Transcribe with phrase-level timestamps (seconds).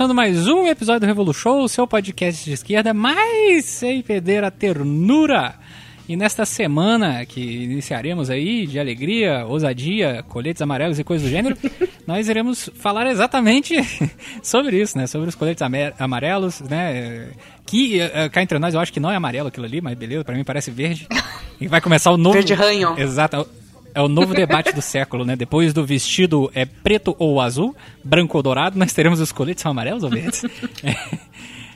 [0.00, 4.50] começando mais um episódio do Revolu Show, seu podcast de esquerda, mas sem perder a
[4.50, 5.56] ternura.
[6.08, 11.54] E nesta semana que iniciaremos aí de alegria, ousadia, coletes amarelos e coisas do gênero,
[12.08, 13.76] nós iremos falar exatamente
[14.42, 15.06] sobre isso, né?
[15.06, 15.62] Sobre os coletes
[15.98, 17.28] amarelos, né?
[17.66, 20.24] Que eh, cá entre nós eu acho que não é amarelo aquilo ali, mas beleza,
[20.24, 21.06] pra mim parece verde.
[21.60, 22.32] E vai começar o novo.
[22.32, 22.98] Verde ranho.
[22.98, 23.46] Exato.
[23.94, 25.36] É o novo debate do século, né?
[25.36, 30.02] Depois do vestido é preto ou azul, branco ou dourado, nós teremos os coletes amarelos
[30.02, 30.44] ou verdes.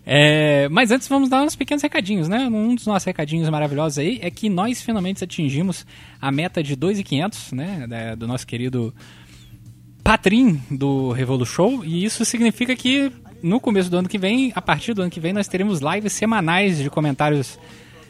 [0.06, 0.68] É.
[0.68, 2.46] Mas antes vamos dar uns pequenos recadinhos, né?
[2.46, 5.86] Um dos nossos recadinhos maravilhosos aí é que nós finalmente atingimos
[6.20, 8.14] a meta de 2.500, né?
[8.14, 8.94] Do nosso querido
[10.02, 11.82] Patrim do Revolu Show.
[11.86, 13.10] E isso significa que
[13.42, 16.12] no começo do ano que vem, a partir do ano que vem, nós teremos lives
[16.12, 17.58] semanais de comentários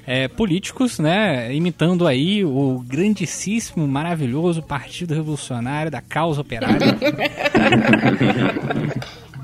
[0.06, 1.54] é, políticos, né?
[1.54, 6.78] Imitando aí o grandíssimo, maravilhoso Partido Revolucionário da Causa Operária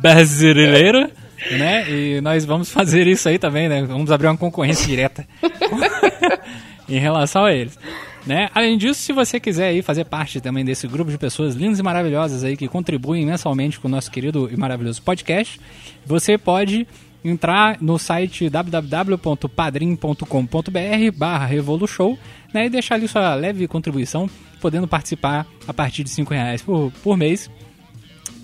[0.00, 1.10] brasileira,
[1.52, 1.90] né?
[1.90, 3.82] E nós vamos fazer isso aí também, né?
[3.82, 5.26] Vamos abrir uma concorrência direta
[6.88, 7.78] em relação a eles.
[8.26, 8.50] Né?
[8.54, 11.82] Além disso, se você quiser aí fazer parte também desse grupo de pessoas lindas e
[11.82, 15.58] maravilhosas aí que contribuem mensalmente com o nosso querido e maravilhoso podcast,
[16.04, 16.86] você pode
[17.24, 22.16] entrar no site www.padrim.com.br barra Revolushow
[22.52, 24.28] né, e deixar ali sua leve contribuição,
[24.60, 27.50] podendo participar a partir de 5 reais por, por mês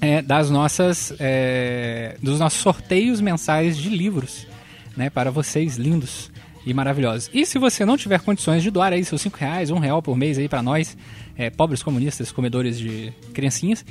[0.00, 4.46] é, das nossas é, dos nossos sorteios mensais de livros
[4.96, 6.30] né, para vocês lindos
[6.64, 7.30] e maravilhosos.
[7.32, 10.16] E se você não tiver condições de doar aí seus 5 reais, um real por
[10.16, 10.96] mês aí para nós,
[11.36, 13.84] é, pobres comunistas, comedores de criancinhas,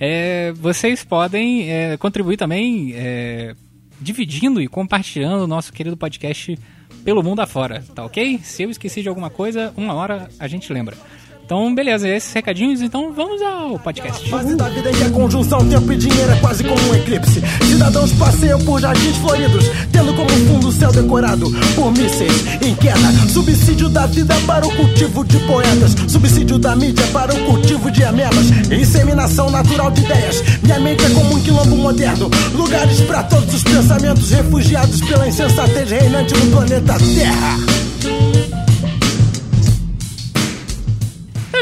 [0.00, 3.54] é, vocês podem é, contribuir também é,
[4.02, 6.58] dividindo e compartilhando o nosso querido podcast
[7.04, 8.38] pelo mundo afora, tá ok?
[8.42, 10.96] Se eu esqueci de alguma coisa, uma hora a gente lembra.
[11.44, 14.28] Então, beleza, esses recadinhos, então vamos ao podcast.
[14.30, 17.42] Fase da vida em que a conjunção tempo e dinheiro é quase como um eclipse.
[17.66, 23.12] Cidadãos passeiam por jardins floridos, tendo como fundo o céu decorado por mísseis em queda.
[23.28, 28.04] Subsídio da vida para o cultivo de poetas, subsídio da mídia para o cultivo de
[28.04, 28.48] amebas.
[28.70, 30.42] Inseminação natural de ideias.
[30.62, 35.90] Minha mente é como um quilombo moderno, lugares para todos os pensamentos refugiados pela insensatez
[35.90, 37.81] reinante no planeta Terra.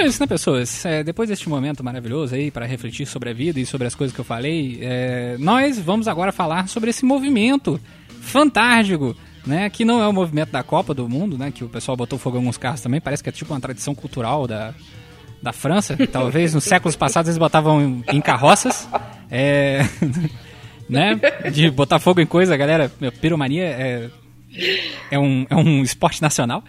[0.00, 0.82] É isso, né, pessoas?
[0.86, 4.14] É, depois deste momento maravilhoso aí para refletir sobre a vida e sobre as coisas
[4.14, 7.78] que eu falei, é, nós vamos agora falar sobre esse movimento
[8.22, 9.14] fantástico,
[9.46, 9.68] né?
[9.68, 11.50] Que não é o movimento da Copa do Mundo, né?
[11.50, 12.98] Que o pessoal botou fogo em alguns carros também.
[12.98, 14.72] Parece que é tipo uma tradição cultural da,
[15.42, 15.94] da França.
[16.10, 18.88] Talvez nos séculos passados eles botavam em, carroças.
[19.30, 19.80] É,
[20.88, 21.20] né?
[21.52, 22.90] De botar fogo em coisa, galera.
[22.98, 24.10] Meu, piromania é,
[25.10, 26.64] é um, é um esporte nacional.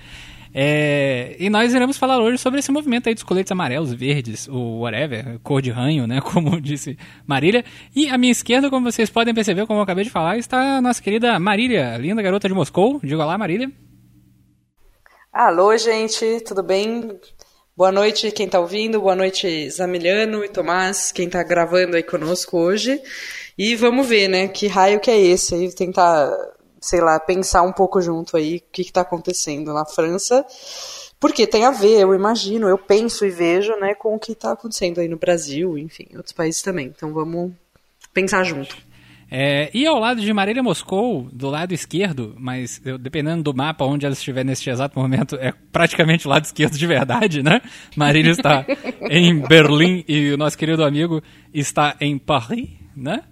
[0.53, 4.79] É, e nós iremos falar hoje sobre esse movimento aí dos coletes amarelos, verdes, o
[4.79, 6.19] whatever, cor de ranho, né?
[6.33, 7.63] Como disse Marília.
[7.95, 10.81] E à minha esquerda, como vocês podem perceber, como eu acabei de falar, está a
[10.81, 12.99] nossa querida Marília, linda garota de Moscou.
[13.03, 13.71] Diga lá, Marília.
[15.31, 17.17] Alô, gente, tudo bem?
[17.75, 22.57] Boa noite quem tá ouvindo, boa noite Zamiliano e Tomás, quem tá gravando aí conosco
[22.57, 23.01] hoje.
[23.57, 26.29] E vamos ver, né, que raio que é esse aí, tentar,
[26.81, 30.43] sei lá, pensar um pouco junto aí o que que tá acontecendo na França.
[31.19, 34.53] Porque tem a ver, eu imagino, eu penso e vejo, né, com o que tá
[34.53, 36.87] acontecendo aí no Brasil, enfim, em outros países também.
[36.87, 37.51] Então vamos
[38.11, 38.75] pensar junto.
[39.33, 43.85] É, e ao lado de Marília Moscou, do lado esquerdo, mas eu- dependendo do mapa
[43.85, 47.61] onde ela estiver neste exato momento, é praticamente o lado esquerdo de verdade, né?
[47.95, 48.65] Marília está
[49.09, 53.23] em Berlim e o nosso querido amigo está em Paris, né?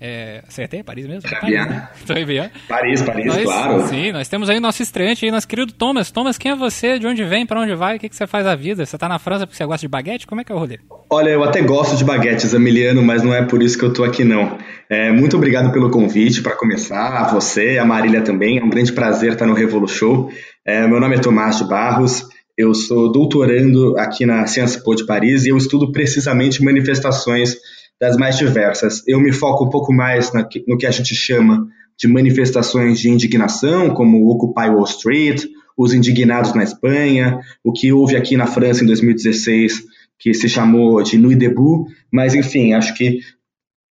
[0.00, 0.82] É, acertei?
[0.82, 1.28] Paris mesmo?
[1.28, 1.88] Paris, né?
[2.24, 2.50] Bien.
[2.66, 3.86] Paris, Paris, Nós- claro.
[3.86, 6.10] Sim, nós temos aí o nosso estreante aí, nosso querido Thomas.
[6.10, 6.98] Thomas, quem é você?
[6.98, 7.44] De onde vem?
[7.44, 7.96] Pra onde vai?
[7.96, 8.86] O que, que você faz da vida?
[8.86, 10.26] Você tá na França porque você gosta de baguete?
[10.26, 10.78] Como é que é o rolê?
[11.10, 14.02] Olha, eu até gosto de baguetes, Emiliano, mas não é por isso que eu tô
[14.02, 14.56] aqui, não.
[14.88, 18.58] É, muito obrigado pelo convite para começar, a você, a Marília também.
[18.58, 20.30] É um grande prazer estar no Revolu Show.
[20.64, 22.26] É, meu nome é Tomás de Barros,
[22.56, 27.56] eu sou doutorando aqui na Sciences Po de Paris e eu estudo precisamente manifestações
[28.00, 29.02] das mais diversas.
[29.06, 31.68] Eu me foco um pouco mais na no que a gente chama
[31.98, 35.44] de manifestações de indignação, como o Occupy Wall Street,
[35.76, 39.82] os indignados na Espanha, o que houve aqui na França em 2016,
[40.18, 43.20] que se chamou de Nuit debout, mas enfim, acho que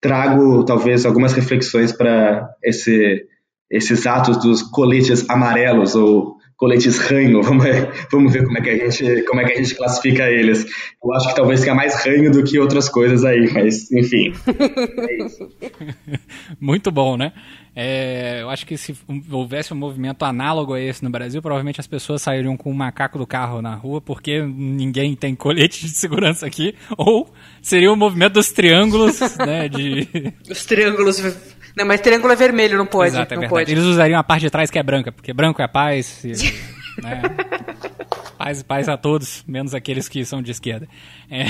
[0.01, 3.25] trago talvez algumas reflexões para esse,
[3.69, 8.69] esses atos dos coletes amarelos ou coletes ranho, vamos ver, vamos ver como é que
[8.69, 10.65] a gente como é que a gente classifica eles.
[11.03, 14.33] Eu acho que talvez tenha mais ranho do que outras coisas aí, mas enfim.
[14.47, 15.49] É isso.
[16.59, 17.31] Muito bom, né?
[17.79, 18.97] É, eu acho que se
[19.31, 23.19] houvesse um movimento análogo a esse no Brasil, provavelmente as pessoas sairiam com o macaco
[23.19, 26.73] do carro na rua, porque ninguém tem colete de segurança aqui.
[26.97, 27.31] Ou
[27.61, 29.69] seria o movimento dos triângulos, né?
[29.69, 30.07] De...
[30.49, 31.21] Os triângulos.
[31.77, 33.11] Não, mas triângulo é vermelho, não pode.
[33.11, 33.65] Exato, é não verdade.
[33.65, 33.71] pode.
[33.71, 36.23] Eles usariam a parte de trás que é branca, porque branco é paz.
[36.23, 36.31] e,
[37.01, 37.21] né?
[38.35, 40.87] Paz, paz a todos, menos aqueles que são de esquerda.
[41.29, 41.45] É.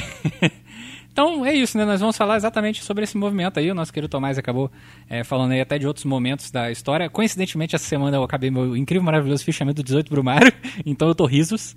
[1.10, 1.84] Então é isso, né?
[1.84, 3.72] Nós vamos falar exatamente sobre esse movimento aí.
[3.72, 4.72] O nosso querido Tomás acabou
[5.10, 7.10] é, falando aí até de outros momentos da história.
[7.10, 10.54] Coincidentemente, essa semana eu acabei meu incrível, maravilhoso fichamento do 18 Brumário.
[10.86, 11.76] Então eu tô risos.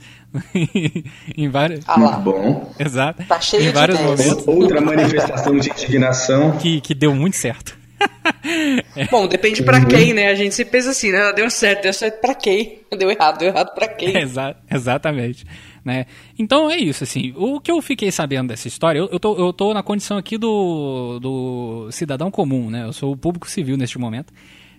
[1.34, 1.88] em vários.
[1.88, 2.16] Ah lá.
[2.18, 2.70] Bom.
[2.78, 3.24] Exato.
[3.24, 4.20] Tá cheio em de vários ideias.
[4.20, 6.58] momentos Outra manifestação de indignação.
[6.58, 7.79] que, que deu muito certo.
[9.10, 10.28] Bom, depende pra quem, né?
[10.28, 11.32] A gente se pensa assim, né?
[11.32, 12.80] Deu certo, deu certo pra quem?
[12.96, 14.16] Deu errado, deu errado pra quem?
[14.18, 15.44] Exa- exatamente.
[15.84, 16.06] Né?
[16.38, 17.32] Então é isso, assim.
[17.36, 20.36] O que eu fiquei sabendo dessa história, eu, eu, tô, eu tô na condição aqui
[20.36, 22.84] do, do cidadão comum, né?
[22.84, 24.32] Eu sou o público civil neste momento.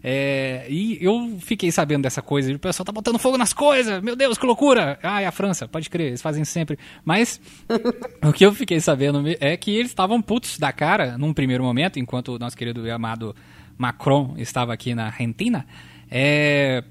[0.03, 4.01] É, e eu fiquei sabendo dessa coisa, e o pessoal tá botando fogo nas coisas,
[4.01, 4.97] meu Deus, que loucura!
[5.03, 6.77] Ah, é a França, pode crer, eles fazem sempre.
[7.05, 7.39] Mas
[8.23, 11.99] o que eu fiquei sabendo é que eles estavam putos da cara num primeiro momento,
[11.99, 13.35] enquanto o nosso querido e amado
[13.77, 15.65] Macron estava aqui na Argentina,
[16.09, 16.83] é,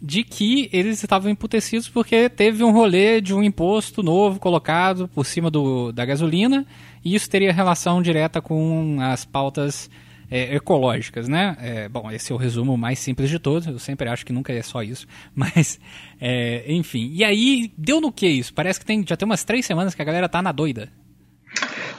[0.00, 5.24] de que eles estavam emputecidos porque teve um rolê de um imposto novo colocado por
[5.24, 6.66] cima do, da gasolina
[7.04, 9.90] e isso teria relação direta com as pautas
[10.30, 11.56] é, ecológicas, né?
[11.60, 13.66] É, bom, esse é o resumo mais simples de todos.
[13.66, 15.78] Eu sempre acho que nunca é só isso, mas
[16.20, 17.10] é, enfim.
[17.12, 18.52] E aí deu no que isso?
[18.52, 20.88] Parece que tem, já tem umas três semanas que a galera tá na doida.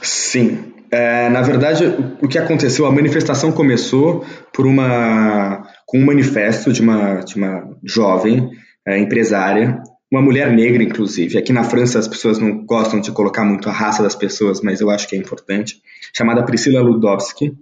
[0.02, 0.74] Sim.
[0.90, 1.84] É, na verdade,
[2.22, 7.76] o, que aconteceu, a manifestação começou por uma com um manifesto de uma, de uma
[7.84, 8.50] jovem
[8.86, 11.36] é, empresária, uma mulher negra, inclusive.
[11.36, 14.80] Aqui na França as pessoas não gostam de colocar muito a raça das pessoas, mas
[14.80, 15.76] eu acho que é importante.
[16.16, 17.52] Chamada Priscila Ludowski.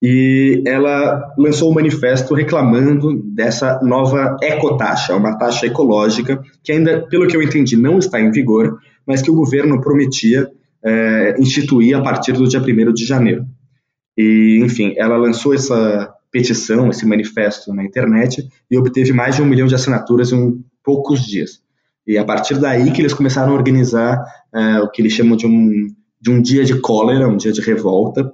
[0.00, 7.26] E ela lançou um manifesto reclamando dessa nova ecotaxa, uma taxa ecológica que ainda, pelo
[7.26, 10.48] que eu entendi, não está em vigor, mas que o governo prometia
[10.84, 13.44] é, instituir a partir do dia 1 de janeiro.
[14.16, 19.46] E, enfim, ela lançou essa petição, esse manifesto na internet e obteve mais de um
[19.46, 21.60] milhão de assinaturas em poucos dias.
[22.06, 24.24] E a partir daí que eles começaram a organizar
[24.54, 25.88] é, o que eles chamam de um,
[26.20, 28.32] de um dia de cólera, um dia de revolta,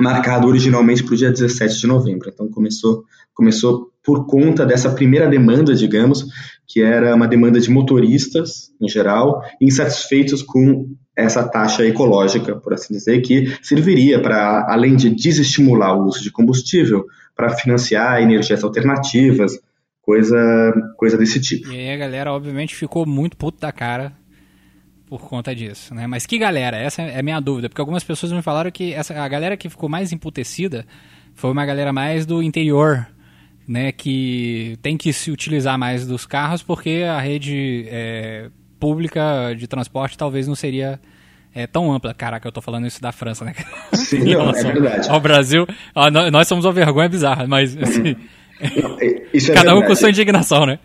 [0.00, 2.30] marcado originalmente para o dia 17 de novembro.
[2.32, 3.04] Então começou,
[3.34, 6.26] começou por conta dessa primeira demanda, digamos,
[6.66, 12.94] que era uma demanda de motoristas, em geral, insatisfeitos com essa taxa ecológica, por assim
[12.94, 17.04] dizer, que serviria para, além de desestimular o uso de combustível,
[17.36, 19.58] para financiar energias alternativas,
[20.00, 21.70] coisa, coisa desse tipo.
[21.70, 24.12] E aí a galera, obviamente, ficou muito puto da cara
[25.10, 26.06] por conta disso, né?
[26.06, 26.76] Mas que galera?
[26.76, 29.68] Essa é a minha dúvida, porque algumas pessoas me falaram que essa, a galera que
[29.68, 30.86] ficou mais emputecida
[31.34, 33.08] foi uma galera mais do interior,
[33.66, 33.90] né?
[33.90, 40.16] Que tem que se utilizar mais dos carros porque a rede é, pública de transporte
[40.16, 41.00] talvez não seria
[41.52, 42.14] é, tão ampla.
[42.14, 43.52] Caraca, eu tô falando isso da França, né?
[43.92, 45.10] Sim, não, é verdade.
[45.10, 48.14] Ao Brasil, ó, nós, somos uma vergonha bizarra, mas assim,
[48.80, 50.78] Não, é- é cada um com sua indignação, né?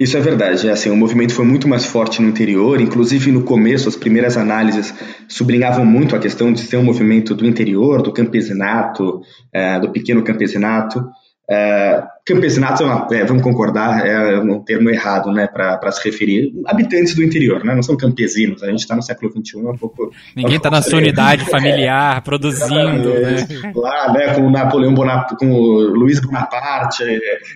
[0.00, 0.66] Isso é verdade.
[0.66, 2.80] É assim, o movimento foi muito mais forte no interior.
[2.80, 4.94] Inclusive, no começo, as primeiras análises
[5.28, 9.20] sublinhavam muito a questão de ser um movimento do interior, do campesinato,
[9.52, 11.04] eh, do pequeno campesinato.
[11.52, 16.52] Eh, campesinato, é uma- é, vamos concordar, é um termo errado né, para se referir.
[16.64, 18.62] Habitantes do interior, né, não são campesinos.
[18.62, 20.12] A gente está no século XXI, é um pouco.
[20.36, 23.72] Ninguém é um tá na pouco sua unidade familiar, produzindo, né?
[23.74, 27.02] Lá, né, com o Napoleão Bonaparte, com o Luiz Bonaparte,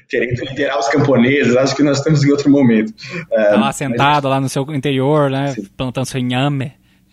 [0.08, 2.92] querendo liderar os camponeses, acho que nós estamos em outro momento.
[3.32, 5.54] Eh, Tá lá sentado lá no seu interior, né?
[5.76, 6.72] Plantando seu inhame.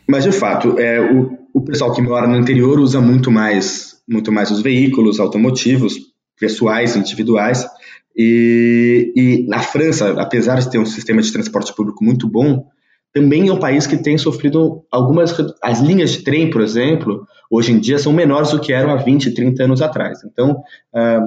[0.10, 4.32] Mas de fato, é, o, o pessoal que mora no interior usa muito mais, muito
[4.32, 5.94] mais os veículos automotivos,
[6.42, 7.66] pessoais, individuais.
[8.18, 12.66] E, e na França, apesar de ter um sistema de transporte público muito bom,
[13.14, 15.36] também é um país que tem sofrido algumas.
[15.62, 18.96] As linhas de trem, por exemplo, hoje em dia são menores do que eram há
[18.96, 20.20] 20, 30 anos atrás.
[20.26, 20.62] Então,
[20.94, 21.22] ah,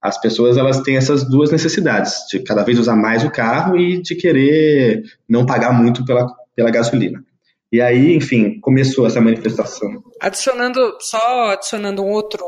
[0.00, 4.02] as pessoas elas têm essas duas necessidades, de cada vez usar mais o carro e
[4.02, 7.24] de querer não pagar muito pela, pela gasolina.
[7.72, 9.88] E aí, enfim, começou essa manifestação.
[10.20, 12.44] Adicionando, só adicionando um outro,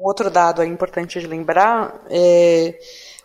[0.00, 2.78] um outro dado aí importante de lembrar, é,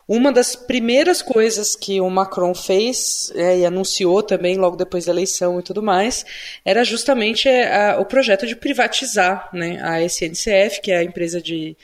[0.08, 5.12] uma das primeiras coisas que o Macron fez é, e anunciou também logo depois da
[5.12, 6.26] eleição e tudo mais,
[6.64, 11.42] era justamente é, a- o projeto de privatizar né, a SNCF, que é a empresa
[11.42, 11.76] de,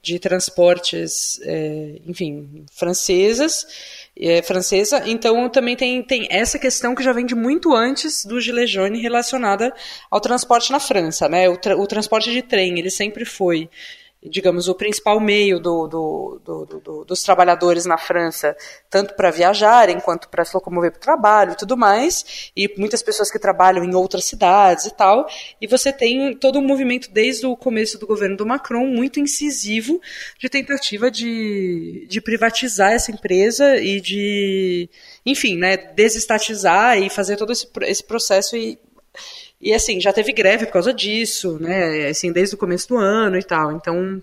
[0.00, 3.66] de transportes, é, enfim, francesas,
[4.16, 5.02] é, francesa.
[5.06, 9.00] Então também tem, tem essa questão que já vem de muito antes do Gilet jaune
[9.00, 9.74] relacionada
[10.08, 11.48] ao transporte na França, né?
[11.48, 13.68] O, tra- o transporte de trem, ele sempre foi
[14.24, 18.56] digamos, o principal meio do, do, do, dos trabalhadores na França,
[18.88, 23.02] tanto para viajarem quanto para se locomover para o trabalho e tudo mais, e muitas
[23.02, 25.26] pessoas que trabalham em outras cidades e tal,
[25.60, 30.00] e você tem todo um movimento desde o começo do governo do Macron muito incisivo
[30.38, 34.88] de tentativa de, de privatizar essa empresa e de,
[35.26, 38.78] enfim, né, desestatizar e fazer todo esse, esse processo e
[39.64, 42.08] e assim, já teve greve por causa disso, né?
[42.08, 43.72] Assim, desde o começo do ano e tal.
[43.72, 44.22] Então,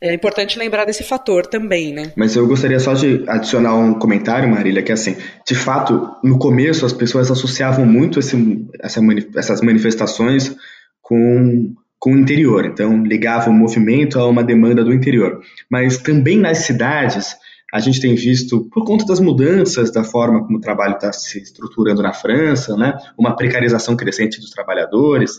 [0.00, 2.12] é importante lembrar desse fator também, né?
[2.16, 5.16] Mas eu gostaria só de adicionar um comentário, Marília, que é assim,
[5.46, 9.00] de fato, no começo as pessoas associavam muito esse, essa,
[9.36, 10.54] essas manifestações
[11.00, 15.40] com, com o interior, então ligavam o movimento a uma demanda do interior.
[15.70, 17.36] Mas também nas cidades,
[17.76, 21.38] a gente tem visto, por conta das mudanças da forma como o trabalho está se
[21.38, 25.32] estruturando na França, né, uma precarização crescente dos trabalhadores,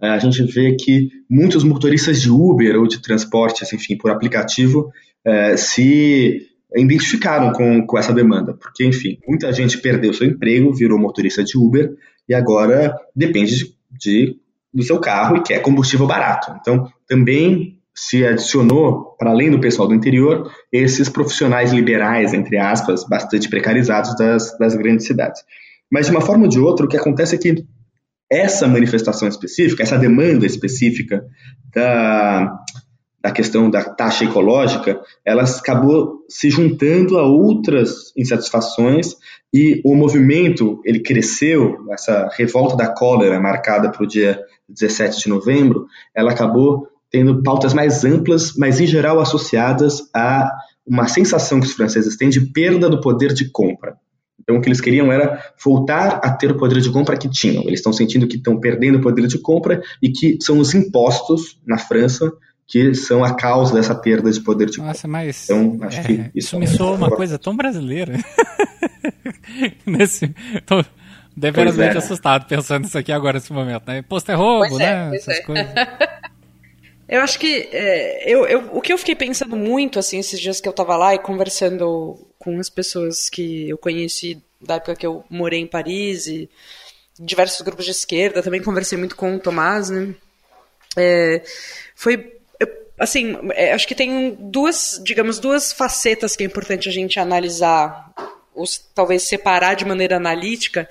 [0.00, 4.90] é, a gente vê que muitos motoristas de Uber ou de transportes, enfim, por aplicativo,
[5.22, 10.98] é, se identificaram com, com essa demanda, porque, enfim, muita gente perdeu seu emprego, virou
[10.98, 11.94] motorista de Uber
[12.26, 14.36] e agora depende de, de
[14.72, 16.50] do seu carro e quer combustível barato.
[16.58, 23.06] Então, também se adicionou, para além do pessoal do interior, esses profissionais liberais, entre aspas,
[23.08, 25.42] bastante precarizados das, das grandes cidades.
[25.90, 27.64] Mas, de uma forma ou de outra, o que acontece é que
[28.30, 31.24] essa manifestação específica, essa demanda específica
[31.72, 32.58] da,
[33.22, 39.14] da questão da taxa ecológica, ela acabou se juntando a outras insatisfações
[39.52, 45.28] e o movimento ele cresceu, essa revolta da cólera marcada para o dia 17 de
[45.28, 50.50] novembro, ela acabou tendo pautas mais amplas, mas em geral associadas a
[50.86, 53.96] uma sensação que os franceses têm de perda do poder de compra.
[54.40, 57.62] Então, o que eles queriam era voltar a ter o poder de compra que tinham.
[57.62, 61.58] Eles estão sentindo que estão perdendo o poder de compra e que são os impostos
[61.66, 62.30] na França
[62.66, 65.08] que são a causa dessa perda de poder de Nossa, compra.
[65.08, 68.14] mas então, acho é, que isso, isso me soa uma coisa tão brasileira.
[69.84, 70.34] Nesse,
[70.64, 70.82] tô
[71.36, 71.98] deverasmente é.
[71.98, 73.82] assustado pensando nisso aqui agora, nesse momento.
[73.86, 73.98] Né?
[73.98, 75.10] Imposto é roubo, pois né?
[75.12, 75.42] É, Essas é.
[75.42, 75.66] coisas.
[77.08, 80.60] Eu acho que é, eu, eu, o que eu fiquei pensando muito assim esses dias
[80.60, 85.06] que eu estava lá e conversando com as pessoas que eu conheci da época que
[85.06, 86.48] eu morei em Paris e
[87.18, 90.14] diversos grupos de esquerda, também conversei muito com o Tomás, né?
[90.96, 91.42] É,
[91.94, 92.34] foi
[92.98, 98.12] assim, é, acho que tem duas, digamos, duas facetas que é importante a gente analisar,
[98.54, 100.88] ou talvez separar de maneira analítica,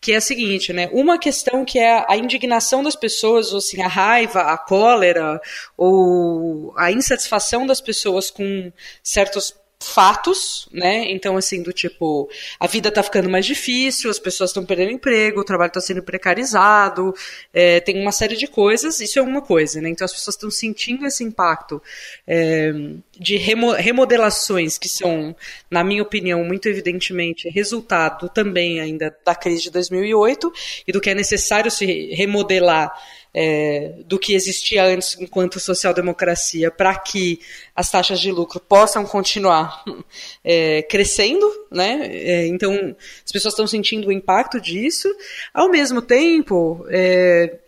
[0.00, 0.88] que é a seguinte, né?
[0.92, 5.40] Uma questão que é a indignação das pessoas, ou assim, a raiva, a cólera,
[5.76, 11.10] ou a insatisfação das pessoas com certos fatos, né?
[11.10, 15.40] Então, assim, do tipo, a vida tá ficando mais difícil, as pessoas estão perdendo emprego,
[15.40, 17.14] o trabalho está sendo precarizado,
[17.52, 19.88] é, tem uma série de coisas, isso é uma coisa, né?
[19.88, 21.82] Então as pessoas estão sentindo esse impacto
[22.26, 22.72] é,
[23.18, 25.34] de remo remodelações que são,
[25.70, 30.52] na minha opinião, muito evidentemente resultado também ainda da crise de 2008
[30.86, 32.92] e do que é necessário se remodelar
[33.32, 37.40] é, do que existia antes enquanto social-democracia para que
[37.74, 39.84] as taxas de lucro possam continuar
[40.44, 42.10] é, crescendo, né?
[42.12, 45.08] É, então as pessoas estão sentindo o impacto disso.
[45.54, 47.58] Ao mesmo tempo, é,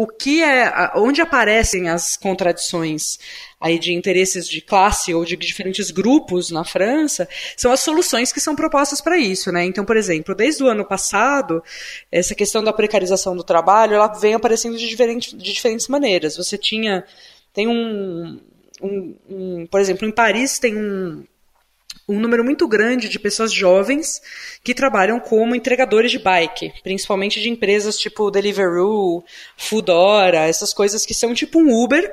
[0.00, 3.18] o que é, onde aparecem as contradições
[3.60, 8.40] aí de interesses de classe ou de diferentes grupos na França, são as soluções que
[8.40, 9.62] são propostas para isso, né?
[9.62, 11.62] Então, por exemplo, desde o ano passado,
[12.10, 16.34] essa questão da precarização do trabalho, ela vem aparecendo de, diferente, de diferentes maneiras.
[16.38, 17.04] Você tinha,
[17.52, 18.40] tem um,
[18.80, 21.22] um, um por exemplo, em Paris tem um,
[22.10, 24.20] um número muito grande de pessoas jovens
[24.64, 29.24] que trabalham como entregadores de bike, principalmente de empresas tipo Deliveroo,
[29.56, 32.12] Foodora, essas coisas que são tipo um Uber,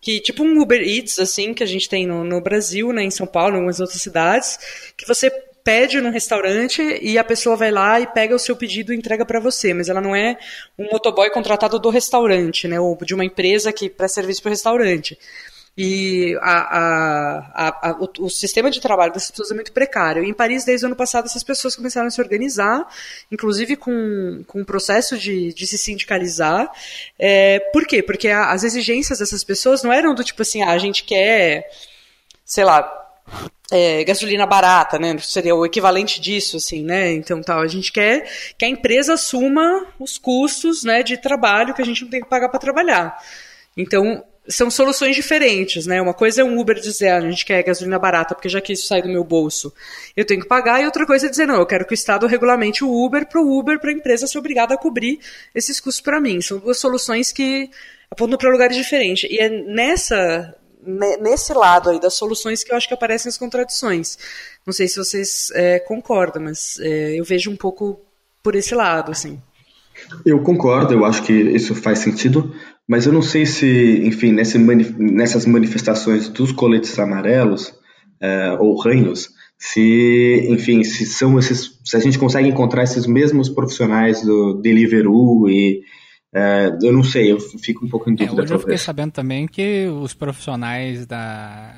[0.00, 3.10] que tipo um Uber Eats assim que a gente tem no, no Brasil, né, em
[3.10, 4.58] São Paulo, em algumas outras cidades,
[4.96, 5.30] que você
[5.62, 9.24] pede num restaurante e a pessoa vai lá e pega o seu pedido e entrega
[9.24, 10.38] para você, mas ela não é
[10.78, 14.52] um motoboy contratado do restaurante, né, ou de uma empresa que presta serviço para o
[14.52, 15.18] restaurante.
[15.78, 20.24] E a, a, a, o, o, sistema de trabalho dessas pessoas é muito precário.
[20.24, 22.86] E em Paris, desde o ano passado, essas pessoas começaram a se organizar,
[23.30, 26.72] inclusive com, com um processo de, de se sindicalizar.
[27.18, 28.02] É, por quê?
[28.02, 31.68] Porque as exigências dessas pessoas não eram do tipo assim, ah, a gente quer,
[32.42, 32.90] sei lá,
[33.70, 35.14] é, gasolina barata, né?
[35.18, 37.12] Seria o equivalente disso, assim, né?
[37.12, 41.82] Então, tal, a gente quer que a empresa assuma os custos, né, de trabalho que
[41.82, 43.22] a gente não tem que pagar para trabalhar.
[43.76, 46.00] Então, são soluções diferentes, né?
[46.00, 48.72] Uma coisa é um Uber dizer, ah, a gente quer gasolina barata porque já que
[48.72, 49.72] isso sai do meu bolso,
[50.16, 52.26] eu tenho que pagar, e outra coisa é dizer, não, eu quero que o Estado
[52.26, 55.18] regulamente o Uber para o Uber, para a empresa ser obrigada a cobrir
[55.54, 56.40] esses custos para mim.
[56.40, 57.70] São duas soluções que
[58.10, 59.28] apontam para lugares diferentes.
[59.30, 60.54] E é nessa
[61.20, 64.16] nesse lado aí das soluções que eu acho que aparecem as contradições.
[64.64, 68.00] Não sei se vocês é, concordam, mas é, eu vejo um pouco
[68.40, 69.40] por esse lado, assim.
[70.24, 72.54] Eu concordo, eu acho que isso faz sentido,
[72.88, 77.74] mas eu não sei se, enfim, nessas manifestações dos coletes amarelos
[78.20, 79.28] é, ou ranhos,
[79.58, 85.48] se, enfim, se são esses, se a gente consegue encontrar esses mesmos profissionais do Deliveroo
[85.48, 85.80] e
[86.34, 88.42] é, eu não sei, eu fico um pouco em é, dúvida.
[88.42, 91.74] É, hoje eu fiquei sabendo também que os profissionais da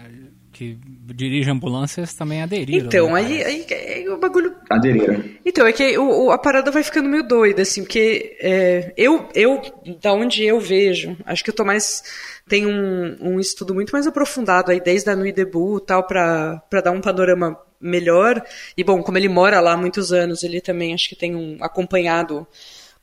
[0.59, 0.77] que
[1.15, 2.87] dirigem ambulâncias também aderiram.
[2.89, 4.57] Então, né, aí, aí, aí, o bagulho.
[4.69, 5.23] Aderiram.
[5.47, 9.63] Então, é que o, a parada vai ficando meio doida, assim, porque é, eu, eu,
[10.03, 12.03] da onde eu vejo, acho que eu tô mais.
[12.49, 16.61] Tem um, um estudo muito mais aprofundado aí, desde a Nui Debut e tal, para
[16.83, 18.45] dar um panorama melhor.
[18.77, 21.57] E, bom, como ele mora lá há muitos anos, ele também acho que tem um
[21.61, 22.45] acompanhado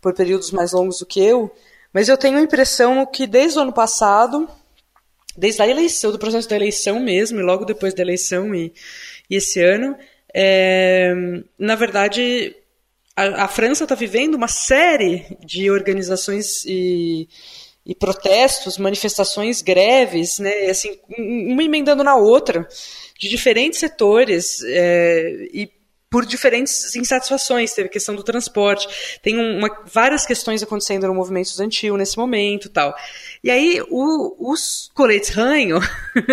[0.01, 1.49] por períodos mais longos do que eu,
[1.93, 4.49] mas eu tenho a impressão que desde o ano passado,
[5.37, 8.73] desde a eleição, do processo da eleição mesmo, e logo depois da eleição e,
[9.29, 9.97] e esse ano,
[10.33, 11.13] é,
[11.57, 12.55] na verdade,
[13.15, 17.27] a, a França está vivendo uma série de organizações e,
[17.85, 22.67] e protestos, manifestações, greves, né, assim, uma emendando na outra,
[23.17, 25.69] de diferentes setores, é, e
[26.09, 27.73] por diferentes insatisfações.
[27.73, 28.87] Teve a questão do transporte,
[29.21, 32.95] tem uma, várias questões acontecendo no movimento estudantil nesse momento tal.
[33.43, 35.79] E aí, o, os coletes ranho,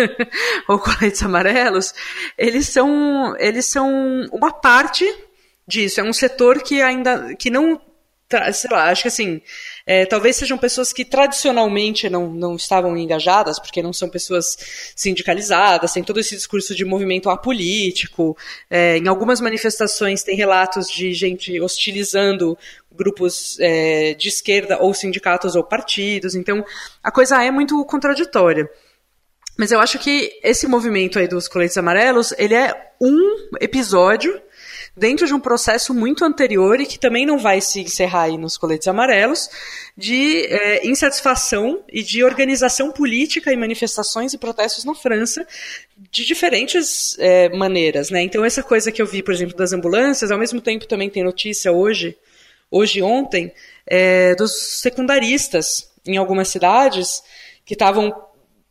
[0.67, 1.93] ou coletes amarelos,
[2.37, 5.05] eles são, eles são uma parte
[5.67, 5.99] disso.
[5.99, 7.81] É um setor que ainda, que não,
[8.53, 9.41] sei lá, acho que assim,
[9.85, 14.57] é, talvez sejam pessoas que tradicionalmente não, não estavam engajadas, porque não são pessoas
[14.95, 18.37] sindicalizadas, tem todo esse discurso de movimento apolítico.
[18.69, 22.57] É, em algumas manifestações tem relatos de gente hostilizando
[22.91, 26.33] grupos é, de esquerda ou sindicatos ou partidos.
[26.33, 26.63] Então
[27.03, 28.69] a coisa é muito contraditória.
[29.57, 34.41] Mas eu acho que esse movimento aí dos coletes amarelos, ele é um episódio
[34.95, 38.57] dentro de um processo muito anterior e que também não vai se encerrar aí nos
[38.57, 39.49] coletes amarelos,
[39.97, 45.45] de é, insatisfação e de organização política e manifestações e protestos na França
[46.11, 48.21] de diferentes é, maneiras, né?
[48.21, 51.23] Então essa coisa que eu vi, por exemplo, das ambulâncias, ao mesmo tempo também tem
[51.23, 52.15] notícia hoje,
[52.69, 53.51] hoje e ontem,
[53.87, 57.23] é, dos secundaristas em algumas cidades
[57.65, 58.13] que estavam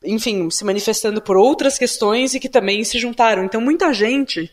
[0.05, 3.45] enfim, se manifestando por outras questões e que também se juntaram.
[3.45, 4.51] Então, muita gente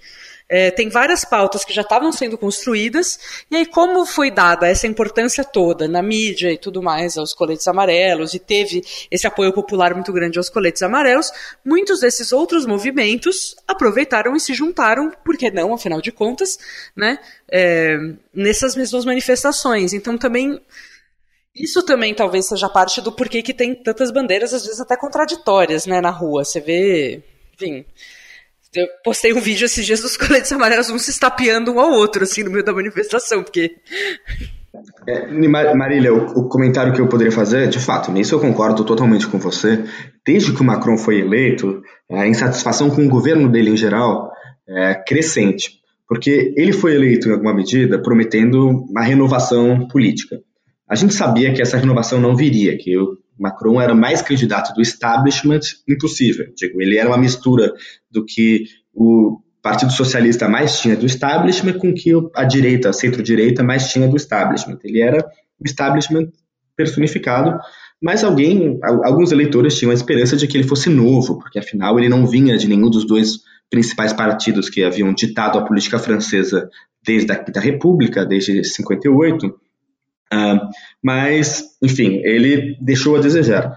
[0.49, 3.19] é, tem várias pautas que já estavam sendo construídas,
[3.51, 7.67] e aí, como foi dada essa importância toda na mídia e tudo mais aos coletes
[7.67, 8.81] amarelos, e teve
[9.11, 11.31] esse apoio popular muito grande aos coletes amarelos,
[11.63, 16.57] muitos desses outros movimentos aproveitaram e se juntaram, por que não, afinal de contas,
[16.95, 17.19] né,
[17.51, 17.97] é,
[18.33, 19.93] nessas mesmas manifestações.
[19.93, 20.59] Então, também.
[21.55, 25.85] Isso também talvez seja parte do porquê que tem tantas bandeiras, às vezes até contraditórias,
[25.85, 26.45] né, na rua.
[26.45, 27.21] Você vê,
[27.55, 27.85] enfim,
[28.75, 32.23] eu postei um vídeo esses dias dos coletes amarelos, um se estapeando um ao outro,
[32.23, 33.75] assim, no meio da manifestação, porque.
[35.07, 35.27] É,
[35.73, 39.39] Marília, o, o, comentário que eu poderia fazer, de fato, nisso eu concordo totalmente com
[39.39, 39.83] você.
[40.25, 44.31] Desde que o Macron foi eleito, a insatisfação com o governo dele em geral
[44.67, 50.39] é crescente, porque ele foi eleito em alguma medida prometendo uma renovação política.
[50.87, 54.81] A gente sabia que essa renovação não viria, que o Macron era mais candidato do
[54.81, 56.47] establishment impossível.
[56.55, 57.73] Digo, ele era uma mistura
[58.11, 63.63] do que o Partido Socialista mais tinha do establishment com que a direita, a centro-direita,
[63.63, 64.79] mais tinha do establishment.
[64.83, 65.19] Ele era
[65.59, 66.29] o establishment
[66.75, 67.59] personificado,
[68.01, 72.07] mas alguém, alguns eleitores tinham a esperança de que ele fosse novo, porque afinal ele
[72.07, 76.69] não vinha de nenhum dos dois principais partidos que haviam ditado a política francesa
[77.05, 79.53] desde a da República, desde 58.
[80.33, 80.59] Uh,
[81.03, 83.75] mas, enfim, ele deixou a desejar.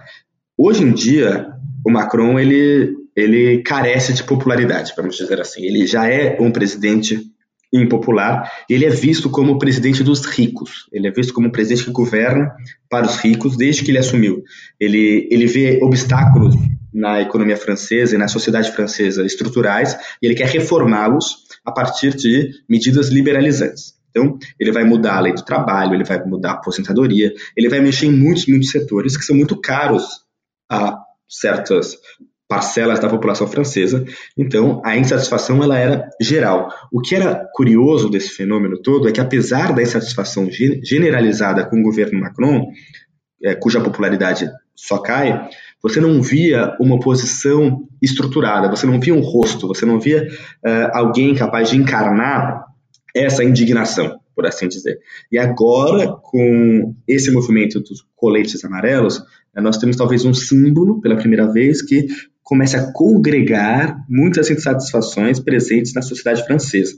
[0.56, 1.48] Hoje em dia,
[1.84, 5.62] o Macron ele, ele carece de popularidade, vamos dizer assim.
[5.62, 7.20] Ele já é um presidente
[7.72, 8.50] impopular.
[8.68, 10.86] Ele é visto como o presidente dos ricos.
[10.92, 12.52] Ele é visto como o presidente que governa
[12.88, 14.42] para os ricos desde que ele assumiu.
[14.78, 16.54] Ele, ele vê obstáculos
[16.92, 22.50] na economia francesa e na sociedade francesa estruturais e ele quer reformá-los a partir de
[22.68, 23.94] medidas liberalizantes.
[24.12, 27.80] Então, ele vai mudar a lei do trabalho, ele vai mudar a aposentadoria, ele vai
[27.80, 30.04] mexer em muitos, muitos setores que são muito caros
[30.70, 30.98] a
[31.28, 31.96] certas
[32.46, 34.04] parcelas da população francesa.
[34.36, 36.68] Então, a insatisfação ela era geral.
[36.92, 40.48] O que era curioso desse fenômeno todo é que, apesar da insatisfação
[40.82, 42.70] generalizada com o governo Macron,
[43.42, 45.48] é, cuja popularidade só cai,
[45.82, 50.28] você não via uma oposição estruturada, você não via um rosto, você não via
[50.64, 52.66] uh, alguém capaz de encarnar
[53.14, 54.98] essa indignação, por assim dizer.
[55.30, 59.22] E agora, com esse movimento dos coletes amarelos,
[59.54, 62.06] eh, nós temos talvez um símbolo, pela primeira vez, que
[62.42, 66.96] comece a congregar muitas insatisfações presentes na sociedade francesa.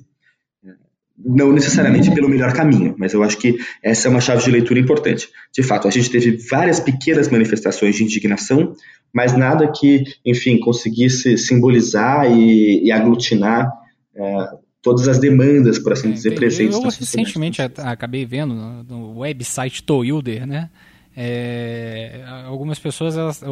[1.17, 4.81] Não necessariamente pelo melhor caminho, mas eu acho que essa é uma chave de leitura
[4.81, 5.29] importante.
[5.53, 8.75] De fato, a gente teve várias pequenas manifestações de indignação,
[9.13, 13.71] mas nada que, enfim, conseguisse simbolizar e, e aglutinar
[14.17, 14.49] é,
[14.85, 16.77] todas as demandas, por assim dizer, presentes.
[16.77, 20.69] Eu recentemente acabei vendo no, no website Toilder, né?
[21.17, 23.43] É, algumas pessoas elas,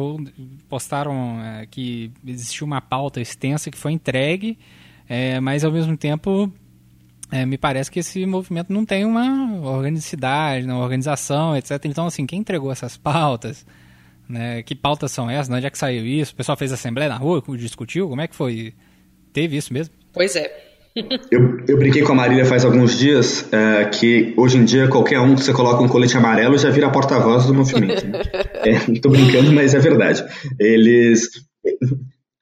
[0.69, 4.59] postaram é, que existiu uma pauta extensa que foi entregue,
[5.09, 6.51] é, mas ao mesmo tempo
[7.31, 11.83] é, me parece que esse movimento não tem uma organicidade, uma organização, etc.
[11.85, 13.65] Então, assim, quem entregou essas pautas?
[14.29, 15.53] Né, que pautas são essas?
[15.53, 16.31] Onde é que saiu isso?
[16.31, 18.07] O pessoal fez assembleia na rua, discutiu?
[18.07, 18.73] Como é que foi?
[19.33, 19.93] Teve isso mesmo?
[20.13, 20.72] Pois é.
[21.31, 25.19] Eu, eu brinquei com a Marília faz alguns dias é, que hoje em dia qualquer
[25.19, 28.05] um que você coloca um colete amarelo já vira porta-voz do movimento.
[28.07, 28.21] Né?
[28.65, 30.23] É, tô brincando, mas é verdade.
[30.57, 31.27] Eles.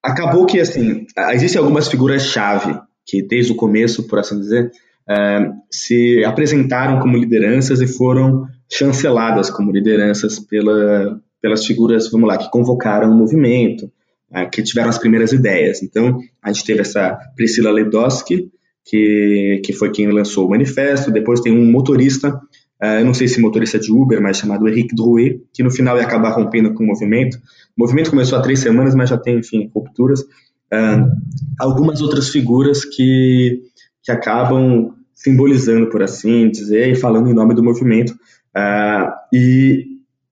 [0.03, 4.71] Acabou que, assim, existem algumas figuras-chave que, desde o começo, por assim dizer,
[5.09, 12.37] é, se apresentaram como lideranças e foram chanceladas como lideranças pela, pelas figuras, vamos lá,
[12.37, 13.91] que convocaram o movimento,
[14.51, 15.83] que tiveram as primeiras ideias.
[15.83, 18.49] Então, a gente teve essa Priscila Ledowski,
[18.85, 21.11] que, que foi quem lançou o manifesto.
[21.11, 22.29] Depois tem um motorista,
[22.81, 25.97] uh, eu não sei se motorista de Uber, mas chamado Henrique Drouet, que no final
[25.97, 27.37] ia acabar rompendo com o movimento.
[27.77, 30.21] O movimento começou há três semanas, mas já tem, enfim, rupturas.
[30.21, 31.07] Uh,
[31.59, 33.61] algumas outras figuras que,
[34.03, 38.13] que acabam simbolizando, por assim dizer, e falando em nome do movimento.
[38.55, 39.90] Uh, e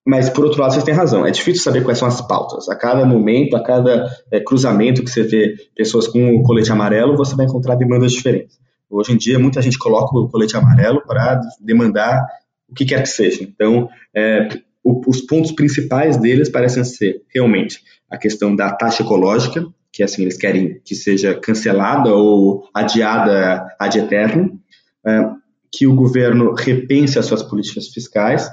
[0.09, 1.23] mas, por outro lado, vocês têm razão.
[1.23, 2.67] É difícil saber quais são as pautas.
[2.67, 7.15] A cada momento, a cada é, cruzamento que você vê pessoas com o colete amarelo,
[7.15, 8.57] você vai encontrar demandas diferentes.
[8.89, 12.25] Hoje em dia, muita gente coloca o colete amarelo para demandar
[12.67, 13.43] o que quer que seja.
[13.43, 14.49] Então, é,
[14.83, 20.23] o, os pontos principais deles parecem ser, realmente, a questão da taxa ecológica, que assim
[20.23, 24.59] eles querem que seja cancelada ou adiada ad eterno,
[25.05, 25.29] é,
[25.71, 28.49] que o governo repense as suas políticas fiscais,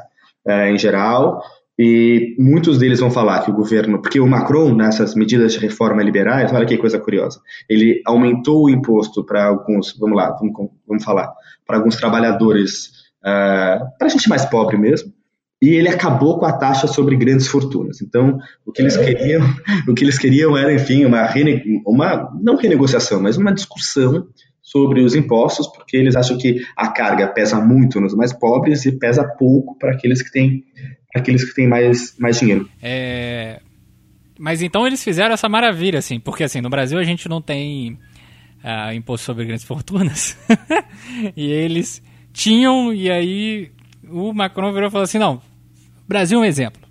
[0.46, 1.42] uh, em geral,
[1.78, 6.02] e muitos deles vão falar que o governo, porque o Macron, nessas medidas de reforma
[6.02, 11.04] liberais, olha que coisa curiosa, ele aumentou o imposto para alguns, vamos lá, vamos, vamos
[11.04, 11.30] falar,
[11.66, 12.86] para alguns trabalhadores,
[13.20, 15.12] uh, para a gente mais pobre mesmo,
[15.60, 18.00] e ele acabou com a taxa sobre grandes fortunas.
[18.00, 19.42] Então, o que eles queriam,
[19.88, 21.28] o que eles queriam era, enfim, uma,
[21.86, 24.26] uma não renegociação, mas uma discussão
[24.66, 28.90] sobre os impostos, porque eles acham que a carga pesa muito nos mais pobres e
[28.90, 30.64] pesa pouco para aqueles que têm
[31.14, 32.68] aqueles que têm mais, mais dinheiro.
[32.82, 33.60] É...
[34.36, 37.92] Mas então eles fizeram essa maravilha, assim, porque assim, no Brasil a gente não tem
[37.92, 40.36] uh, imposto sobre grandes fortunas.
[41.36, 42.02] e eles
[42.32, 43.70] tinham, e aí
[44.10, 45.40] o Macron virou e falou assim, não,
[46.08, 46.82] Brasil é um exemplo.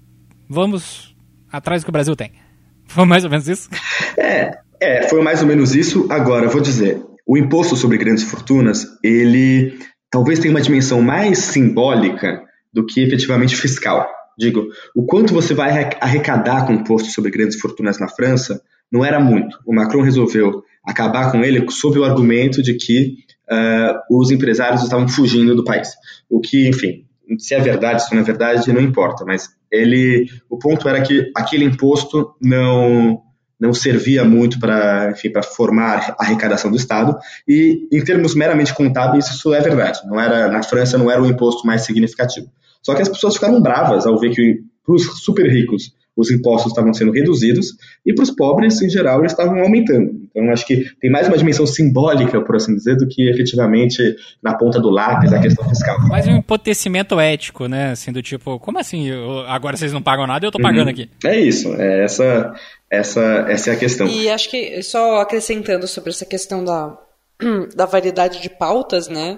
[0.48, 1.14] Vamos
[1.52, 2.32] atrás do que o Brasil tem.
[2.88, 3.70] Foi mais ou menos isso?
[4.18, 6.08] É, é, foi mais ou menos isso.
[6.10, 9.78] Agora, vou dizer, o imposto sobre grandes fortunas, ele
[10.12, 14.08] talvez tenha uma dimensão mais simbólica do que efetivamente fiscal.
[14.38, 18.62] Digo, o quanto você vai arrecadar com o imposto sobre grandes fortunas na França
[18.92, 19.58] não era muito.
[19.66, 23.16] O Macron resolveu acabar com ele sob o argumento de que
[23.50, 25.90] uh, os empresários estavam fugindo do país.
[26.30, 27.06] O que, enfim,
[27.40, 29.26] se é verdade, se não é verdade, não importa.
[29.26, 33.22] Mas ele, o ponto era que aquele imposto não
[33.65, 35.13] não servia muito para,
[35.56, 37.17] formar a arrecadação do Estado.
[37.47, 39.99] E em termos meramente contábeis, isso é verdade.
[40.06, 42.47] Não era na França não era o imposto mais significativo.
[42.82, 46.71] Só que as pessoas ficaram bravas ao ver que para os super ricos os impostos
[46.71, 47.75] estavam sendo reduzidos
[48.06, 50.12] e para os pobres, em geral, eles estavam aumentando.
[50.30, 54.58] Então, acho que tem mais uma dimensão simbólica, por assim dizer, do que efetivamente na
[54.58, 55.99] ponta do lápis a questão fiscal.
[56.08, 57.91] Mais um empotecimento ético, né?
[57.91, 59.08] Assim, do tipo, como assim?
[59.08, 60.91] Eu, agora vocês não pagam nada e eu estou pagando uhum.
[60.91, 61.10] aqui.
[61.25, 61.73] É isso.
[61.75, 62.54] É essa,
[62.89, 64.08] essa, essa é a questão.
[64.08, 66.97] E acho que, só acrescentando sobre essa questão da,
[67.75, 69.38] da variedade de pautas, né?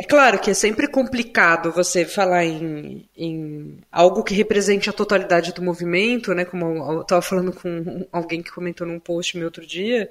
[0.00, 5.52] É claro que é sempre complicado você falar em, em algo que represente a totalidade
[5.52, 6.44] do movimento, né?
[6.44, 10.08] Como eu estava falando com alguém que comentou num post meu outro dia,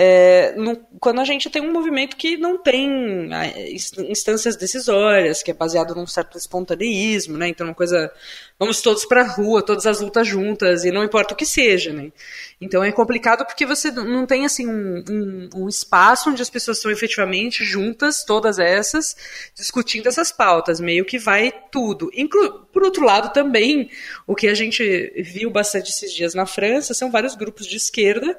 [0.00, 3.48] é, no, quando a gente tem um movimento que não tem ah,
[4.08, 7.48] instâncias decisórias, que é baseado num certo espontaneísmo, né?
[7.48, 8.08] Então, uma coisa,
[8.56, 11.92] vamos todos para a rua, todas as lutas juntas, e não importa o que seja,
[11.92, 12.12] né?
[12.60, 16.76] Então, é complicado porque você não tem, assim, um, um, um espaço onde as pessoas
[16.76, 19.16] estão efetivamente juntas, todas essas,
[19.52, 22.08] discutindo essas pautas, meio que vai tudo.
[22.14, 23.90] Inclu por outro lado, também,
[24.28, 28.38] o que a gente viu bastante esses dias na França são vários grupos de esquerda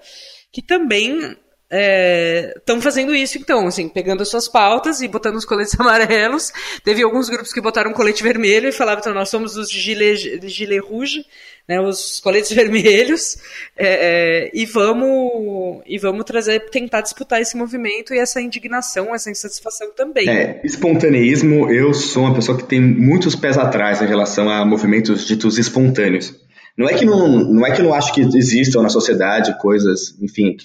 [0.52, 1.38] que também
[1.72, 6.52] estão é, fazendo isso, então, assim, pegando as suas pautas e botando os coletes amarelos.
[6.84, 10.80] Teve alguns grupos que botaram colete vermelho e falavam, então, nós somos os gilet, gilet
[10.80, 11.24] rouge,
[11.68, 13.38] né, os coletes vermelhos,
[13.78, 19.30] é, é, e vamos e vamos trazer, tentar disputar esse movimento e essa indignação, essa
[19.30, 20.28] insatisfação também.
[20.28, 25.26] É, espontaneísmo, eu sou uma pessoa que tem muitos pés atrás em relação a movimentos
[25.28, 26.34] ditos espontâneos.
[26.80, 30.18] Não é que não, não é que eu não acho que existam na sociedade coisas,
[30.22, 30.64] enfim, que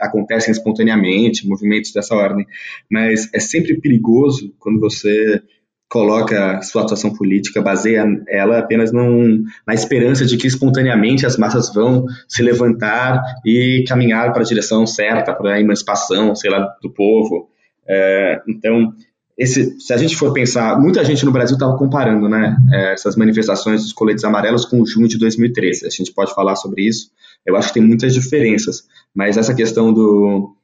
[0.00, 2.44] acontecem espontaneamente, movimentos dessa ordem,
[2.90, 5.40] mas é sempre perigoso quando você
[5.88, 11.72] coloca sua atuação política, baseia ela apenas num, na esperança de que espontaneamente as massas
[11.72, 16.90] vão se levantar e caminhar para a direção certa, para a emancipação, sei lá, do
[16.90, 17.48] povo.
[17.88, 18.92] É, então,
[19.38, 23.16] esse, se a gente for pensar, muita gente no Brasil estava comparando né, é, essas
[23.16, 25.86] manifestações dos coletes amarelos com o junho de 2013.
[25.86, 27.10] A gente pode falar sobre isso.
[27.44, 30.54] Eu acho que tem muitas diferenças, mas essa questão do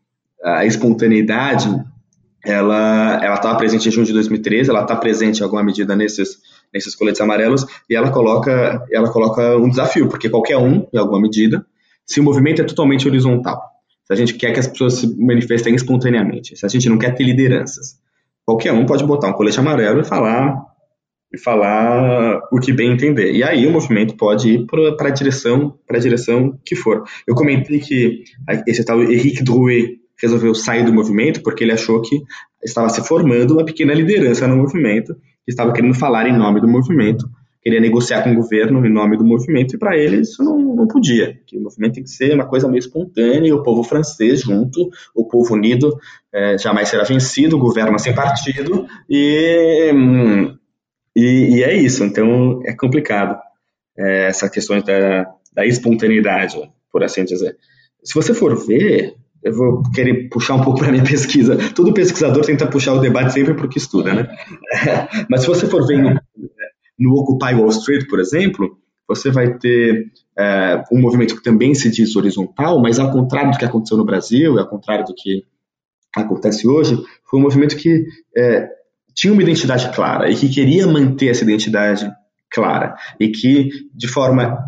[0.43, 1.69] a espontaneidade,
[2.45, 6.39] ela ela estava presente em junho de 2013, ela está presente em alguma medida nesses
[6.73, 11.21] nesses coletes amarelos e ela coloca ela coloca um desafio, porque qualquer um, em alguma
[11.21, 11.65] medida,
[12.07, 13.63] se o movimento é totalmente horizontal,
[14.05, 17.15] se a gente quer que as pessoas se manifestem espontaneamente, se a gente não quer
[17.15, 18.01] ter lideranças,
[18.45, 20.57] qualquer um pode botar um colete amarelo e falar
[21.35, 23.33] e falar o que bem entender.
[23.33, 27.03] E aí o movimento pode ir para a direção para a direção que for.
[27.27, 28.23] Eu comentei que
[28.67, 32.21] esse tal Henrique Drouet resolveu sair do movimento porque ele achou que
[32.63, 36.69] estava se formando uma pequena liderança no movimento, que estava querendo falar em nome do
[36.69, 37.27] movimento
[37.63, 40.87] queria negociar com o governo em nome do movimento, e para ele isso não, não
[40.87, 41.39] podia.
[41.47, 45.27] Que o movimento tem que ser uma coisa meio espontânea, o povo francês junto, o
[45.27, 45.97] povo unido
[46.35, 49.93] é, jamais será vencido, governa sem partido, e,
[51.17, 52.03] e, e, é isso.
[52.03, 53.39] Então é complicado
[53.97, 56.59] é, essa questão da, da espontaneidade,
[56.91, 57.57] por assim dizer.
[58.03, 61.57] Se você for ver, eu vou querer puxar um pouco para minha pesquisa.
[61.75, 64.29] Todo pesquisador tenta puxar o debate sempre porque estuda, né?
[65.31, 66.21] Mas se você for ver
[66.99, 68.79] no Occupy Wall Street, por exemplo,
[69.09, 70.07] você vai ter
[70.39, 74.05] é, um movimento que também se diz horizontal, mas ao contrário do que aconteceu no
[74.05, 75.45] Brasil, ao contrário do que
[76.15, 76.97] acontece hoje,
[77.29, 78.05] foi um movimento que
[78.37, 78.69] é,
[79.15, 82.11] tinha uma identidade clara e que queria manter essa identidade
[82.51, 84.59] clara e que, de forma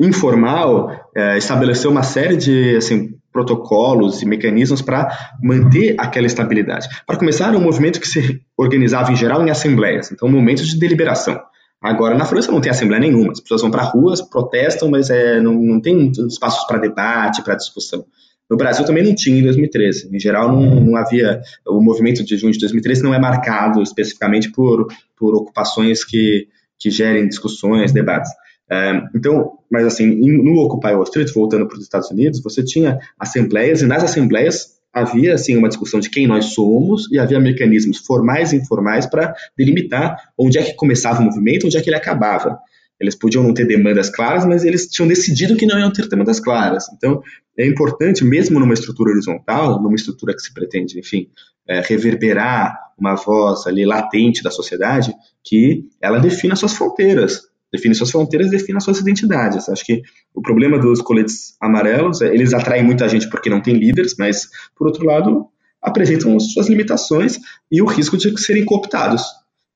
[0.00, 6.88] informal, é, estabeleceu uma série de assim, protocolos e mecanismos para manter aquela estabilidade.
[7.06, 10.78] Para começar, era um movimento que se organizava em geral em assembleias, então momentos de
[10.78, 11.40] deliberação.
[11.82, 13.32] Agora, na França não tem assembleia nenhuma.
[13.32, 17.54] As pessoas vão para ruas, protestam, mas é, não, não tem espaços para debate, para
[17.54, 18.04] discussão.
[18.50, 20.14] No Brasil também não tinha em 2013.
[20.14, 21.40] Em geral, não, não, havia.
[21.66, 26.90] O movimento de junho de 2013 não é marcado especificamente por, por ocupações que, que
[26.90, 28.30] gerem discussões, debates.
[28.70, 32.98] É, então, mas assim, no Occupy Wall Street, voltando para os Estados Unidos, você tinha
[33.18, 37.98] assembleias, e nas assembleias havia assim uma discussão de quem nós somos e havia mecanismos
[37.98, 41.96] formais e informais para delimitar onde é que começava o movimento, onde é que ele
[41.96, 42.58] acabava.
[43.00, 46.38] Eles podiam não ter demandas claras, mas eles tinham decidido que não iam ter demandas
[46.38, 46.84] claras.
[46.92, 47.22] Então,
[47.56, 51.28] é importante, mesmo numa estrutura horizontal, numa estrutura que se pretende, enfim,
[51.66, 58.10] é, reverberar uma voz ali latente da sociedade, que ela defina suas fronteiras define suas
[58.10, 59.68] fronteiras, define suas identidades.
[59.68, 60.02] Acho que
[60.34, 64.48] o problema dos coletes amarelos é eles atraem muita gente porque não tem líderes, mas,
[64.76, 65.46] por outro lado,
[65.80, 67.38] apresentam suas limitações
[67.70, 69.22] e o risco de serem cooptados.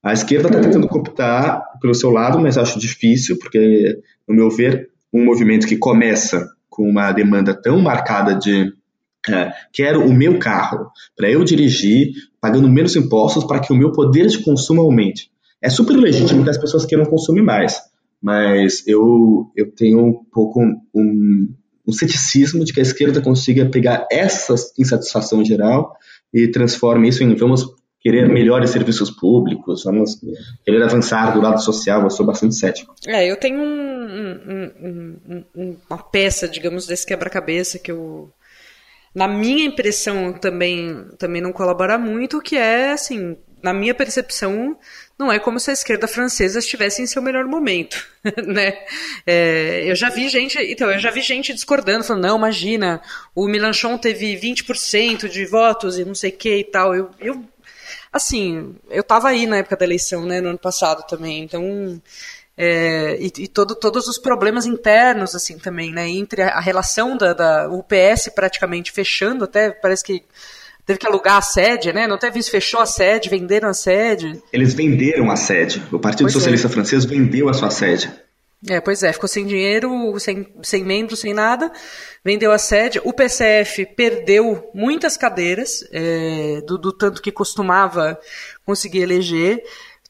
[0.03, 4.91] A esquerda está tentando cooptar pelo seu lado, mas acho difícil, porque, no meu ver,
[5.13, 8.73] um movimento que começa com uma demanda tão marcada de
[9.31, 13.91] é, quero o meu carro para eu dirigir, pagando menos impostos para que o meu
[13.93, 15.31] poder de consumo aumente.
[15.65, 17.81] É super legítimo que as pessoas queiram consumir mais,
[18.23, 21.55] mas eu, eu tenho um pouco um,
[21.89, 25.97] um ceticismo de que a esquerda consiga pegar essa insatisfação geral
[26.35, 27.65] e transforme isso em vamos
[27.99, 30.21] querer melhores serviços públicos, vamos
[30.67, 32.95] querer avançar do lado social, eu sou bastante cético.
[33.07, 34.45] É, eu tenho um,
[34.83, 38.31] um, um, uma peça, digamos, desse quebra-cabeça que eu,
[39.15, 44.77] na minha impressão, também, também não colabora muito, que é, assim, na minha percepção,
[45.19, 48.07] não é como se a esquerda francesa estivesse em seu melhor momento,
[48.47, 48.85] né?
[49.27, 53.01] É, eu já vi gente, então, eu já vi gente discordando, falando, não, imagina,
[53.35, 56.95] o Mélenchon teve 20% de votos e não sei o que e tal.
[56.95, 57.43] Eu, eu,
[58.13, 62.01] assim, eu tava aí na época da eleição, né, no ano passado também, então...
[62.57, 67.17] É, e, e todo, todos os problemas internos, assim, também, né, entre a, a relação
[67.17, 70.23] da, da UPS praticamente fechando, até parece que
[70.87, 72.07] teve que alugar a sede, né?
[72.07, 74.43] Não teve isso, fechou a sede, venderam a sede.
[74.53, 75.83] Eles venderam a sede.
[75.93, 76.39] O Partido pois é.
[76.39, 76.71] Socialista é.
[76.71, 78.13] Francês vendeu a sua sede.
[78.69, 81.71] É, pois é, ficou sem dinheiro, sem, sem membros, sem nada,
[82.25, 82.99] vendeu a sede.
[83.05, 88.19] O PCF perdeu muitas cadeiras, é, do, do tanto que costumava
[88.65, 89.63] conseguir eleger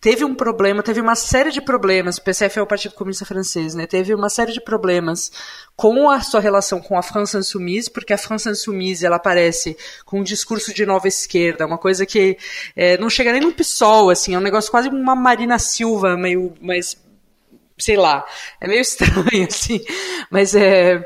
[0.04, 3.74] teve um problema, teve uma série de problemas, o PCF é o Partido Comunista Francês,
[3.74, 3.86] né?
[3.86, 5.32] Teve uma série de problemas
[5.74, 10.20] com a sua relação com a França Insoumise, porque a França Insoumise, ela aparece com
[10.20, 12.36] um discurso de nova esquerda, uma coisa que
[12.76, 16.52] é, não chega nem no PSOL, assim, é um negócio quase uma Marina Silva, meio,
[16.60, 16.98] mas,
[17.78, 18.26] sei lá,
[18.60, 19.82] é meio estranho, assim,
[20.30, 21.02] mas é...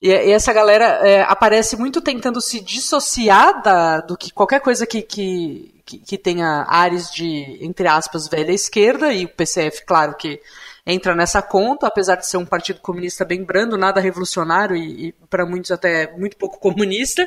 [0.00, 5.02] E, essa galera é, aparece muito tentando se dissociar da, do que qualquer coisa que,
[5.02, 10.40] que, que, que tenha áreas de, entre aspas, velha esquerda, e o PCF, claro que
[10.84, 15.12] entra nessa conta, apesar de ser um partido comunista bem brando, nada revolucionário e, e
[15.30, 17.26] para muitos até muito pouco comunista.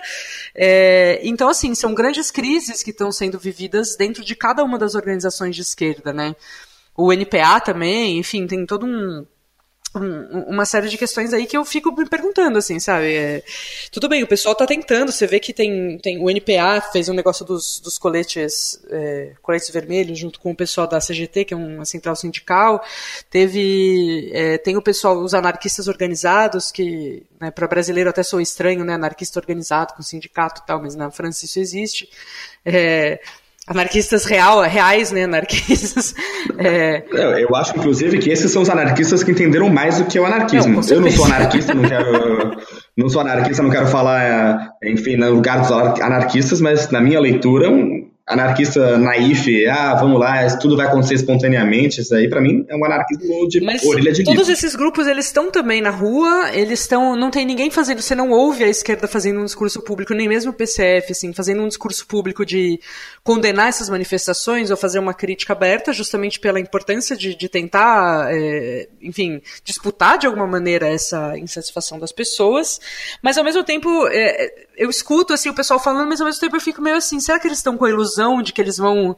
[0.54, 4.94] É, então, assim, são grandes crises que estão sendo vividas dentro de cada uma das
[4.94, 6.36] organizações de esquerda, né?
[6.96, 9.26] O NPA também, enfim, tem todo um
[9.94, 13.16] uma série de questões aí que eu fico me perguntando, assim, sabe?
[13.16, 13.44] É,
[13.92, 17.14] tudo bem, o pessoal tá tentando, você vê que tem, tem o NPA fez um
[17.14, 21.58] negócio dos, dos coletes, é, coletes vermelhos junto com o pessoal da CGT, que é
[21.58, 22.84] uma central sindical,
[23.32, 28.84] teve, é, tem o pessoal, os anarquistas organizados, que né, para brasileiro até sou estranho,
[28.84, 32.10] né, anarquista organizado com sindicato e tal, mas na França isso existe,
[32.64, 33.20] é,
[33.70, 36.16] anarquistas real, reais, né, anarquistas.
[36.58, 37.04] É...
[37.42, 40.82] Eu acho, inclusive, que esses são os anarquistas que entenderam mais do que o anarquismo.
[40.82, 42.58] Não, eu não sou anarquista, não quero,
[42.98, 47.70] não sou anarquista, não quero falar, enfim, no lugar dos anarquistas, mas na minha leitura,
[48.30, 52.86] anarquista naif, ah, vamos lá, tudo vai acontecer espontaneamente, isso aí para mim é um
[52.86, 54.54] anarquismo de Mas orelha de todos livro.
[54.54, 58.30] esses grupos, eles estão também na rua, eles estão, não tem ninguém fazendo, você não
[58.30, 62.06] ouve a esquerda fazendo um discurso público, nem mesmo o PCF, assim, fazendo um discurso
[62.06, 62.80] público de
[63.24, 68.88] condenar essas manifestações ou fazer uma crítica aberta, justamente pela importância de, de tentar, é,
[69.02, 72.80] enfim, disputar de alguma maneira essa insatisfação das pessoas,
[73.24, 76.56] mas ao mesmo tempo, é, eu escuto assim o pessoal falando, mas ao mesmo tempo
[76.56, 79.16] eu fico meio assim, será que eles estão com a ilusão de que eles vão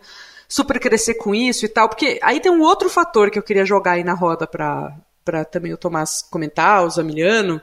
[0.49, 1.87] super crescer com isso e tal?
[1.87, 4.93] Porque aí tem um outro fator que eu queria jogar aí na roda para
[5.23, 7.61] para também o Tomás comentar, o Zamiliano,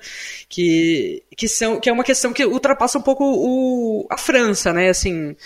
[0.49, 4.89] que, que, são, que é uma questão que ultrapassa um pouco o, a França, né?
[4.89, 5.37] Assim,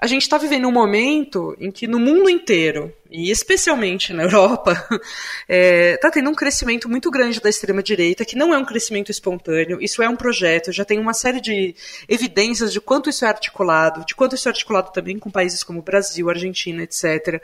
[0.00, 4.72] a gente está vivendo um momento em que no mundo inteiro, e especialmente na Europa,
[4.72, 4.98] está
[5.46, 9.78] é, tá tendo um crescimento muito grande da extrema-direita, que não é um crescimento espontâneo,
[9.78, 11.74] isso é um projeto, já tem uma série de
[12.08, 15.82] evidências de quanto isso é articulado, de quanto isso é articulado também com países como
[15.82, 17.42] Brasil, Argentina, etc.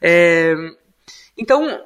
[0.00, 0.54] É,
[1.36, 1.84] então,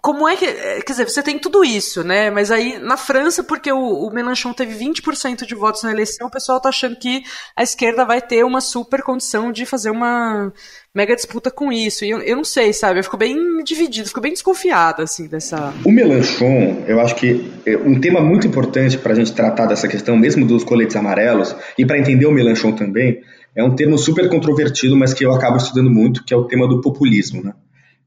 [0.00, 0.44] como é que.
[0.44, 2.30] É, quer dizer, você tem tudo isso, né?
[2.30, 6.30] Mas aí, na França, porque o, o Mélenchon teve 20% de votos na eleição, o
[6.30, 7.22] pessoal tá achando que
[7.56, 10.52] a esquerda vai ter uma super condição de fazer uma
[10.94, 12.04] mega disputa com isso.
[12.04, 13.00] E eu, eu não sei, sabe?
[13.00, 15.72] Eu fico bem dividido, fico bem desconfiada, assim, dessa.
[15.84, 19.88] O Mélenchon, eu acho que é um tema muito importante para a gente tratar dessa
[19.88, 23.20] questão, mesmo dos coletes amarelos, e para entender o Mélenchon também,
[23.54, 26.68] é um termo super controvertido, mas que eu acabo estudando muito, que é o tema
[26.68, 27.52] do populismo, né?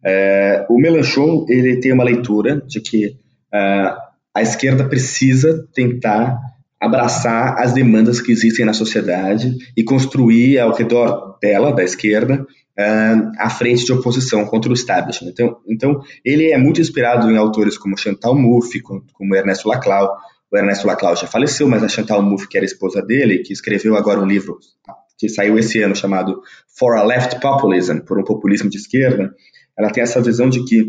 [0.04, 3.96] É, o Melanchon ele tem uma leitura de que uh,
[4.34, 6.40] a esquerda precisa tentar
[6.80, 13.32] abraçar as demandas que existem na sociedade e construir ao redor dela, da esquerda, uh,
[13.38, 15.30] a frente de oposição contra o establishment.
[15.30, 20.18] Então, então, ele é muito inspirado em autores como Chantal Mouffe, como, Ernesto Laclau.
[20.52, 23.96] O Ernesto Laclau já faleceu, mas a Chantal Mouffe, que era esposa dele, que escreveu
[23.96, 24.58] agora um livro
[25.22, 26.42] que saiu esse ano chamado
[26.76, 29.32] For a Left Populism, por um populismo de esquerda,
[29.78, 30.82] ela tem essa visão de que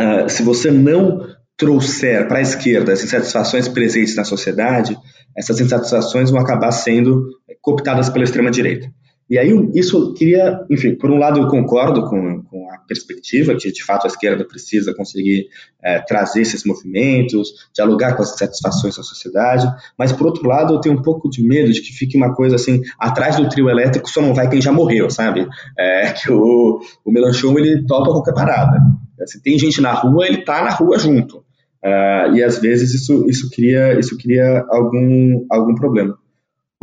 [0.00, 4.96] uh, se você não trouxer para a esquerda as insatisfações presentes na sociedade,
[5.36, 7.24] essas insatisfações vão acabar sendo
[7.60, 8.90] cooptadas pela extrema-direita.
[9.32, 13.72] E aí, isso queria, enfim, por um lado eu concordo com, com a perspectiva que
[13.72, 15.46] de fato a esquerda precisa conseguir
[15.82, 19.66] é, trazer esses movimentos, dialogar com as insatisfações da sociedade,
[19.98, 22.56] mas por outro lado eu tenho um pouco de medo de que fique uma coisa
[22.56, 25.48] assim, atrás do trio elétrico só não vai quem já morreu, sabe?
[25.78, 28.78] É, que o, o Melanchon ele topa qualquer parada.
[29.24, 31.38] Se tem gente na rua, ele tá na rua junto.
[31.82, 36.18] Uh, e às vezes isso, isso cria, isso cria algum, algum problema.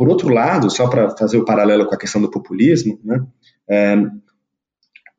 [0.00, 3.22] Por outro lado, só para fazer o paralelo com a questão do populismo, né,
[3.70, 3.96] é,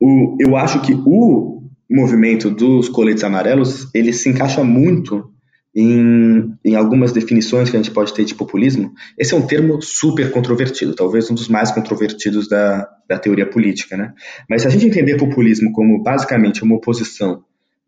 [0.00, 5.30] o, eu acho que o movimento dos coletes amarelos ele se encaixa muito
[5.72, 8.92] em, em, algumas definições que a gente pode ter de populismo.
[9.16, 13.96] Esse é um termo super controvertido, talvez um dos mais controvertidos da, da teoria política.
[13.96, 14.12] Né?
[14.50, 17.44] Mas se a gente entender populismo como basicamente uma oposição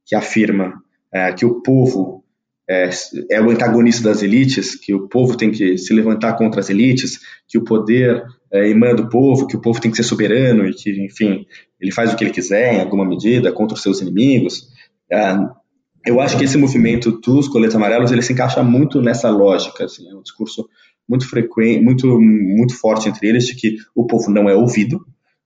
[0.06, 0.74] que afirma
[1.12, 2.23] é, que o povo
[2.68, 2.88] é,
[3.30, 7.20] é, o antagonista das elites, que o povo tem que se levantar contra as elites,
[7.46, 10.72] que o poder é, emana do povo, que o povo tem que ser soberano e
[10.72, 11.46] que, enfim,
[11.80, 14.68] ele faz o que ele quiser em alguma medida contra os seus inimigos.
[15.12, 15.36] É,
[16.06, 20.08] eu acho que esse movimento dos coletes amarelos ele se encaixa muito nessa lógica, assim,
[20.08, 20.66] é um discurso
[21.06, 25.04] muito frequente, muito muito forte entre eles de que o povo não é ouvido,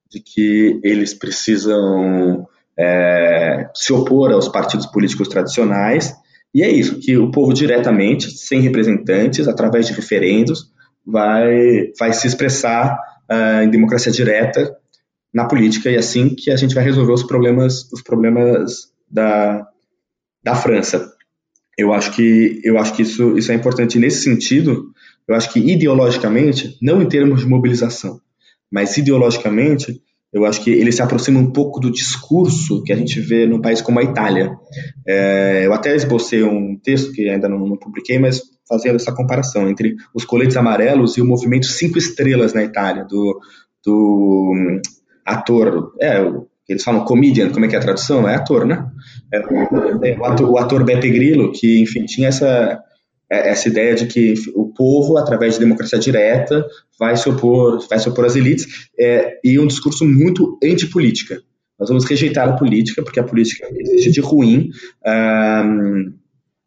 [0.08, 2.46] de que eles precisam
[2.78, 6.14] é, se opor aos partidos políticos tradicionais
[6.55, 10.72] e é isso que o povo diretamente, sem representantes, através de referendos,
[11.07, 12.99] vai vai se expressar
[13.30, 14.76] uh, em democracia direta
[15.32, 19.68] na política e é assim que a gente vai resolver os problemas os problemas da
[20.42, 21.12] da França.
[21.76, 24.92] Eu acho que, eu acho que isso, isso é importante nesse sentido.
[25.28, 28.20] Eu acho que ideologicamente, não em termos de mobilização,
[28.70, 33.18] mas ideologicamente, eu acho que ele se aproxima um pouco do discurso que a gente
[33.20, 34.52] vê num país como a Itália.
[35.06, 39.68] É, eu até esbocei um texto que ainda não, não, publiquei, mas fazendo essa comparação
[39.68, 43.40] entre os coletes amarelos e o movimento Cinco Estrelas na Itália, do,
[43.84, 44.80] do um,
[45.24, 46.20] ator, é,
[46.68, 48.28] eles falam comedian, como é que é a tradução?
[48.28, 48.86] É ator, né?
[49.32, 49.40] É,
[50.18, 52.78] o, ator, o ator Beppe Grillo, que, enfim, tinha essa, é,
[53.30, 56.64] essa ideia de que o povo, através de democracia direta,
[56.98, 61.40] vai se opor, vai se opor às elites, é, e um discurso muito antipolítica.
[61.78, 64.70] Nós vamos rejeitar a política, porque a política existe de ruim,
[65.06, 66.12] um,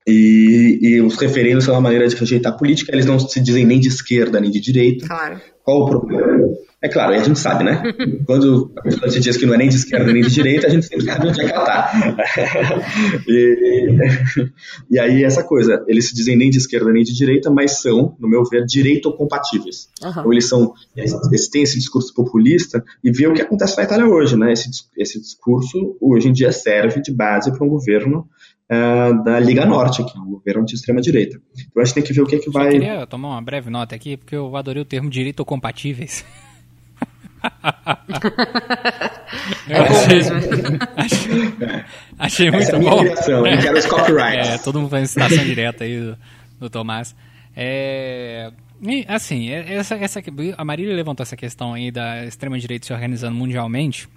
[0.07, 3.66] e, e, os referendos são uma maneira de rejeitar a política, eles não se dizem
[3.66, 5.05] nem de esquerda nem de direita.
[5.05, 5.39] Claro.
[5.64, 6.39] Qual o problema?
[6.84, 7.84] É claro, aí a gente sabe, né?
[8.26, 10.70] Quando a pessoa se diz que não é nem de esquerda nem de direita, a
[10.70, 11.92] gente sempre sabe onde é que ela tá.
[13.28, 13.98] E,
[14.90, 18.16] e aí essa coisa, eles se dizem nem de esquerda nem de direita, mas são,
[18.20, 19.90] no meu ver, direito compatíveis.
[20.04, 20.26] Uhum.
[20.26, 24.08] Ou eles são, eles têm esse discurso populista e vê o que acontece na Itália
[24.08, 24.52] hoje, né?
[24.52, 28.28] Esse, esse discurso hoje em dia serve de base para um governo
[28.72, 31.40] uh, da Liga Norte, que é um governo de extrema direita.
[31.54, 32.68] Então a gente tem que ver o que é que vai.
[32.68, 36.26] Eu queria tomar uma breve nota aqui, porque eu adorei o termo direito compatíveis.
[39.68, 40.22] é achei,
[40.98, 41.74] achei,
[42.20, 43.00] achei muito é bom.
[43.00, 44.50] Criação, quero os copyrights.
[44.50, 46.18] É, todo mundo faz citação direta aí do,
[46.60, 47.16] do Tomás.
[47.56, 48.52] É,
[49.08, 50.22] assim, é, essa, essa,
[50.58, 54.08] a Marília levantou essa questão aí da extrema-direita se organizando mundialmente.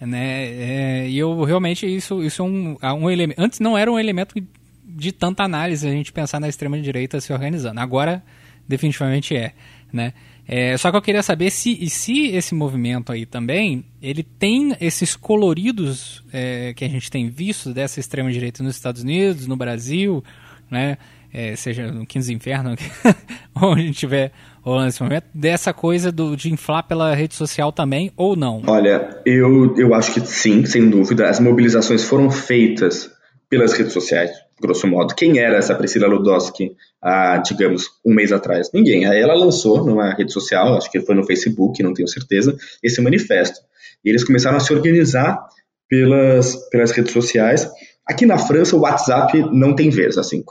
[0.00, 3.38] Né, é, e eu realmente, isso, isso é um, um elemento.
[3.38, 4.34] Antes não era um elemento
[4.82, 7.80] de tanta análise a gente pensar na extrema-direita se organizando.
[7.80, 8.22] Agora,
[8.66, 9.52] definitivamente é.
[9.92, 10.14] Né?
[10.52, 15.14] É, só que eu queria saber se, se esse movimento aí também, ele tem esses
[15.14, 20.24] coloridos é, que a gente tem visto dessa extrema-direita nos Estados Unidos, no Brasil,
[20.68, 20.98] né?
[21.32, 22.74] É, seja no 15 Inferno,
[23.54, 28.34] onde tiver rolando nesse momento, dessa coisa do, de inflar pela rede social também, ou
[28.34, 28.60] não?
[28.66, 31.28] Olha, eu, eu acho que sim, sem dúvida.
[31.28, 33.08] As mobilizações foram feitas
[33.50, 34.30] pelas redes sociais
[34.60, 35.14] grosso modo.
[35.14, 36.72] Quem era essa Priscila Ludowski
[37.02, 38.70] há, digamos, um mês atrás?
[38.72, 39.06] Ninguém.
[39.06, 43.00] Aí ela lançou numa rede social, acho que foi no Facebook, não tenho certeza, esse
[43.00, 43.60] manifesto.
[44.04, 45.40] E eles começaram a se organizar
[45.88, 47.68] pelas, pelas redes sociais.
[48.06, 50.18] Aqui na França, o WhatsApp não tem vez.
[50.18, 50.44] Assim,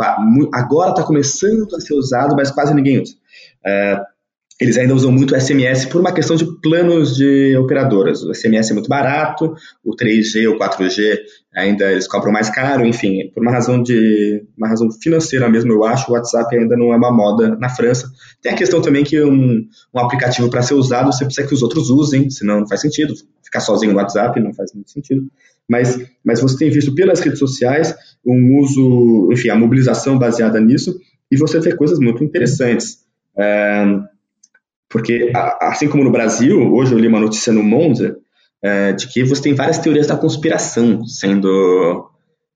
[0.54, 3.14] agora está começando a ser usado, mas quase ninguém usa.
[3.66, 4.00] É,
[4.60, 8.24] eles ainda usam muito o SMS por uma questão de planos de operadoras.
[8.24, 11.18] O SMS é muito barato, o 3G ou 4G
[11.56, 15.84] ainda eles cobram mais caro, enfim, por uma razão de uma razão financeira mesmo, eu
[15.84, 18.10] acho, o WhatsApp ainda não é uma moda na França.
[18.42, 21.64] Tem a questão também que um, um aplicativo para ser usado, você precisa que os
[21.64, 23.14] outros usem, senão não faz sentido.
[23.44, 25.28] Ficar sozinho no WhatsApp não faz muito sentido.
[25.68, 27.96] Mas, mas você tem visto pelas redes sociais
[28.26, 31.00] um uso, enfim, a mobilização baseada nisso,
[31.32, 33.00] e você vê coisas muito interessantes.
[33.38, 33.86] É,
[34.90, 35.32] porque,
[35.62, 38.18] assim como no Brasil, hoje eu li uma notícia no Monza,
[38.62, 42.10] é, de que você tem várias teorias da conspiração sendo,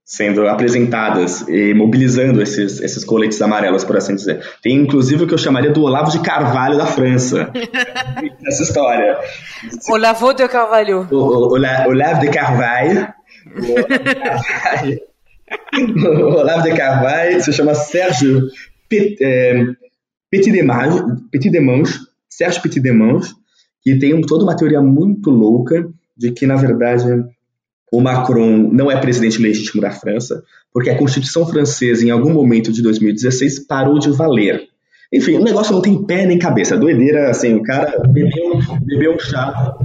[0.04, 4.46] sendo apresentadas e mobilizando esses, esses coletes amarelos, por assim dizer.
[4.62, 7.52] Tem inclusive o que eu chamaria do Olavo de Carvalho da França.
[8.46, 9.18] essa história.
[9.90, 11.08] Olavo de Carvalho.
[11.10, 11.54] O, o,
[11.90, 13.08] Olavo de Carvalho.
[16.06, 18.42] O Olavo de Carvalho se chama Sérgio
[18.90, 19.66] Petit, é,
[20.30, 21.98] Petit Demange,
[22.30, 23.34] Sérgio Petit Demange,
[23.84, 27.06] que tem toda uma teoria muito louca de que, na verdade,
[27.92, 32.72] o Macron não é presidente legítimo da França, porque a Constituição francesa, em algum momento
[32.72, 34.68] de 2016, parou de valer.
[35.14, 36.76] Enfim, o negócio não tem pé nem cabeça.
[36.76, 39.76] Doideira, assim, o cara bebeu, bebeu chá.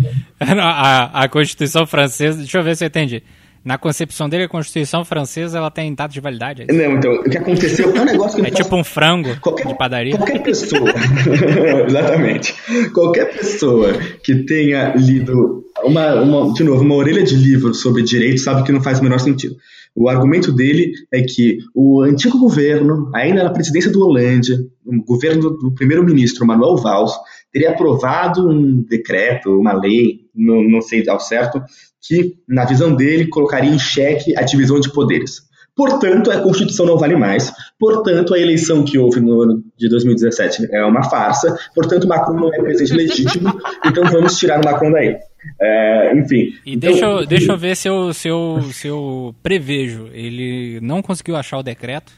[0.40, 3.22] A, a Constituição francesa, deixa eu ver se eu entendi.
[3.64, 6.64] Na concepção dele, a Constituição francesa ela tem data de validade.
[6.68, 9.66] É não, então, o que aconteceu é um negócio que É tipo um frango qualquer,
[9.66, 10.16] de padaria.
[10.16, 10.90] Qualquer pessoa,
[11.86, 12.54] exatamente,
[12.92, 13.92] qualquer pessoa
[14.22, 18.72] que tenha lido uma, uma, de novo, uma orelha de livro sobre direito sabe que
[18.72, 19.56] não faz o menor sentido.
[19.94, 24.52] O argumento dele é que o antigo governo, ainda na presidência do Hollande,
[24.86, 27.12] o governo do primeiro-ministro Manuel Valls,
[27.53, 31.62] teria aprovado um decreto, uma lei, não, não sei ao certo,
[32.01, 35.49] que, na visão dele, colocaria em xeque a divisão de poderes.
[35.78, 37.53] Portanto, a Constituição não vale mais.
[37.78, 41.57] Portanto, a eleição que houve no ano de 2017 é uma farsa.
[41.72, 43.49] Portanto, Macron não é presidente legítimo.
[43.86, 45.16] então, vamos tirar o Macron daí.
[45.61, 46.53] É, enfim.
[46.66, 50.09] E então, deixa, eu, deixa eu ver se eu, se, eu, se eu prevejo.
[50.12, 52.12] Ele não conseguiu achar o decreto.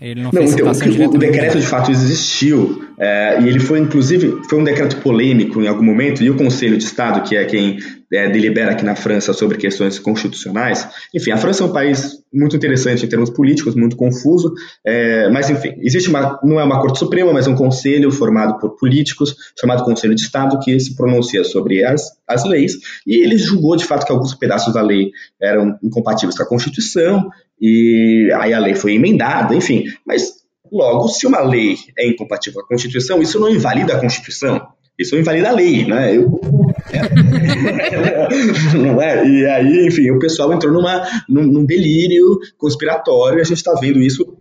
[0.00, 3.80] Ele não, não fez então, o, o decreto de fato existiu é, e ele foi
[3.80, 7.44] inclusive foi um decreto polêmico em algum momento e o Conselho de Estado que é
[7.44, 7.78] quem
[8.12, 12.54] é, delibera aqui na França sobre questões constitucionais enfim a França é um país muito
[12.54, 14.52] interessante em termos políticos muito confuso
[14.86, 18.76] é, mas enfim existe uma não é uma corte suprema mas um conselho formado por
[18.76, 22.74] políticos chamado Conselho de Estado que se pronuncia sobre as, as leis
[23.04, 25.10] e ele julgou de fato que alguns pedaços da lei
[25.42, 27.28] eram incompatíveis com a Constituição
[27.60, 29.84] e aí a lei foi emendada, enfim.
[30.06, 30.32] Mas,
[30.70, 34.60] logo, se uma lei é incompatível com a Constituição, isso não invalida a Constituição.
[34.98, 36.16] Isso não invalida a lei, né?
[36.16, 36.40] Eu...
[38.78, 39.26] não é?
[39.26, 44.00] E aí, enfim, o pessoal entrou numa, num, num delírio conspiratório a gente está vendo
[44.00, 44.37] isso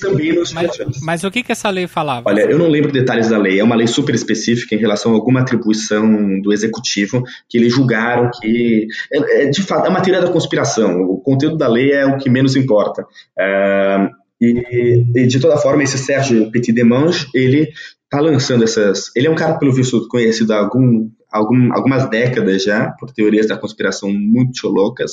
[0.00, 0.70] também nos mas,
[1.02, 2.28] mas o que, que essa lei falava?
[2.28, 3.60] Olha, eu não lembro detalhes da lei.
[3.60, 8.30] É uma lei super específica em relação a alguma atribuição do executivo que eles julgaram
[8.40, 8.86] que.
[9.12, 11.02] É, é de fato, é uma teoria da conspiração.
[11.02, 13.04] O conteúdo da lei é o que menos importa.
[13.38, 14.08] É,
[14.40, 17.68] e, e, de toda forma, esse Sérgio Petit Demange, ele
[18.04, 19.10] está lançando essas.
[19.16, 23.46] Ele é um cara, pelo visto, conhecido há algum, algum, algumas décadas já, por teorias
[23.46, 25.12] da conspiração muito loucas.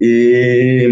[0.00, 0.88] E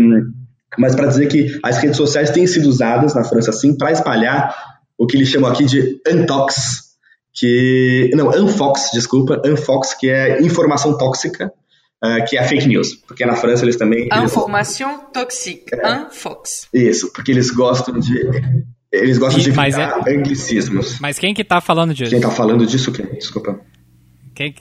[0.78, 4.54] mas para dizer que as redes sociais têm sido usadas na França sim para espalhar
[4.96, 6.90] o que eles chamam aqui de untox,
[7.32, 11.52] que não, unfox, desculpa, unfox, que é informação tóxica,
[12.04, 15.04] uh, que é a fake news, porque na França eles também informação eles...
[15.12, 16.68] tóxica, é, unfox.
[16.72, 18.20] Isso, porque eles gostam de
[18.92, 20.16] eles gostam e, de evitar é...
[20.16, 20.98] anglicismos.
[21.00, 22.10] Mas quem que tá falando disso?
[22.10, 23.06] Quem tá falando disso, quem?
[23.06, 23.60] Desculpa.
[24.34, 24.54] Quem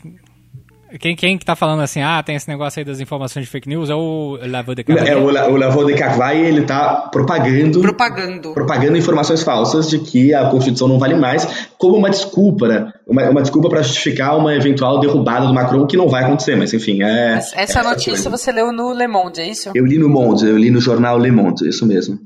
[0.98, 3.70] quem, quem que tá falando assim, ah, tem esse negócio aí das informações de fake
[3.70, 5.08] news, é o Lavaux de Carvalho?
[5.08, 7.82] É, o, o Lavaux de Carvalho, ele tá propagando...
[7.82, 8.54] Propagando.
[8.54, 12.92] Propagando informações falsas de que a Constituição não vale mais, como uma desculpa, né?
[13.06, 16.74] Uma, uma desculpa para justificar uma eventual derrubada do Macron, que não vai acontecer, mas
[16.74, 17.34] enfim, é...
[17.34, 19.72] Essa é notícia você leu no Le Monde, é isso?
[19.76, 22.18] Eu li no Monde, eu li no jornal Le Monde, isso mesmo.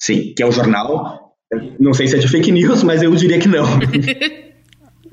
[0.00, 1.34] Sim, que é o jornal,
[1.78, 3.66] não sei se é de fake news, mas eu diria que não.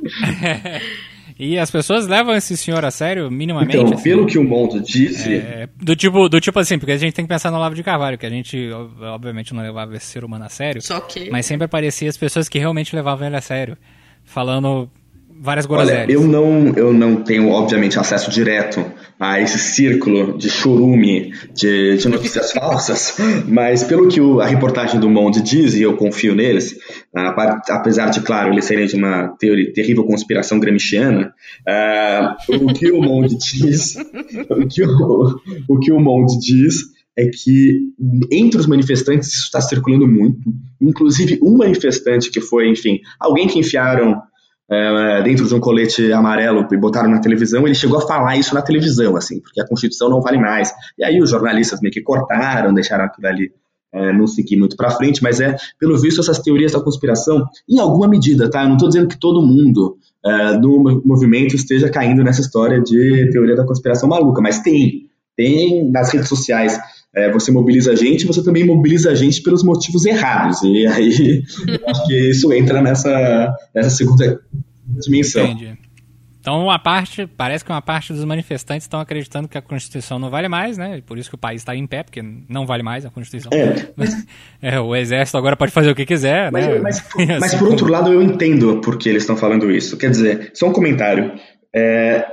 [1.38, 3.76] E as pessoas levam esse senhor a sério, minimamente?
[3.76, 5.36] Então, assim, pelo que o Monto disse...
[5.36, 7.84] É, do, tipo, do tipo assim, porque a gente tem que pensar no Lavo de
[7.84, 8.70] Carvalho, que a gente,
[9.02, 10.82] obviamente, não levava esse ser humano a sério.
[10.82, 11.30] Só que...
[11.30, 13.78] Mas sempre aparecia as pessoas que realmente levavam ele a sério.
[14.24, 14.90] Falando
[15.42, 16.04] várias groselhas.
[16.04, 18.86] Olha, eu não, eu não tenho, obviamente, acesso direto
[19.20, 23.18] a esse círculo de chorume, de, de notícias falsas,
[23.48, 26.76] mas pelo que o, a reportagem do Monde diz, e eu confio neles,
[27.14, 31.34] apesar de, claro, eles serem de uma teoria, terrível conspiração gramsciana,
[31.68, 33.96] uh, o que o Monde diz,
[34.50, 37.80] o que o, o que o Monde diz é que
[38.30, 40.40] entre os manifestantes isso está circulando muito,
[40.82, 44.22] inclusive um manifestante que foi, enfim, alguém que enfiaram
[44.70, 48.54] é, dentro de um colete amarelo e botaram na televisão, ele chegou a falar isso
[48.56, 50.74] na televisão, assim, porque a Constituição não vale mais.
[50.98, 53.52] E aí os jornalistas meio que cortaram, deixaram aquilo ali
[53.96, 57.80] é, não seguir muito para frente, mas é, pelo visto, essas teorias da conspiração, em
[57.80, 58.64] alguma medida, tá?
[58.64, 63.30] Eu não estou dizendo que todo mundo é, do movimento esteja caindo nessa história de
[63.32, 65.10] teoria da conspiração maluca, mas tem.
[65.38, 66.80] Tem nas redes sociais
[67.16, 70.62] é, você mobiliza a gente, você também mobiliza a gente pelos motivos errados.
[70.64, 74.42] E aí eu acho que isso entra nessa, nessa segunda
[75.00, 75.46] dimensão.
[75.46, 75.78] Entendi.
[76.46, 80.30] Então, uma parte, parece que uma parte dos manifestantes estão acreditando que a Constituição não
[80.30, 81.02] vale mais, né?
[81.04, 83.50] Por isso que o país está em pé, porque não vale mais a Constituição.
[83.52, 83.88] É.
[83.96, 84.14] Mas,
[84.62, 86.78] é, o exército agora pode fazer o que quiser, mas, né?
[86.78, 89.98] Mas, mas, mas por outro lado, eu entendo por que eles estão falando isso.
[89.98, 91.34] Quer dizer, só um comentário.
[91.74, 92.24] É,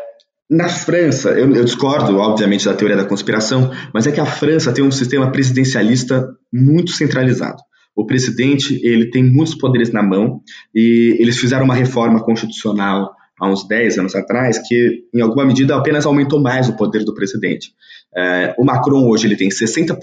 [0.51, 4.73] na França, eu, eu, discordo, obviamente, da teoria da conspiração, mas é que a França
[4.73, 7.63] tem um sistema presidencialista muito centralizado.
[7.95, 10.41] O presidente ele tem muitos poderes na mão
[10.75, 15.77] e eles fizeram uma reforma constitucional há uns 10 anos atrás que, em alguma medida,
[15.77, 17.73] apenas aumentou mais o poder do presidente.
[18.17, 19.97] É, o Macron hoje ele tem 60%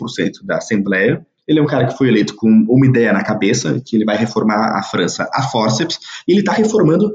[0.43, 1.25] da Assembleia.
[1.47, 4.17] Ele é um cara que foi eleito com uma ideia na cabeça, que ele vai
[4.17, 7.11] reformar a França a forceps, e ele está reformando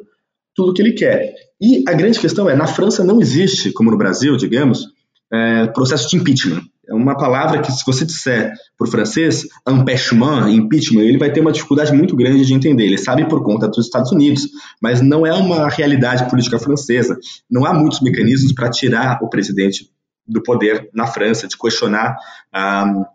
[0.54, 1.34] tudo o que ele quer.
[1.60, 4.86] E a grande questão é, na França não existe, como no Brasil, digamos,
[5.32, 6.62] é, processo de impeachment.
[6.86, 11.40] É uma palavra que, se você disser para o francês, empêchement, impeachment, ele vai ter
[11.40, 12.84] uma dificuldade muito grande de entender.
[12.84, 14.48] Ele sabe por conta dos Estados Unidos,
[14.82, 17.18] mas não é uma realidade política francesa.
[17.50, 19.90] Não há muitos mecanismos para tirar o presidente
[20.26, 22.16] do poder na França, de questionar
[22.52, 23.06] ah,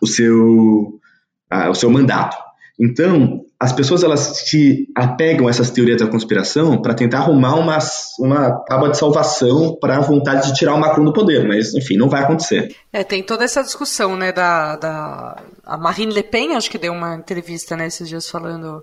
[0.00, 0.98] o, seu,
[1.48, 2.36] ah, o seu mandato.
[2.78, 7.78] Então, as pessoas elas se apegam a essas teorias da conspiração para tentar arrumar uma,
[8.18, 11.96] uma tábua de salvação para a vontade de tirar o Macron do poder, mas enfim,
[11.96, 12.74] não vai acontecer.
[12.92, 16.92] É, tem toda essa discussão, né, da, da a Marine Le Pen, acho que deu
[16.92, 18.82] uma entrevista, né, esses dias falando,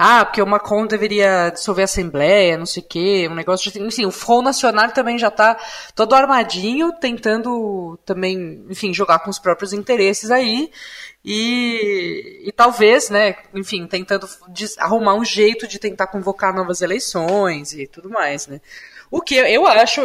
[0.00, 3.82] ah, porque o Macron deveria dissolver a Assembleia, não sei o quê, um negócio de,
[3.82, 5.58] enfim, o Front Nacional também já está
[5.92, 10.70] todo armadinho, tentando também, enfim, jogar com os próprios interesses aí,
[11.24, 14.28] e, e talvez, né, enfim, tentando
[14.78, 18.60] arrumar um jeito de tentar convocar novas eleições e tudo mais, né.
[19.10, 20.00] O que eu acho,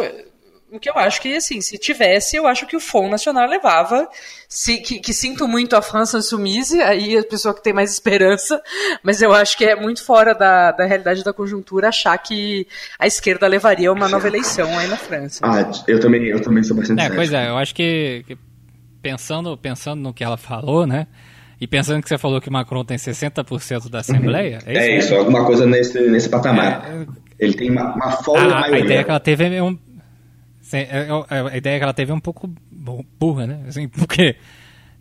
[0.78, 4.08] que eu acho que, assim, se tivesse, eu acho que o Front Nacional levava,
[4.48, 8.60] se, que, que, sinto muito a França Insoumise, aí a pessoa que tem mais esperança,
[9.02, 12.66] mas eu acho que é muito fora da, da realidade da conjuntura achar que
[12.98, 15.40] a esquerda levaria uma nova eleição aí na França.
[15.42, 18.38] Ah, eu também, eu também sou bastante É, pois é, eu acho que, que
[19.02, 21.06] pensando, pensando no que ela falou, né?
[21.60, 24.58] E pensando que você falou que Macron tem 60% da Assembleia.
[24.66, 24.72] Uhum.
[24.72, 26.84] É, isso, é isso alguma coisa nesse, nesse patamar.
[26.86, 27.06] É,
[27.38, 29.78] Ele tem uma, uma folga a, a ideia que ela teve é um,
[31.30, 32.50] a ideia que ela teve é um pouco
[33.18, 33.60] burra, né?
[33.68, 34.36] Assim, porque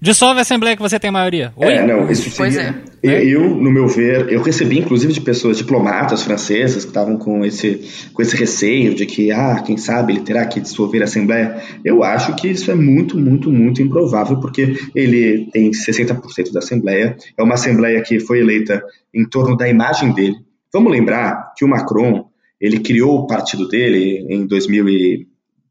[0.04, 1.54] Dissolve a Assembleia que você tem maioria.
[1.56, 1.76] Oi?
[1.76, 2.76] É, não, isso seria...
[3.02, 3.24] É.
[3.26, 8.10] Eu, no meu ver, eu recebi inclusive de pessoas diplomatas francesas que estavam com esse,
[8.12, 11.56] com esse receio de que, ah, quem sabe ele terá que dissolver a Assembleia.
[11.86, 17.16] Eu acho que isso é muito, muito, muito improvável, porque ele tem 60% da Assembleia,
[17.38, 18.84] é uma Assembleia que foi eleita
[19.14, 20.36] em torno da imagem dele.
[20.74, 22.26] Vamos lembrar que o Macron,
[22.60, 24.46] ele criou o partido dele em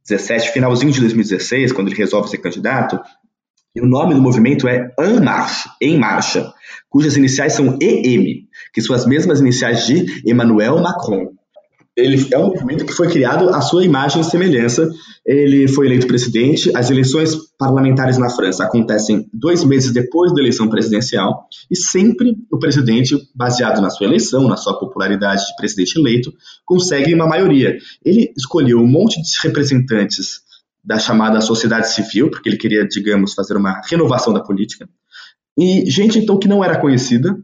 [0.09, 2.99] 2017, finalzinho de 2016, quando ele resolve ser candidato,
[3.75, 6.53] e o nome do movimento é En Marche, Em Marcha,
[6.91, 11.33] cujas iniciais são EM, que são as mesmas iniciais de Emmanuel Macron.
[11.95, 14.89] Ele é um movimento que foi criado à sua imagem e semelhança.
[15.27, 16.75] Ele foi eleito presidente.
[16.75, 22.59] As eleições parlamentares na França acontecem dois meses depois da eleição presidencial e sempre o
[22.59, 26.33] presidente, baseado na sua eleição, na sua popularidade de presidente eleito,
[26.65, 27.77] consegue uma maioria.
[28.03, 30.41] Ele escolheu um monte de representantes
[30.83, 34.89] da chamada sociedade civil, porque ele queria, digamos, fazer uma renovação da política.
[35.59, 37.37] E gente então que não era conhecida,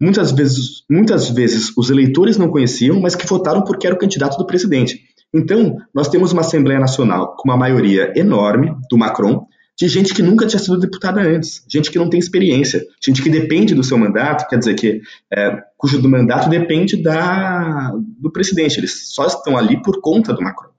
[0.00, 4.38] muitas vezes, muitas vezes os eleitores não conheciam, mas que votaram porque era o candidato
[4.38, 5.00] do presidente.
[5.32, 9.46] Então, nós temos uma Assembleia Nacional com uma maioria enorme do Macron,
[9.78, 13.30] de gente que nunca tinha sido deputada antes, gente que não tem experiência, gente que
[13.30, 15.00] depende do seu mandato, quer dizer que
[15.32, 20.70] é, cujo mandato depende da, do presidente, eles só estão ali por conta do Macron.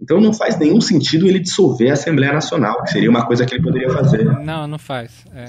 [0.00, 3.54] Então não faz nenhum sentido ele dissolver a Assembleia Nacional, que seria uma coisa que
[3.54, 4.24] ele poderia fazer.
[4.24, 5.24] Não, não faz.
[5.34, 5.46] É.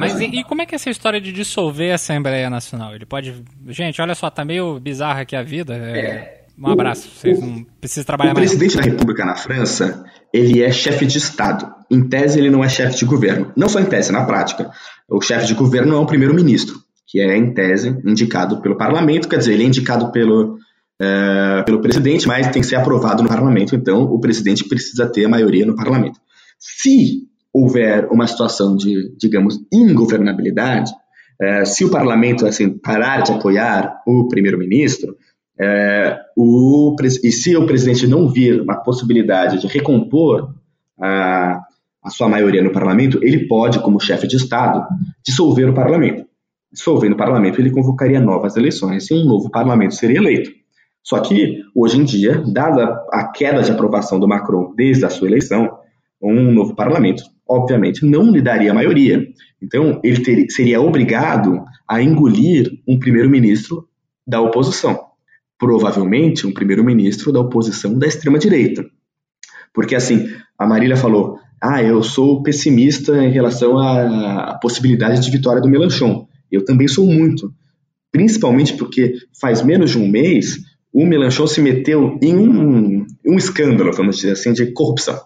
[0.00, 2.94] Mas e, e, como é que é essa história de dissolver a Assembleia Nacional?
[2.94, 3.34] Ele pode.
[3.68, 5.74] Gente, olha só, tá meio bizarra aqui a vida.
[5.74, 5.98] É...
[5.98, 6.38] É.
[6.60, 8.48] Um abraço, vocês não precisam trabalhar mais.
[8.52, 11.72] O presidente da República na França, ele é chefe de Estado.
[11.88, 13.52] Em tese, ele não é chefe de governo.
[13.56, 14.68] Não só em tese, na prática.
[15.08, 16.74] O chefe de governo é o primeiro-ministro,
[17.06, 20.58] que é, em tese, indicado pelo parlamento, quer dizer, ele é indicado pelo,
[21.00, 25.24] é, pelo presidente, mas tem que ser aprovado no parlamento, então o presidente precisa ter
[25.24, 26.18] a maioria no parlamento.
[26.58, 30.92] Se houver uma situação de, digamos, ingovernabilidade,
[31.40, 35.16] é, se o parlamento assim, parar de apoiar o primeiro-ministro,
[35.60, 40.54] é, o, e se o presidente não vir uma possibilidade de recompor
[41.00, 41.60] a,
[42.02, 44.84] a sua maioria no parlamento, ele pode, como chefe de Estado,
[45.24, 46.26] dissolver o parlamento.
[46.72, 50.50] Dissolvendo o parlamento, ele convocaria novas eleições e um novo parlamento seria eleito.
[51.08, 55.26] Só que, hoje em dia, dada a queda de aprovação do Macron desde a sua
[55.26, 55.78] eleição,
[56.20, 59.26] um novo parlamento, obviamente, não lhe daria maioria.
[59.62, 63.88] Então, ele ter, seria obrigado a engolir um primeiro-ministro
[64.26, 65.00] da oposição.
[65.58, 68.84] Provavelmente, um primeiro-ministro da oposição da extrema-direita.
[69.72, 70.28] Porque, assim,
[70.58, 76.28] a Marília falou: ah, eu sou pessimista em relação à possibilidade de vitória do Melanchon.
[76.52, 77.50] Eu também sou muito.
[78.12, 83.92] Principalmente porque faz menos de um mês o Melanchon se meteu em um, um escândalo,
[83.92, 85.20] vamos dizer assim, de corrupção.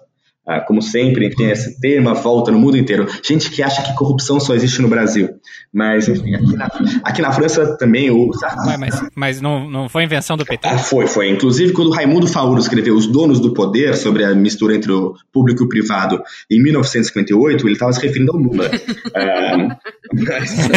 [0.45, 3.07] Ah, como sempre, tem esse tema, volta no mundo inteiro.
[3.23, 5.29] Gente que acha que corrupção só existe no Brasil.
[5.73, 6.71] Mas, enfim, aqui na,
[7.05, 8.29] aqui na França também o.
[8.67, 10.67] Mas, mas, mas, não, não foi invenção do PT?
[10.67, 11.31] Ah, foi, foi.
[11.31, 15.63] Inclusive, quando Raimundo Fauro escreveu Os Donos do Poder, sobre a mistura entre o público
[15.63, 16.21] e o privado,
[16.51, 18.69] em 1958, ele estava se referindo ao Lula.
[19.15, 19.79] ah,
[20.13, 20.69] mas,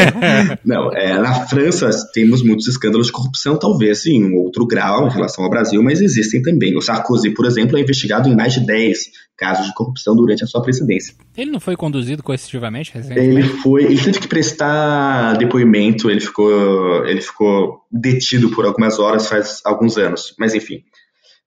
[0.63, 5.11] não, é, na França temos muitos escândalos de corrupção, talvez em um outro grau em
[5.11, 6.78] relação ao Brasil, mas existem também.
[6.78, 10.47] O Sarkozy, por exemplo, é investigado em mais de 10 casos de corrupção durante a
[10.47, 11.15] sua presidência.
[11.36, 17.21] Ele não foi conduzido coercitivamente Ele foi, ele teve que prestar depoimento, ele ficou, ele
[17.21, 20.83] ficou detido por algumas horas faz alguns anos, mas enfim.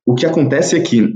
[0.05, 1.15] O que acontece é que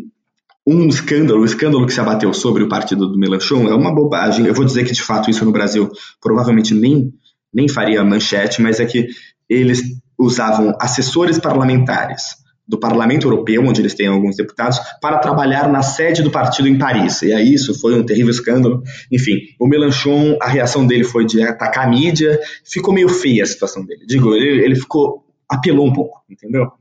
[0.66, 4.46] um escândalo, o escândalo que se abateu sobre o partido do Melanchon é uma bobagem.
[4.46, 7.12] Eu vou dizer que de fato isso no Brasil provavelmente nem
[7.52, 9.08] nem faria manchete, mas é que
[9.46, 9.82] eles
[10.18, 12.41] usavam assessores parlamentares
[12.72, 16.78] do Parlamento Europeu, onde eles têm alguns deputados, para trabalhar na sede do partido em
[16.78, 17.20] Paris.
[17.20, 18.82] E aí isso foi um terrível escândalo.
[19.12, 23.46] Enfim, o Melanchon, a reação dele foi de atacar a mídia, ficou meio feia a
[23.46, 24.06] situação dele.
[24.06, 26.72] Digo, ele, ele ficou, apelou um pouco, entendeu?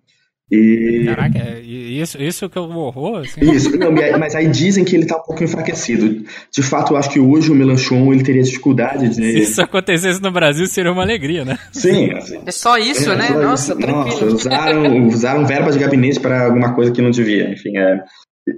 [0.51, 1.05] E...
[1.05, 3.21] Caraca, é, isso, isso que é o horror?
[3.21, 3.39] Assim?
[3.51, 6.25] Isso, não, mas aí dizem que ele está um pouco enfraquecido.
[6.51, 9.15] De fato, eu acho que hoje o Melanchon ele teria dificuldade de.
[9.15, 11.57] Se isso acontecesse no Brasil, seria uma alegria, né?
[11.71, 12.11] Sim.
[12.19, 13.27] Assim, é só isso, é, né?
[13.27, 13.81] Só Nossa, isso.
[13.81, 14.05] tranquilo.
[14.05, 17.49] Nossa, usaram, usaram verbas de gabinete para alguma coisa que não devia.
[17.49, 17.99] Enfim, é,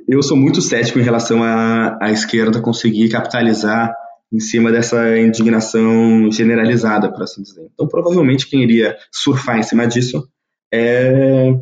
[0.07, 3.93] eu sou muito cético em relação à, à esquerda conseguir capitalizar
[4.33, 7.67] em cima dessa indignação generalizada, por assim dizer.
[7.71, 10.27] Então, provavelmente, quem iria surfar em cima disso
[10.73, 11.53] é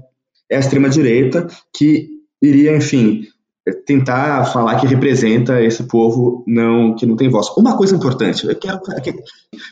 [0.52, 2.10] é a extrema-direita que
[2.41, 3.26] iria, enfim,
[3.86, 7.47] tentar falar que representa esse povo não que não tem voz.
[7.56, 9.14] Uma coisa importante, eu quero, que,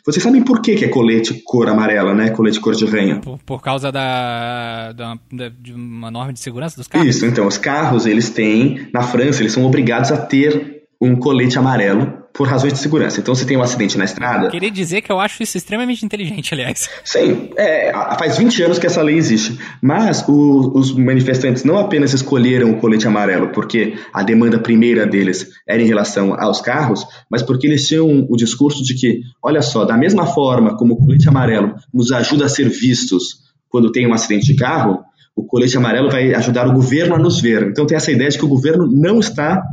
[0.06, 2.30] vocês sabem por que, que é colete cor amarela, né?
[2.30, 3.20] Colete cor de ranho?
[3.20, 5.18] Por, por causa da, da,
[5.60, 7.08] de uma norma de segurança dos carros?
[7.08, 11.58] Isso, então, os carros, eles têm, na França, eles são obrigados a ter um colete
[11.58, 13.20] amarelo por razões de segurança.
[13.20, 14.50] Então, se tem um acidente na estrada.
[14.50, 16.90] Queria dizer que eu acho isso extremamente inteligente, aliás.
[17.04, 19.60] Sim, é, faz 20 anos que essa lei existe.
[19.82, 25.50] Mas o, os manifestantes não apenas escolheram o colete amarelo porque a demanda primeira deles
[25.68, 29.86] era em relação aos carros, mas porque eles tinham o discurso de que, olha só,
[29.86, 34.14] da mesma forma como o colete amarelo nos ajuda a ser vistos quando tem um
[34.14, 35.04] acidente de carro,
[35.36, 37.64] o colete amarelo vai ajudar o governo a nos ver.
[37.70, 39.64] Então tem essa ideia de que o governo não está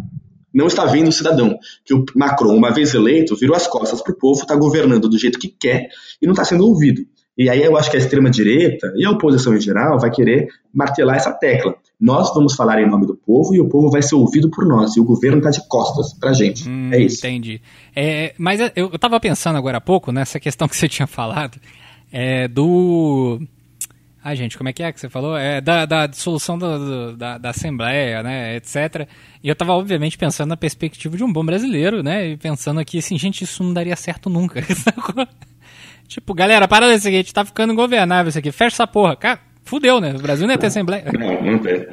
[0.56, 1.58] não está vendo o cidadão.
[1.84, 5.18] Que o Macron, uma vez eleito, virou as costas para o povo, está governando do
[5.18, 5.88] jeito que quer
[6.20, 7.02] e não está sendo ouvido.
[7.36, 11.16] E aí eu acho que a extrema-direita e a oposição em geral vai querer martelar
[11.16, 11.74] essa tecla.
[12.00, 14.96] Nós vamos falar em nome do povo e o povo vai ser ouvido por nós.
[14.96, 16.66] E o governo está de costas para a gente.
[16.66, 17.18] Hum, é isso.
[17.18, 17.60] Entendi.
[17.94, 21.60] É, mas eu estava pensando agora há pouco nessa questão que você tinha falado
[22.10, 23.38] é, do
[24.28, 25.38] ah, gente, como é que é que você falou?
[25.38, 29.06] É da, da dissolução do, do, da, da Assembleia, né, etc.
[29.40, 32.98] E eu tava, obviamente, pensando na perspectiva de um bom brasileiro, né, e pensando aqui,
[32.98, 34.60] assim, gente, isso não daria certo nunca.
[36.08, 39.14] tipo, galera, para desse seguinte, tá ficando ingovernável isso aqui, fecha essa porra.
[39.14, 40.12] Cara, fudeu, né?
[40.18, 41.04] O Brasil não ia ter Assembleia.
[41.16, 41.86] Não, não tem.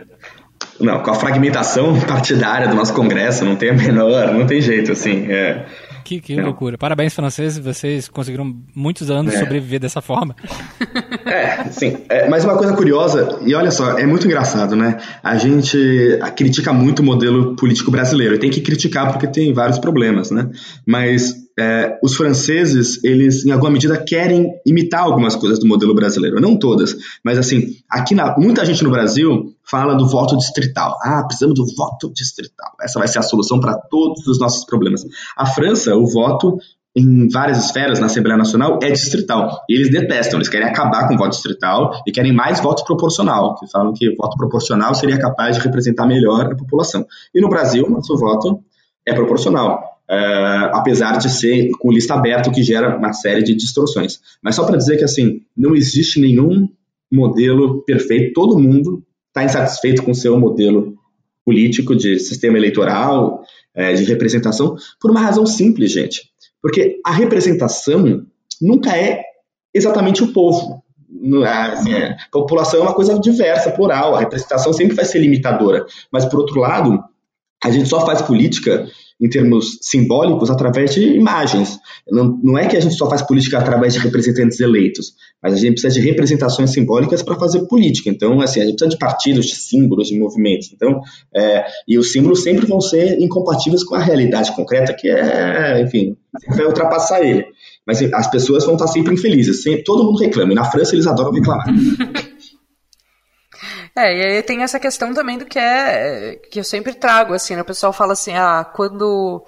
[0.79, 4.91] Não, com a fragmentação partidária do nosso Congresso, não tem a menor, não tem jeito,
[4.91, 5.67] assim, é...
[6.03, 6.77] Que, que loucura.
[6.77, 7.57] Parabéns, franceses.
[7.57, 9.39] Vocês conseguiram muitos anos é.
[9.39, 10.35] sobreviver dessa forma.
[11.25, 11.97] É, sim.
[12.09, 14.97] É, mas uma coisa curiosa, e olha só, é muito engraçado, né?
[15.23, 18.35] A gente critica muito o modelo político brasileiro.
[18.35, 20.49] E tem que criticar porque tem vários problemas, né?
[20.85, 26.41] Mas é, os franceses, eles, em alguma medida, querem imitar algumas coisas do modelo brasileiro.
[26.41, 30.97] Não todas, mas assim, aqui na, muita gente no Brasil fala do voto distrital.
[31.01, 32.71] Ah, precisamos do voto distrital.
[32.81, 35.03] Essa vai ser a solução para todos os nossos problemas.
[35.37, 36.57] A França, o voto
[36.95, 39.61] em várias esferas na Assembleia Nacional é distrital.
[39.69, 43.55] E eles detestam, eles querem acabar com o voto distrital e querem mais voto proporcional,
[43.55, 47.05] que falam que o voto proporcional seria capaz de representar melhor a população.
[47.33, 48.59] E no Brasil, nosso voto
[49.05, 49.92] é proporcional.
[50.13, 54.19] Uh, apesar de ser com lista aberta, que gera uma série de distorções.
[54.43, 56.69] Mas só para dizer que assim, não existe nenhum
[57.11, 60.95] modelo perfeito, todo mundo está insatisfeito com o seu modelo
[61.45, 63.43] político de sistema eleitoral,
[63.73, 66.21] é, de representação, por uma razão simples, gente.
[66.61, 68.25] Porque a representação
[68.61, 69.21] nunca é
[69.73, 70.81] exatamente o povo.
[71.45, 74.15] Assim, é, a população é uma coisa diversa, plural.
[74.15, 75.85] A representação sempre vai ser limitadora.
[76.11, 77.03] Mas, por outro lado,
[77.63, 78.85] a gente só faz política
[79.21, 81.79] em termos simbólicos através de imagens.
[82.09, 85.57] Não, não é que a gente só faz política através de representantes eleitos, mas a
[85.57, 88.09] gente precisa de representações simbólicas para fazer política.
[88.09, 90.71] Então, assim, a gente precisa de partidos, de símbolos, de movimentos.
[90.73, 90.99] Então,
[91.33, 96.17] é, e os símbolos sempre vão ser incompatíveis com a realidade concreta, que é, enfim,
[96.49, 97.45] vai ultrapassar ele.
[97.87, 99.61] Mas as pessoas vão estar sempre infelizes.
[99.61, 100.51] Sempre, todo mundo reclama.
[100.51, 101.65] E na França eles adoram reclamar.
[103.95, 107.55] É, e aí tem essa questão também do que é que eu sempre trago, assim,
[107.55, 107.61] né?
[107.61, 109.45] O pessoal fala assim, ah, quando.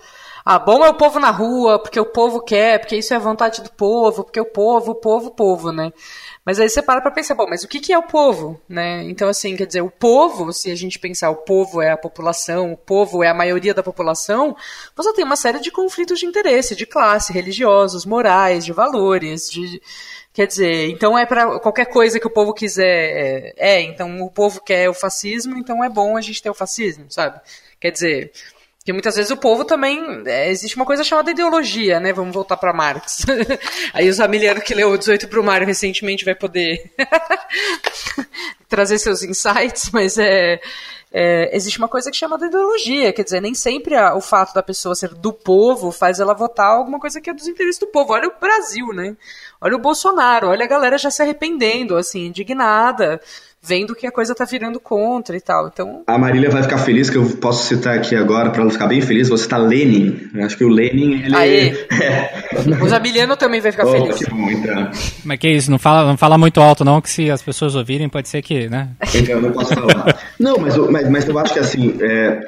[0.47, 3.19] Ah, bom é o povo na rua, porque o povo quer, porque isso é a
[3.19, 5.91] vontade do povo, porque o povo, o povo, o povo, né?
[6.45, 9.01] Mas aí você para pra pensar, bom, mas o que, que é o povo, né?
[9.05, 12.73] Então, assim, quer dizer, o povo, se a gente pensar o povo é a população,
[12.73, 14.55] o povo é a maioria da população,
[14.95, 19.81] você tem uma série de conflitos de interesse, de classe, religiosos, morais, de valores, de
[20.35, 23.53] Quer dizer, então é para qualquer coisa que o povo quiser.
[23.57, 26.53] É, é, então o povo quer o fascismo, então é bom a gente ter o
[26.53, 27.39] fascismo, sabe?
[27.79, 28.31] Quer dizer,
[28.83, 30.23] que muitas vezes o povo também.
[30.25, 32.11] É, existe uma coisa chamada ideologia, né?
[32.11, 33.25] Vamos voltar para Marx.
[33.95, 36.91] Aí o Zamiliano que leu o 18 para o Mário recentemente vai poder
[38.67, 40.59] trazer seus insights, mas é.
[41.13, 44.53] é, existe uma coisa que chama de ideologia, quer dizer, nem sempre a, o fato
[44.53, 47.87] da pessoa ser do povo faz ela votar alguma coisa que é dos interesses do
[47.87, 48.11] povo.
[48.11, 49.15] Olha o Brasil, né?
[49.61, 53.19] Olha o Bolsonaro, olha a galera já se arrependendo, assim, indignada,
[53.65, 55.67] vendo que a coisa tá virando contra e tal.
[55.67, 56.03] Então.
[56.07, 59.01] A Marília vai ficar feliz que eu posso citar aqui agora para ela ficar bem
[59.01, 59.27] feliz.
[59.27, 60.29] Vou citar Lenin.
[60.33, 61.35] Eu acho que o Lenin ele.
[61.35, 61.69] Aê.
[62.01, 62.45] É.
[62.81, 64.15] O Zamiliano também vai ficar oh, feliz.
[64.17, 64.91] Que bom, então.
[65.23, 65.69] Mas que isso?
[65.69, 68.69] Não fala, não fala muito alto não, que se as pessoas ouvirem pode ser que,
[68.69, 68.89] né?
[69.13, 70.17] Então, eu não posso falar.
[70.39, 72.39] não, mas, mas, mas eu acho que assim, é,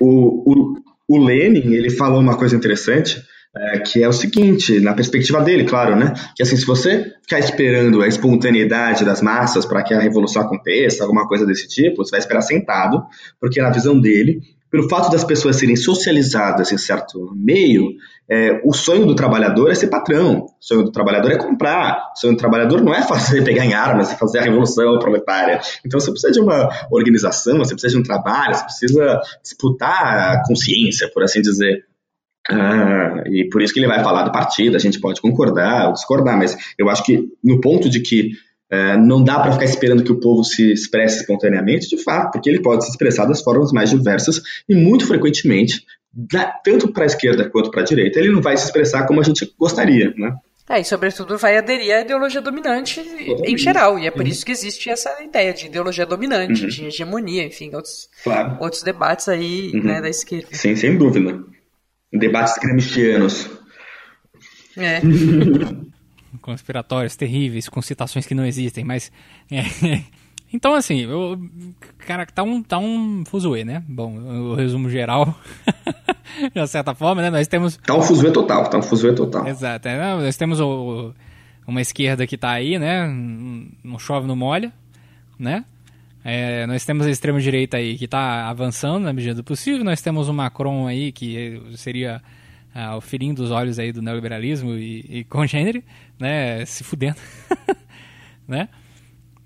[0.00, 0.74] o, o,
[1.08, 3.22] o Lenin ele falou uma coisa interessante
[3.56, 6.12] é, que é o seguinte, na perspectiva dele, claro, né?
[6.34, 11.04] Que assim, se você ficar esperando a espontaneidade das massas para que a revolução aconteça,
[11.04, 13.02] alguma coisa desse tipo, você vai esperar sentado,
[13.40, 14.40] porque na visão dele,
[14.70, 17.92] pelo fato das pessoas serem socializadas em certo meio,
[18.28, 22.18] é, o sonho do trabalhador é ser patrão, o sonho do trabalhador é comprar, o
[22.18, 25.60] sonho do trabalhador não é fazer, pegar em armas e fazer a revolução proletária.
[25.86, 30.42] Então você precisa de uma organização, você precisa de um trabalho, você precisa disputar a
[30.44, 31.84] consciência, por assim dizer.
[32.50, 35.92] Ah, e por isso que ele vai falar do partido, a gente pode concordar ou
[35.94, 38.32] discordar, mas eu acho que no ponto de que
[38.70, 42.48] é, não dá para ficar esperando que o povo se expresse espontaneamente, de fato, porque
[42.48, 45.84] ele pode se expressar das formas mais diversas e muito frequentemente,
[46.64, 49.24] tanto para a esquerda quanto para a direita, ele não vai se expressar como a
[49.24, 50.34] gente gostaria, né?
[50.66, 52.98] É, e sobretudo vai aderir à ideologia dominante
[53.44, 54.28] em geral, e é por uhum.
[54.28, 56.68] isso que existe essa ideia de ideologia dominante, uhum.
[56.68, 58.56] de hegemonia, enfim, outros, claro.
[58.60, 59.82] outros debates aí uhum.
[59.82, 60.48] né, da esquerda.
[60.52, 61.44] Sim, sem dúvida
[62.14, 63.50] debates gramscianos.
[64.76, 65.00] É.
[66.40, 69.10] Conspiratórios terríveis, com citações que não existem, mas.
[69.50, 69.62] É,
[70.52, 71.38] então, assim, eu,
[71.98, 73.82] cara, tá um, tá um fuzuê, né?
[73.88, 75.38] Bom, o resumo geral,
[76.54, 77.30] de certa forma, né?
[77.30, 77.76] Nós temos.
[77.76, 79.46] Tá um fuzuê total, tá um fuzuê total.
[79.46, 81.12] Exato, é, nós temos o,
[81.66, 83.06] uma esquerda que tá aí, né?
[83.82, 84.72] Não chove, não molha,
[85.38, 85.64] né?
[86.26, 90.26] É, nós temos a extrema-direita aí que está avançando na medida do possível, nós temos
[90.26, 92.22] o Macron aí que seria
[92.74, 95.84] ah, o filhinho dos olhos aí do neoliberalismo e, e congênere,
[96.18, 97.18] né, se fudendo,
[98.48, 98.70] né?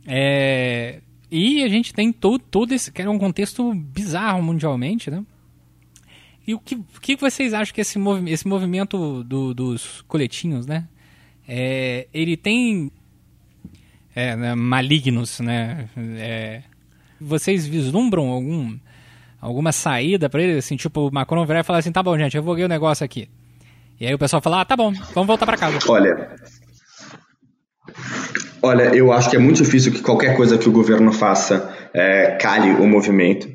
[0.06, 1.00] É,
[1.30, 5.24] e a gente tem todo, todo esse, que é um contexto bizarro mundialmente, né?
[6.46, 10.64] E o que, o que vocês acham que esse, movi esse movimento do, dos coletinhos,
[10.64, 10.88] né?
[11.46, 12.90] É, ele tem
[14.18, 15.88] é, né, malignos, né?
[16.16, 16.62] É,
[17.20, 18.76] vocês vislumbram algum,
[19.40, 20.58] alguma saída para ele?
[20.58, 22.68] Assim, tipo, o Macron virar e falar assim, tá bom, gente, eu vou ver o
[22.68, 23.28] negócio aqui.
[24.00, 25.78] E aí o pessoal fala, ah, tá bom, vamos voltar para casa.
[25.88, 26.34] Olha,
[28.60, 32.36] olha, eu acho que é muito difícil que qualquer coisa que o governo faça é,
[32.40, 33.48] cale o movimento.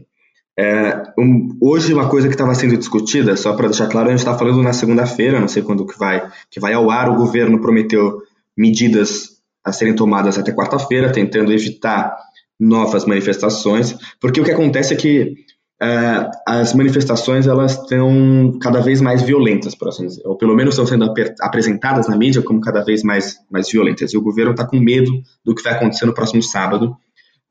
[0.57, 4.19] É, um, hoje uma coisa que estava sendo discutida, só para deixar claro, a gente
[4.19, 7.59] está falando na segunda-feira, não sei quando que vai, que vai ao ar, o governo
[7.59, 8.21] prometeu
[8.55, 9.32] medidas
[9.63, 12.15] a serem tomadas até quarta-feira, tentando evitar
[12.59, 15.35] novas manifestações, porque o que acontece é que
[15.81, 20.73] uh, as manifestações elas estão cada vez mais violentas, por assim dizer, ou pelo menos
[20.73, 21.11] estão sendo
[21.41, 24.13] apresentadas na mídia como cada vez mais, mais violentas.
[24.13, 25.11] E o governo está com medo
[25.43, 26.95] do que vai acontecer no próximo sábado,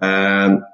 [0.02, 0.72] uh,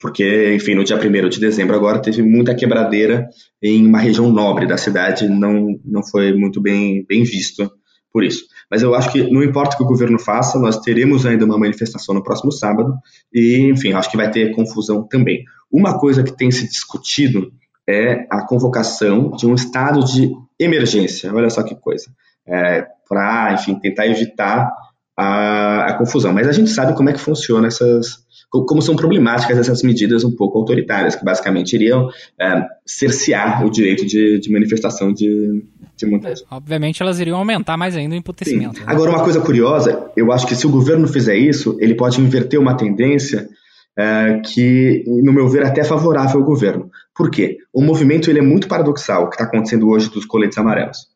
[0.00, 3.28] porque, enfim, no dia 1 de dezembro agora teve muita quebradeira
[3.62, 7.70] em uma região nobre da cidade, não, não foi muito bem, bem visto
[8.10, 8.44] por isso.
[8.70, 11.58] Mas eu acho que não importa o que o governo faça, nós teremos ainda uma
[11.58, 12.94] manifestação no próximo sábado
[13.32, 15.42] e, enfim, acho que vai ter confusão também.
[15.72, 17.50] Uma coisa que tem se discutido
[17.88, 21.34] é a convocação de um estado de emergência.
[21.34, 22.06] Olha só que coisa.
[22.46, 24.70] É, Para, enfim, tentar evitar
[25.16, 26.32] a, a, confusão.
[26.32, 28.24] Mas a gente sabe como é que funciona essas.
[28.50, 32.08] Como são problemáticas essas medidas um pouco autoritárias, que basicamente iriam
[32.40, 35.62] é, cercear o direito de, de manifestação de,
[35.96, 38.80] de Obviamente elas iriam aumentar mais ainda o emputecimento.
[38.80, 38.86] Né?
[38.86, 42.58] Agora, uma coisa curiosa, eu acho que se o governo fizer isso, ele pode inverter
[42.58, 43.48] uma tendência
[43.96, 46.90] é, que, no meu ver, é até favorável ao governo.
[47.14, 47.58] Por quê?
[47.72, 51.06] O movimento ele é muito paradoxal, o que está acontecendo hoje dos coletes amarelos.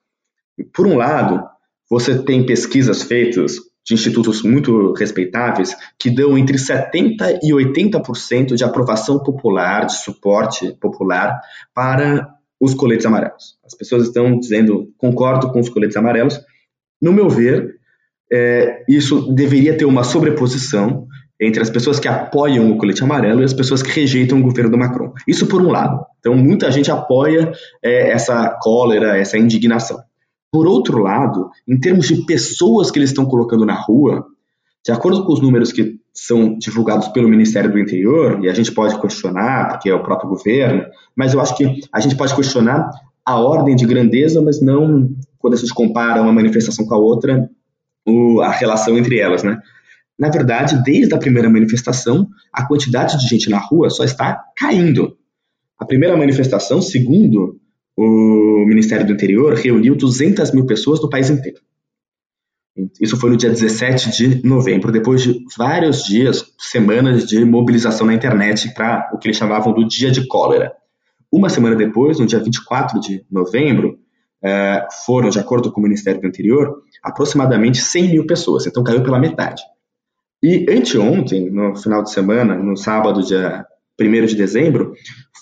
[0.72, 1.42] Por um lado,
[1.88, 8.64] você tem pesquisas feitas de institutos muito respeitáveis que dão entre 70% e 80% de
[8.64, 11.40] aprovação popular, de suporte popular
[11.74, 12.28] para
[12.60, 13.58] os coletes amarelos.
[13.64, 16.40] As pessoas estão dizendo, concordo com os coletes amarelos.
[17.00, 17.74] No meu ver,
[18.32, 21.06] é, isso deveria ter uma sobreposição
[21.38, 24.70] entre as pessoas que apoiam o colete amarelo e as pessoas que rejeitam o governo
[24.70, 25.12] do Macron.
[25.26, 26.04] Isso por um lado.
[26.20, 29.98] Então, muita gente apoia é, essa cólera, essa indignação.
[30.54, 34.24] Por outro lado, em termos de pessoas que eles estão colocando na rua,
[34.86, 38.70] de acordo com os números que são divulgados pelo Ministério do Interior, e a gente
[38.70, 40.84] pode questionar, porque é o próprio governo,
[41.16, 42.88] mas eu acho que a gente pode questionar
[43.26, 45.08] a ordem de grandeza, mas não
[45.40, 47.50] quando a gente compara uma manifestação com a outra,
[48.44, 49.58] a relação entre elas, né?
[50.16, 55.16] Na verdade, desde a primeira manifestação, a quantidade de gente na rua só está caindo.
[55.76, 57.58] A primeira manifestação, segundo
[57.96, 61.60] o Ministério do Interior, reuniu 200 mil pessoas do país inteiro.
[63.00, 68.14] Isso foi no dia 17 de novembro, depois de vários dias, semanas de mobilização na
[68.14, 70.72] internet para o que eles chamavam do Dia de Cólera.
[71.30, 73.98] Uma semana depois, no dia 24 de novembro,
[74.42, 79.02] eh, foram, de acordo com o Ministério do Interior, aproximadamente 100 mil pessoas, então caiu
[79.04, 79.62] pela metade.
[80.42, 83.64] E anteontem, no final de semana, no sábado, dia
[84.00, 84.92] 1 de dezembro,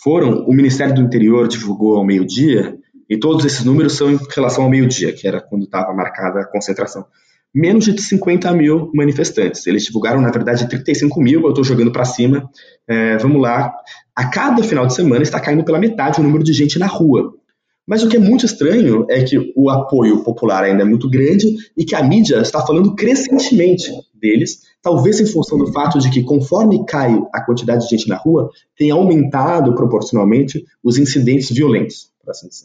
[0.02, 2.76] foram, o Ministério do Interior divulgou ao meio-dia,
[3.08, 6.46] e todos esses números são em relação ao meio-dia, que era quando estava marcada a
[6.46, 7.04] concentração.
[7.54, 9.66] Menos de 50 mil manifestantes.
[9.66, 12.48] Eles divulgaram, na verdade, 35 mil, eu estou jogando para cima.
[12.88, 13.70] É, vamos lá.
[14.16, 17.34] A cada final de semana está caindo pela metade o número de gente na rua.
[17.92, 21.54] Mas o que é muito estranho é que o apoio popular ainda é muito grande
[21.76, 26.22] e que a mídia está falando crescentemente deles, talvez em função do fato de que,
[26.22, 32.30] conforme cai a quantidade de gente na rua, tem aumentado proporcionalmente os incidentes violentos, por
[32.30, 32.64] assim dizer.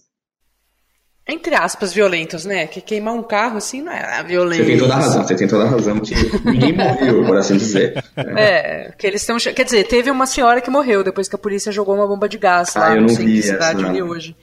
[1.28, 2.66] Entre aspas, violentos, né?
[2.66, 4.64] Que queimar um carro assim não é violento.
[4.64, 6.02] Você tem toda a razão, você tem toda a razão.
[6.46, 8.02] Ninguém morreu, por assim dizer.
[8.16, 9.36] É, que eles estão.
[9.38, 12.38] Quer dizer, teve uma senhora que morreu depois que a polícia jogou uma bomba de
[12.38, 14.08] gás ah, lá eu no não centro vi da cidade essa, não.
[14.08, 14.38] hoje.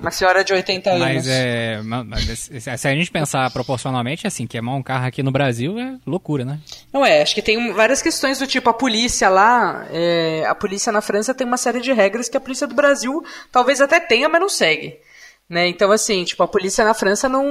[0.00, 1.00] Uma senhora de 80 anos.
[1.02, 1.80] Mas é.
[1.82, 6.44] mas Se a gente pensar proporcionalmente, assim, queimar um carro aqui no Brasil é loucura,
[6.44, 6.58] né?
[6.92, 10.90] Não é, acho que tem várias questões do tipo, a polícia lá, é, a polícia
[10.90, 13.22] na França tem uma série de regras que a polícia do Brasil
[13.52, 14.98] talvez até tenha, mas não segue.
[15.50, 15.66] Né?
[15.66, 17.44] Então, assim, tipo, a polícia na França não,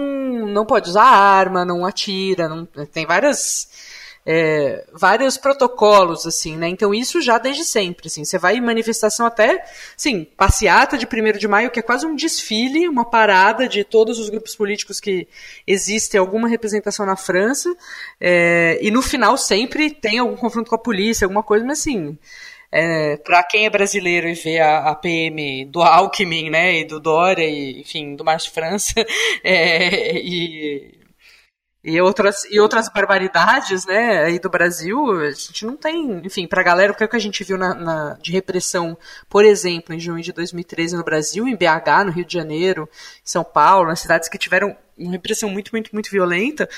[0.47, 3.68] não pode usar arma, não atira, não, tem várias,
[4.26, 6.67] é, vários protocolos, assim, né?
[6.67, 8.24] Então, isso já desde sempre, assim.
[8.24, 9.63] Você vai em manifestação até,
[9.95, 14.20] sim, passeata de 1 de maio, que é quase um desfile, uma parada de todos
[14.20, 15.28] os grupos políticos que
[15.65, 17.76] existem, alguma representação na França,
[18.20, 22.17] é, e no final sempre tem algum confronto com a polícia, alguma coisa, mas assim...
[22.72, 26.99] É, para quem é brasileiro e vê a, a, PM do Alckmin, né, e do
[26.99, 28.93] Dória, e, enfim, do Márcio França,
[29.43, 30.99] é, e,
[31.90, 36.62] e, outras, e outras barbaridades, né, aí do Brasil, a gente não tem, enfim, pra
[36.62, 40.00] galera, o que, é que a gente viu na, na, de repressão, por exemplo, em
[40.00, 44.00] junho de 2013 no Brasil, em BH, no Rio de Janeiro, em São Paulo, nas
[44.00, 46.70] cidades que tiveram uma repressão muito, muito, muito violenta,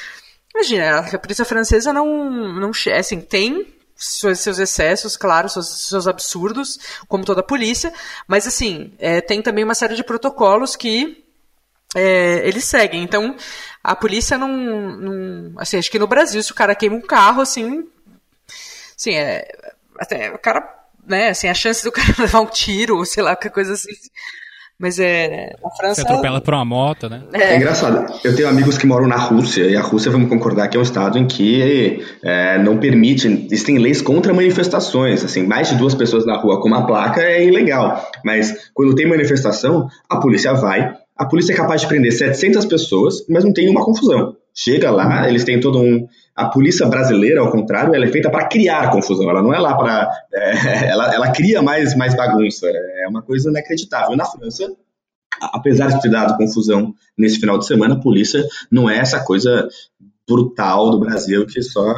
[0.55, 6.79] imagina, a polícia francesa não, não assim, tem seus, seus excessos, claro, seus, seus, absurdos,
[7.07, 7.93] como toda a polícia,
[8.27, 11.23] mas assim, é, tem também uma série de protocolos que
[11.95, 13.03] é, eles seguem.
[13.03, 13.35] Então,
[13.83, 17.41] a polícia não, não, Assim, acho que no Brasil, se o cara queima um carro,
[17.41, 17.83] assim.
[18.97, 19.47] Assim, é.
[19.99, 20.79] Até o cara.
[21.07, 23.91] Né, assim, a chance do cara levar um tiro, ou sei lá, qualquer coisa assim.
[24.81, 25.53] Mas é.
[25.63, 26.01] A França.
[26.01, 27.21] Você atropela por uma moto, né?
[27.33, 27.53] É.
[27.53, 27.57] é.
[27.57, 28.19] engraçado.
[28.23, 30.83] Eu tenho amigos que moram na Rússia, e a Rússia, vamos concordar, que é um
[30.83, 33.27] estado em que é, não permite.
[33.27, 35.23] Existem leis contra manifestações.
[35.23, 38.09] Assim, mais de duas pessoas na rua com uma placa é ilegal.
[38.25, 40.97] Mas quando tem manifestação, a polícia vai.
[41.17, 44.35] A polícia é capaz de prender 700 pessoas, mas não tem uma confusão.
[44.53, 46.07] Chega lá, eles têm todo um.
[46.35, 49.29] A polícia brasileira, ao contrário, ela é feita para criar confusão.
[49.29, 50.09] Ela não é lá para.
[50.33, 52.67] É, ela, ela cria mais, mais bagunça.
[52.67, 54.15] É uma coisa inacreditável.
[54.15, 54.71] Na França,
[55.41, 59.67] apesar de ter dado confusão nesse final de semana, a polícia não é essa coisa
[60.27, 61.93] brutal do Brasil que só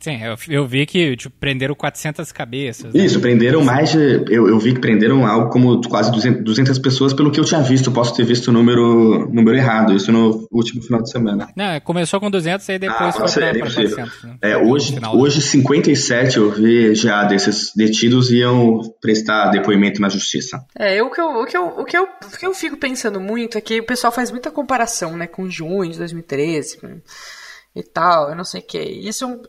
[0.00, 2.94] Sim, eu, eu, vi que tipo, prenderam 400 cabeças.
[2.94, 3.04] Né?
[3.04, 4.24] Isso, prenderam mais de.
[4.28, 7.60] Eu, eu, vi que prenderam algo como quase 200, 200, pessoas, pelo que eu tinha
[7.60, 7.92] visto.
[7.92, 11.48] Posso ter visto o número, número errado, isso no último final de semana.
[11.54, 14.22] Não, começou com 200 e depois ah, foi para 400.
[14.24, 14.36] Né?
[14.40, 20.64] É, hoje, hoje 57 eu vi já desses detidos iam prestar depoimento na justiça.
[20.74, 23.20] É, o que eu, o que eu, o que eu, o que eu fico pensando
[23.20, 26.78] muito é que o pessoal faz muita comparação né, com junho de 2013.
[26.78, 27.00] Com
[27.74, 28.78] e tal, eu não sei o que.
[28.78, 29.42] Isso é um,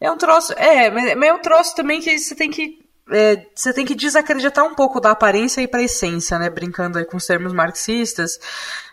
[0.00, 0.52] é um troço.
[0.54, 2.82] É, mas é um troço também que você tem que.
[3.10, 6.48] É, você tem que desacreditar um pouco da aparência e para essência, né?
[6.48, 8.38] Brincando aí com os termos marxistas.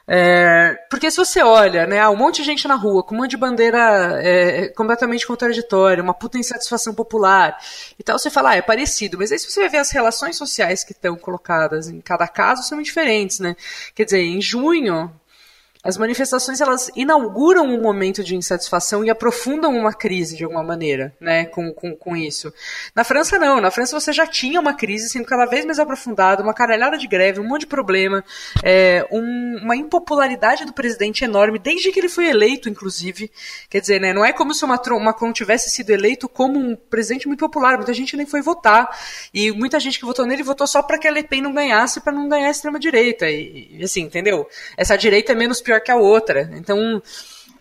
[0.07, 3.31] É, porque se você olha, né, um monte de gente na rua com um monte
[3.31, 7.57] de bandeira é, completamente contraditória, uma puta insatisfação popular
[7.97, 9.17] e tal, você fala, ah, é parecido.
[9.17, 12.63] Mas aí se você vai ver as relações sociais que estão colocadas em cada caso,
[12.63, 13.55] são diferentes, né?
[13.95, 15.09] Quer dizer, em junho,
[15.83, 21.13] as manifestações elas inauguram um momento de insatisfação e aprofundam uma crise de alguma maneira,
[21.19, 22.53] né, com, com, com isso.
[22.95, 26.43] Na França não, na França você já tinha uma crise sendo cada vez mais aprofundada,
[26.43, 28.23] uma caralhada de greve, um monte de problema,
[28.63, 33.31] é, um, uma impopularidade do presidente enorme desde que ele foi eleito, inclusive.
[33.69, 36.75] Quer dizer, né, não é como se o Macron, Macron tivesse sido eleito como um
[36.75, 38.89] presidente muito popular, muita gente nem foi votar
[39.33, 42.01] e muita gente que votou nele votou só para que a Le Pen não ganhasse,
[42.01, 44.47] para não ganhar a extrema direita e, e assim, entendeu?
[44.77, 46.49] Essa direita é menos pior que a outra.
[46.53, 47.01] Então,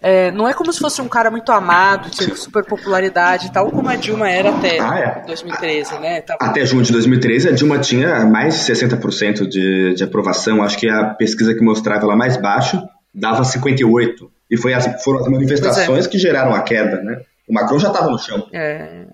[0.03, 3.89] é, não é como se fosse um cara muito amado, tinha super popularidade, tal como
[3.89, 5.27] a Dilma era até Ah, é.
[5.27, 6.23] 2013, né?
[6.23, 10.63] Tava- Até junho de 2013, a Dilma tinha mais de 60% de, de aprovação.
[10.63, 12.83] Acho que a pesquisa que mostrava ela mais baixo
[13.15, 14.29] dava 58%.
[14.51, 17.21] E foi as, foram as manifestações que geraram a queda, né?
[17.49, 18.49] O Macron já estava no chão.
[18.53, 19.05] É,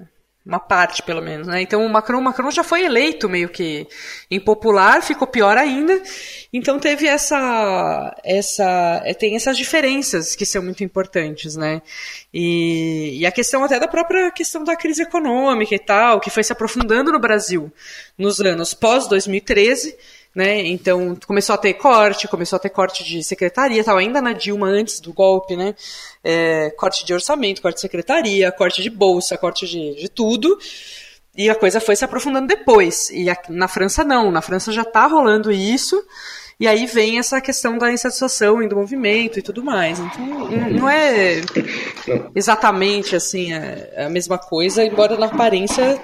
[0.47, 1.61] uma parte, pelo menos, né?
[1.61, 3.85] Então o Macron, o Macron já foi eleito meio que
[4.31, 6.01] impopular, ficou pior ainda.
[6.53, 11.83] Então teve essa, essa, é, tem essas diferenças que são muito importantes, né?
[12.33, 16.45] E, e a questão até da própria questão da crise econômica e tal, que foi
[16.45, 17.73] se aprofundando no Brasil
[18.17, 19.97] nos anos pós 2013.
[20.37, 20.67] Né?
[20.67, 24.67] Então começou a ter corte, começou a ter corte de secretaria, estava ainda na Dilma
[24.69, 25.75] antes do golpe, né?
[26.23, 30.59] É, corte de orçamento, corte de secretaria, corte de bolsa, corte de, de tudo.
[31.35, 33.09] E a coisa foi se aprofundando depois.
[33.09, 36.03] E a- na França não, na França já está rolando isso.
[36.61, 39.99] E aí vem essa questão da insatisfação e do movimento e tudo mais.
[39.99, 40.27] Então
[40.71, 41.41] não é
[42.35, 45.99] exatamente assim a, a mesma coisa, embora na aparência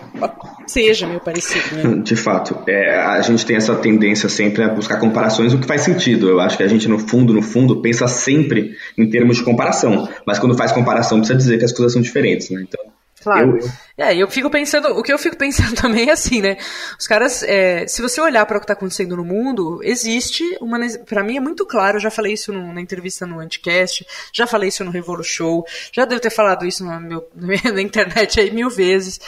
[0.66, 2.02] seja meio parecido, né?
[2.02, 5.82] De fato, é, a gente tem essa tendência sempre a buscar comparações, o que faz
[5.82, 6.28] sentido.
[6.28, 10.08] Eu acho que a gente, no fundo, no fundo, pensa sempre em termos de comparação.
[10.26, 12.62] Mas quando faz comparação, precisa dizer que as coisas são diferentes, né?
[12.62, 12.80] Então,
[13.22, 13.58] Claro.
[13.58, 16.56] Eu- eu- É, eu fico pensando, o que eu fico pensando também é assim, né?
[16.98, 20.78] Os caras, é, se você olhar para o que está acontecendo no mundo, existe uma,
[21.06, 24.46] para mim é muito claro, eu já falei isso no- na entrevista no Anticast, já
[24.46, 27.28] falei isso no Revolu Show, já devo ter falado isso no meu-
[27.74, 29.20] na internet aí mil vezes,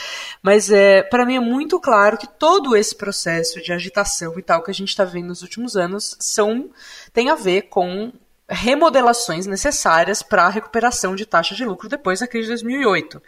[0.42, 4.62] mas é, para mim é muito claro que todo esse processo de agitação e tal
[4.62, 6.70] que a gente está vendo nos últimos anos são
[7.12, 8.12] tem a ver com
[8.48, 13.22] remodelações necessárias para a recuperação de taxa de lucro depois da crise de 2008.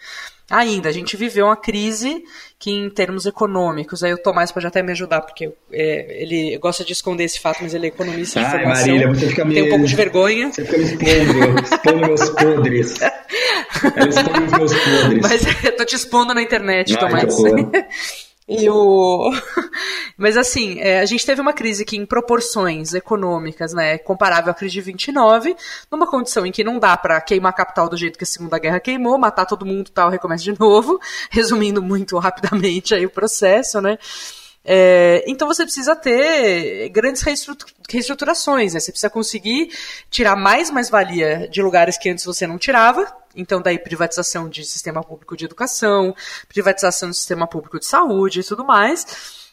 [0.49, 2.23] Ainda, a gente viveu uma crise
[2.59, 6.85] que, em termos econômicos, aí o Tomás pode até me ajudar, porque é, ele gosta
[6.85, 8.87] de esconder esse fato, mas ele é economista de Ai, formação.
[8.87, 10.53] Marília, você fica me- Tem um pouco de vergonha.
[10.53, 12.95] Você fica me expondo, expondo meus podres.
[13.97, 15.23] Ela expõe os meus podres.
[15.23, 17.35] Mas eu tô te expondo na internet, Ai, Tomás.
[18.49, 19.33] E o...
[20.17, 24.55] Mas assim, é, a gente teve uma crise que em proporções econômicas, né, comparável à
[24.55, 25.57] crise de 29,
[25.91, 28.59] numa condição em que não dá pra queimar a capital do jeito que a Segunda
[28.59, 33.81] Guerra queimou, matar todo mundo tal, recomeça de novo, resumindo muito rapidamente aí o processo,
[33.81, 33.99] né.
[34.69, 38.81] É, então você precisa ter grandes reestrutu- reestruturações, né?
[38.81, 39.71] Você precisa conseguir
[40.11, 43.07] tirar mais mais-valia de lugares que antes você não tirava.
[43.37, 46.15] Então, daí privatização de sistema público de educação,
[46.49, 49.46] privatização do sistema público de saúde e tudo mais.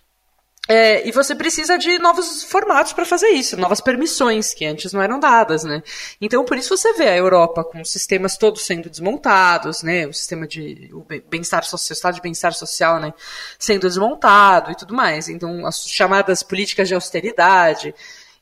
[0.65, 5.01] É, e você precisa de novos formatos para fazer isso, novas permissões que antes não
[5.01, 5.83] eram dadas, né?
[6.21, 10.07] Então, por isso você vê a Europa com os sistemas todos sendo desmontados, né?
[10.07, 13.13] O sistema de o bem- bem-estar social, o estado de bem-estar social, né?
[13.59, 15.27] Sendo desmontado e tudo mais.
[15.27, 17.93] Então, as chamadas políticas de austeridade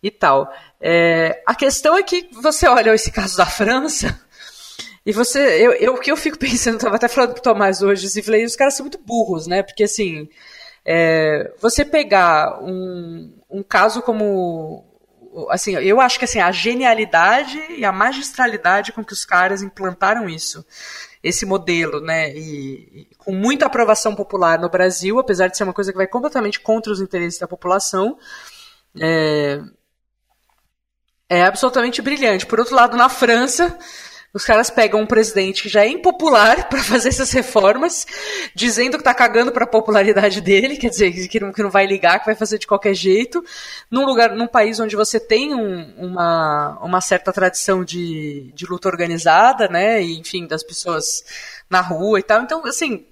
[0.04, 0.48] e tal.
[0.80, 4.20] É, a questão é que você olha esse caso da França
[5.04, 7.42] e você, eu, eu- o que eu fico pensando, eu tava até falando com o
[7.42, 9.64] Tomás hoje, assim, falei, os caras são muito burros, né?
[9.64, 10.30] Porque assim,
[10.86, 14.86] é, você pegar um, um caso como
[15.50, 20.28] assim, eu acho que assim, a genialidade e a magistralidade com que os caras implantaram
[20.28, 20.66] isso,
[21.24, 25.74] esse modelo, né, e, e com muita aprovação popular no Brasil, apesar de ser uma
[25.74, 28.18] coisa que vai completamente contra os interesses da população,
[29.00, 29.62] é,
[31.30, 32.46] é absolutamente brilhante.
[32.46, 33.78] Por outro lado, na França,
[34.34, 38.06] os caras pegam um presidente que já é impopular para fazer essas reformas,
[38.56, 41.86] dizendo que tá cagando para a popularidade dele, quer dizer, que não, que não vai
[41.86, 43.44] ligar, que vai fazer de qualquer jeito,
[43.90, 48.88] num lugar, num país onde você tem um- uma, uma certa tradição de, de luta
[48.88, 51.24] organizada, né, e, enfim, das pessoas
[51.70, 52.42] na rua e tal.
[52.42, 53.06] Então, assim,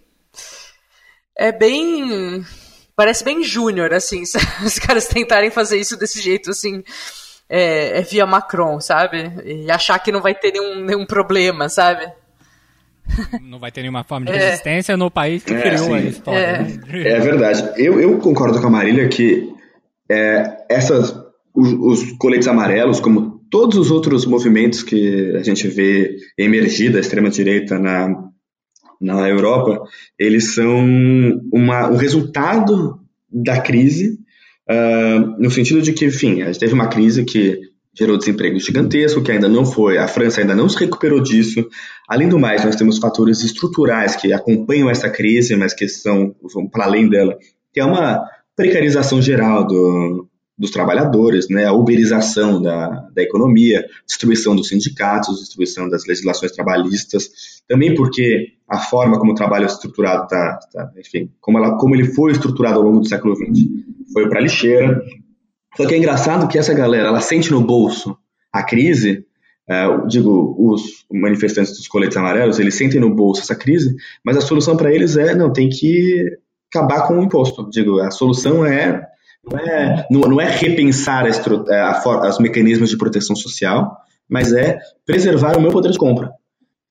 [1.36, 2.46] é bem
[2.96, 4.24] parece bem júnior, assim,
[4.66, 6.84] os caras tentarem fazer isso desse jeito, assim,
[7.50, 9.32] é, é via Macron, sabe?
[9.44, 12.08] E achar que não vai ter nenhum, nenhum problema, sabe?
[13.42, 14.50] Não vai ter nenhuma forma de É.
[14.50, 16.08] resistência no país que É, criou a sim.
[16.08, 16.38] história.
[16.40, 16.62] É.
[16.62, 16.80] né?
[17.10, 17.72] É verdade.
[17.78, 19.52] Eu, eu concordo com a Marília que
[20.10, 21.16] é, essas,
[21.54, 27.00] os, os coletes amarelos, como todos os outros movimentos que a gente vê emergir da
[27.00, 28.30] extrema-direita na,
[29.02, 29.82] na Europa,
[30.18, 30.86] eles são
[31.52, 33.00] uma, o resultado
[33.32, 34.20] da crise,
[34.70, 37.60] ah, no sentido de que, enfim, a gente teve uma crise que
[37.98, 41.68] gerou desemprego gigantesco, que ainda não foi, a França ainda não se recuperou disso.
[42.08, 46.68] Além do mais, nós temos fatores estruturais que acompanham essa crise, mas que são vão
[46.68, 47.36] para além dela,
[47.74, 48.24] que é uma
[48.56, 55.90] precarização geral do, dos trabalhadores, né, a uberização da, da economia, destruição dos sindicatos, destruição
[55.90, 60.60] das legislações trabalhistas, também porque a forma como o trabalho é estruturado está,
[60.98, 65.02] enfim, como, ela, como ele foi estruturado ao longo do século XX, foi para lixeira.
[65.76, 68.18] Só que é engraçado que essa galera, ela sente no bolso
[68.52, 69.26] a crise
[69.70, 73.96] uh, digo, os manifestantes dos coletes amarelos, eles sentem no bolso essa crise,
[74.26, 76.38] mas a solução para eles é, não, tem que
[76.74, 77.70] acabar com o imposto.
[77.70, 79.08] Digo, a solução é
[79.50, 84.78] não é, não, não é repensar a, a, os mecanismos de proteção social, mas é
[85.06, 86.32] preservar o meu poder de compra.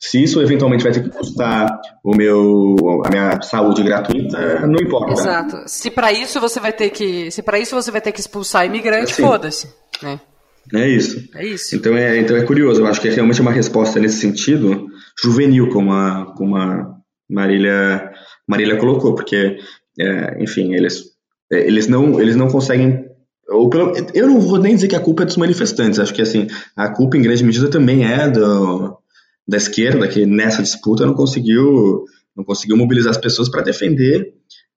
[0.00, 5.12] Se isso eventualmente vai ter que custar o meu, a minha saúde gratuita, não importa.
[5.12, 5.62] Exato.
[5.66, 8.64] Se para isso você vai ter que, se para isso você vai ter que expulsar
[8.64, 9.68] imigrante, assim, foda-se.
[10.00, 10.20] Né?
[10.72, 11.28] É isso.
[11.34, 11.74] É isso.
[11.74, 12.80] Então é, então é curioso.
[12.80, 14.86] Eu acho que é realmente uma resposta nesse sentido
[15.20, 16.94] juvenil, como a, como a
[17.28, 18.12] Marília,
[18.46, 19.58] Marília colocou, porque,
[19.98, 21.02] é, enfim, eles,
[21.52, 23.08] é, eles, não, eles não conseguem
[23.48, 26.20] ou pelo, eu não vou nem dizer que a culpa é dos manifestantes, acho que
[26.20, 28.98] assim, a culpa em grande medida também é do,
[29.48, 32.04] da esquerda que nessa disputa não conseguiu
[32.36, 34.32] não conseguiu mobilizar as pessoas para defender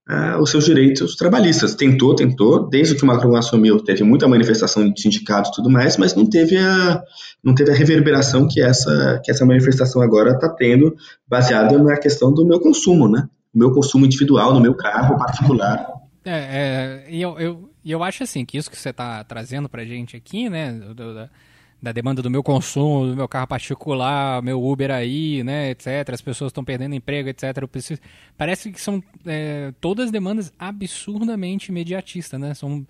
[0.10, 1.76] uh, os seus direitos trabalhistas.
[1.76, 5.96] Tentou, tentou, desde que o Macron assumiu, teve muita manifestação de sindicatos e tudo mais,
[5.96, 7.04] mas não teve a,
[7.44, 10.96] não teve a reverberação que essa, que essa manifestação agora está tendo,
[11.28, 13.28] baseada na questão do meu consumo, né?
[13.54, 15.86] O meu consumo individual, no meu carro particular.
[16.26, 20.16] É, é eu, eu, eu acho assim, que isso que você está trazendo para gente
[20.16, 21.30] aqui, né, do, do,
[21.82, 26.10] da demanda do meu consumo, do meu carro particular, meu Uber aí, né, etc.
[26.14, 27.58] As pessoas estão perdendo emprego, etc.
[27.62, 28.00] Eu preciso...
[28.38, 32.54] Parece que são é, todas demandas absurdamente imediatistas, né?
[32.54, 32.86] São,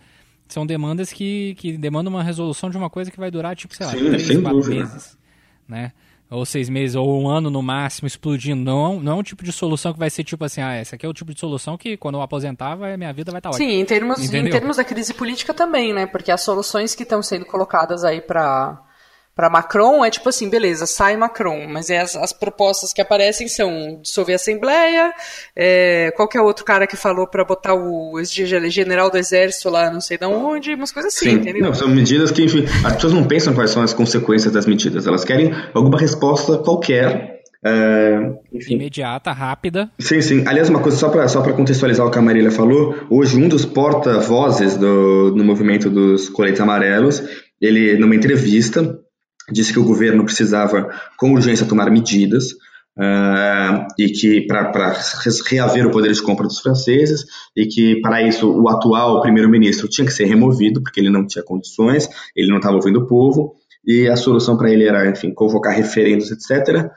[0.47, 3.85] são demandas que, que demandam uma resolução de uma coisa que vai durar, tipo, sei
[3.85, 4.75] lá, Sim, três, quatro dúvida.
[4.83, 5.17] meses,
[5.67, 5.93] né?
[6.31, 8.63] Ou seis meses, ou um ano no máximo, explodindo.
[8.63, 11.05] Não, não é um tipo de solução que vai ser tipo assim, ah, essa aqui
[11.05, 13.55] é o tipo de solução que quando eu aposentar, vai, minha vida vai estar tá
[13.55, 13.69] ótima.
[13.69, 16.05] Sim, em termos, em termos da crise política também, né?
[16.05, 18.81] Porque as soluções que estão sendo colocadas aí para
[19.35, 23.47] para Macron é tipo assim, beleza, sai Macron, mas é as, as propostas que aparecem
[23.47, 25.13] são dissolver a Assembleia,
[25.55, 30.17] é, qualquer outro cara que falou para botar o general do exército lá, não sei
[30.17, 31.35] de onde, umas coisas assim, Sim.
[31.37, 31.61] entendeu?
[31.61, 35.07] Não, são medidas que, enfim, as pessoas não pensam quais são as consequências das medidas,
[35.07, 39.91] elas querem alguma resposta qualquer Uh, Imediata, rápida.
[39.99, 40.43] Sim, sim.
[40.47, 43.65] Aliás, uma coisa só para só contextualizar o que a Marília falou, hoje um dos
[43.65, 47.21] porta-vozes do, do movimento dos coletes amarelos,
[47.61, 48.99] ele, numa entrevista,
[49.53, 52.51] disse que o governo precisava, com urgência, tomar medidas
[52.97, 54.71] uh, e que para
[55.49, 57.25] reaver o poder de compra dos franceses
[57.55, 61.43] e que para isso o atual primeiro-ministro tinha que ser removido porque ele não tinha
[61.43, 63.55] condições, ele não estava ouvindo o povo
[63.85, 66.89] e a solução para ele era, enfim, convocar referendos, etc.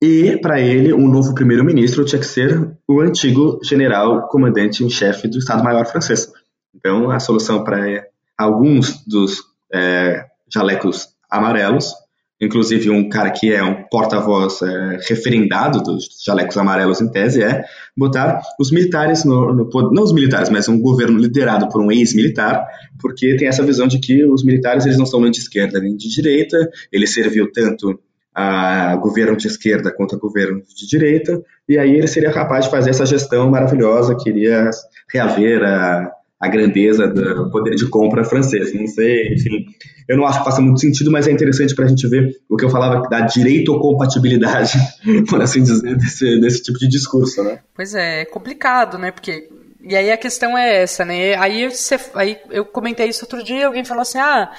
[0.00, 5.26] E para ele, um novo primeiro-ministro tinha que ser o antigo general comandante em chefe
[5.26, 6.30] do Estado-Maior francês.
[6.74, 8.06] Então, a solução para
[8.36, 9.42] alguns dos
[9.72, 11.92] é, jalecos amarelos,
[12.40, 17.64] inclusive um cara que é um porta-voz é, referendado dos jalecos amarelos em tese, é
[17.96, 22.64] botar os militares no, no, não os militares, mas um governo liderado por um ex-militar,
[23.00, 25.96] porque tem essa visão de que os militares eles não são nem de esquerda nem
[25.96, 26.56] de direita,
[26.92, 27.98] ele serviu tanto
[28.32, 32.70] a governo de esquerda quanto a governo de direita, e aí ele seria capaz de
[32.70, 34.70] fazer essa gestão maravilhosa, queria
[35.12, 38.72] reaver a a grandeza do poder de compra francês.
[38.72, 39.66] Não sei, enfim,
[40.08, 42.56] eu não acho que faça muito sentido, mas é interessante para a gente ver o
[42.56, 44.78] que eu falava da direito ou compatibilidade,
[45.28, 47.58] por assim dizer, desse, desse tipo de discurso, né?
[47.74, 49.10] Pois é, é complicado, né?
[49.10, 49.48] Porque
[49.80, 51.34] e aí a questão é essa, né?
[51.36, 54.50] Aí, você, aí eu comentei isso outro dia, alguém falou assim, ah,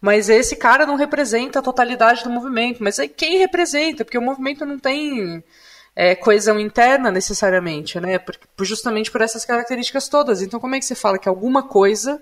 [0.00, 2.82] mas esse cara não representa a totalidade do movimento.
[2.82, 4.04] Mas aí quem representa?
[4.04, 5.42] Porque o movimento não tem
[5.98, 8.20] é, coesão interna necessariamente, né?
[8.20, 10.40] Por, justamente por essas características todas.
[10.40, 12.20] Então, como é que você fala que alguma coisa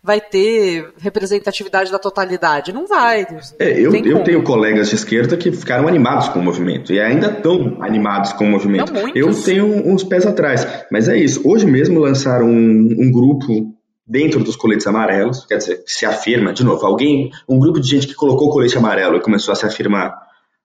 [0.00, 2.72] vai ter representatividade da totalidade?
[2.72, 3.26] Não vai.
[3.58, 7.32] É, eu, eu tenho colegas de esquerda que ficaram animados com o movimento e ainda
[7.32, 8.92] estão animados com o movimento.
[8.92, 11.42] Não, eu tenho uns pés atrás, mas é isso.
[11.44, 13.74] Hoje mesmo lançaram um, um grupo
[14.06, 18.06] dentro dos coletes amarelos, quer dizer, se afirma, de novo, alguém, um grupo de gente
[18.06, 20.10] que colocou o colete amarelo e começou a se afirmar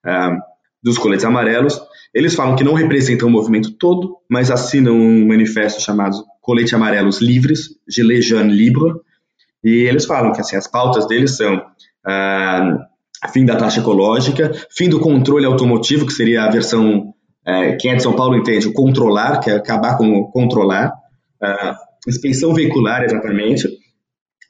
[0.06, 0.38] uh,
[0.84, 1.82] dos coletes amarelos,
[2.14, 7.22] eles falam que não representam o movimento todo, mas assinam um manifesto chamado Colete Amarelos
[7.22, 8.94] Livres, Gilets Jaunes Libre,
[9.64, 11.62] e eles falam que assim, as pautas deles são
[12.06, 12.80] ah,
[13.32, 17.14] fim da taxa ecológica, fim do controle automotivo, que seria a versão,
[17.46, 20.92] é, quem é de São Paulo entende, o controlar, que é acabar com o controlar,
[21.42, 21.78] ah,
[22.08, 23.68] inspeção veicular, exatamente,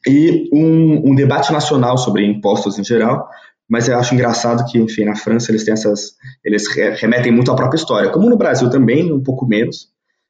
[0.08, 3.28] e um, um debate nacional sobre impostos em geral,
[3.72, 6.12] mas eu acho engraçado que, enfim, na França eles têm essas,
[6.44, 6.64] eles
[7.00, 9.84] remetem muito à própria história, como no Brasil também, um pouco menos,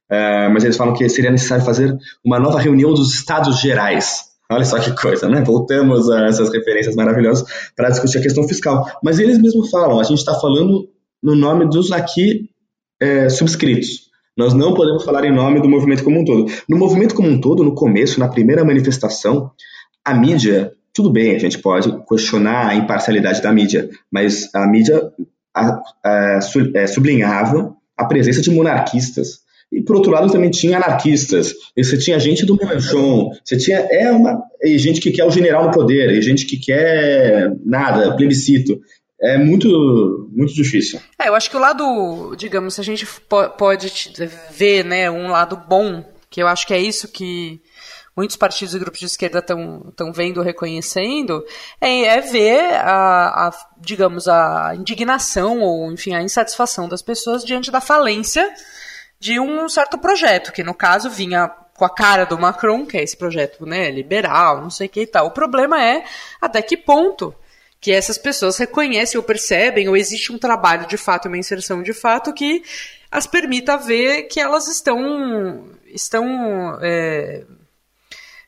[0.08, 1.92] uh, mas eles falam que seria necessário fazer
[2.24, 4.26] uma nova reunião dos Estados Gerais.
[4.48, 5.42] Olha só que coisa, né?
[5.42, 7.44] Voltamos a essas referências maravilhosas
[7.74, 8.86] para discutir a questão fiscal.
[9.02, 10.88] Mas eles mesmos falam, a gente está falando
[11.20, 12.48] no nome dos aqui
[13.00, 14.10] é, subscritos.
[14.36, 16.46] Nós não podemos falar em nome do movimento como um todo.
[16.68, 19.50] No movimento como um todo, no começo, na primeira manifestação,
[20.04, 25.12] a mídia tudo bem, a gente pode questionar a imparcialidade da mídia, mas a mídia
[26.04, 29.42] é, sublinhava a presença de monarquistas.
[29.70, 31.54] E por outro lado também tinha anarquistas.
[31.74, 35.30] E você tinha gente do Melanchon, você tinha é uma e gente que quer o
[35.30, 38.78] general no poder, e gente que quer nada, plebiscito.
[39.18, 41.00] É muito muito difícil.
[41.18, 43.06] É, eu acho que o lado, digamos, a gente
[43.56, 43.90] pode
[44.50, 47.60] ver, né, um lado bom, que eu acho que é isso que
[48.16, 51.44] muitos partidos e grupos de esquerda estão vendo, reconhecendo,
[51.80, 57.70] é, é ver a, a, digamos, a indignação ou, enfim, a insatisfação das pessoas diante
[57.70, 58.52] da falência
[59.18, 63.02] de um certo projeto, que no caso vinha com a cara do Macron, que é
[63.02, 65.26] esse projeto né, liberal, não sei o que e tal.
[65.26, 66.04] O problema é
[66.40, 67.34] até que ponto
[67.80, 71.92] que essas pessoas reconhecem ou percebem, ou existe um trabalho de fato, uma inserção de
[71.92, 72.62] fato que
[73.10, 77.44] as permita ver que elas estão, estão é,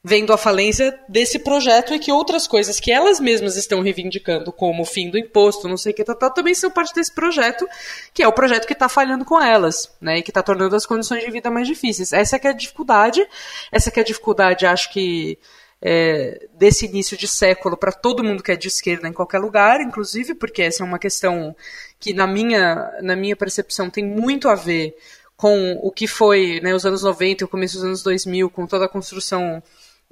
[0.07, 4.83] vendo a falência desse projeto e que outras coisas que elas mesmas estão reivindicando, como
[4.83, 7.67] o fim do imposto, não sei o que, tal, também são parte desse projeto,
[8.13, 10.85] que é o projeto que está falhando com elas, né, e que está tornando as
[10.85, 12.13] condições de vida mais difíceis.
[12.13, 13.27] Essa é a dificuldade,
[13.73, 15.39] essa que é a dificuldade, acho que,
[15.81, 19.81] é, desse início de século para todo mundo que é de esquerda em qualquer lugar,
[19.81, 21.57] inclusive, porque essa é uma questão
[21.99, 24.95] que, na minha, na minha percepção, tem muito a ver
[25.35, 28.67] com o que foi né, os anos 90 e o começo dos anos 2000, com
[28.67, 29.63] toda a construção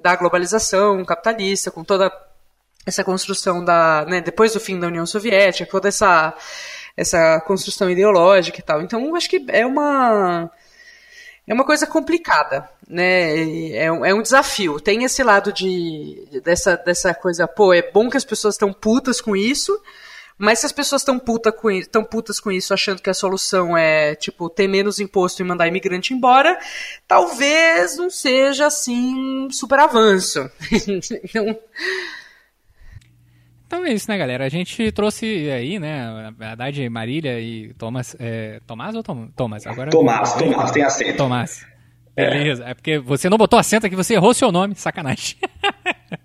[0.03, 2.11] da globalização capitalista, com toda
[2.85, 6.35] essa construção da, né, depois do fim da União Soviética, toda essa
[6.95, 8.81] essa construção ideológica e tal.
[8.81, 10.51] Então, acho que é uma
[11.47, 13.73] é uma coisa complicada, né?
[13.73, 14.79] É um, é um desafio.
[14.79, 19.19] Tem esse lado de dessa dessa coisa, pô, é bom que as pessoas estão putas
[19.19, 19.81] com isso,
[20.37, 23.77] mas se as pessoas estão puta com, tão putas com isso, achando que a solução
[23.77, 26.57] é, tipo, ter menos imposto e mandar imigrante embora,
[27.07, 30.49] talvez não seja, assim, super avanço.
[31.23, 31.57] então...
[33.65, 34.45] Então é isso, né, galera?
[34.45, 38.15] A gente trouxe aí, né, na verdade, Marília e Thomas.
[38.19, 39.65] É, Tomás ou Tom, Thomas?
[39.65, 41.17] Agora, Tomás, Tomás, tem acento.
[41.17, 41.65] Tomás.
[42.15, 42.65] Beleza.
[42.65, 42.71] É.
[42.71, 45.37] é porque você não botou acento aqui, você errou seu nome, sacanagem.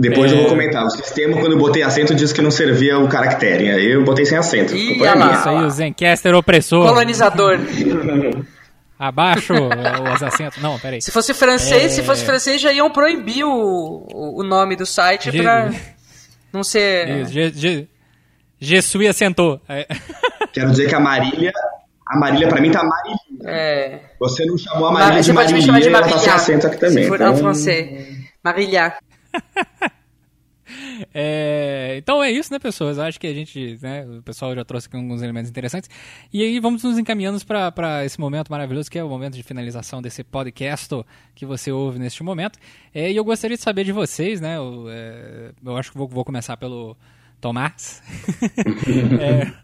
[0.00, 0.34] Depois é...
[0.34, 0.50] eu vou é.
[0.50, 0.84] comentar.
[0.84, 3.70] O sistema, quando eu botei acento, disse que não servia o caractere.
[3.70, 4.74] Aí eu botei sem acento.
[4.74, 6.86] Ih, olha Isso aí, o Zencaster opressor.
[6.86, 7.58] Colonizador.
[8.98, 9.52] Abaixo
[10.14, 10.62] os acentos.
[10.62, 11.02] Não, peraí.
[11.02, 11.88] Se fosse francês, é...
[11.88, 15.42] se fosse francês, já iam proibir o, o nome do site Je...
[15.42, 15.70] pra
[16.52, 17.26] não ser.
[17.26, 17.88] Je, je,
[18.60, 19.60] je assentou.
[19.68, 19.88] É.
[20.54, 21.52] Quero dizer que a Marília.
[22.06, 23.18] A Marília, pra mim, tá Marília.
[23.44, 24.00] É.
[24.20, 25.22] Você não chamou a Marília Mar...
[25.22, 27.02] de Marília, de ela tá sem acento aqui também.
[27.02, 27.36] Se for então...
[27.36, 28.08] francês.
[28.44, 28.94] Marília.
[31.14, 32.98] é, então é isso, né, pessoas?
[32.98, 35.88] Acho que a gente, né, o pessoal já trouxe aqui alguns elementos interessantes.
[36.32, 40.00] E aí vamos nos encaminhando para esse momento maravilhoso, que é o momento de finalização
[40.00, 40.88] desse podcast
[41.34, 42.58] que você ouve neste momento.
[42.94, 44.56] É, e eu gostaria de saber de vocês, né?
[44.56, 46.96] Eu, é, eu acho que vou, vou, começar pelo
[47.40, 48.02] Tomás.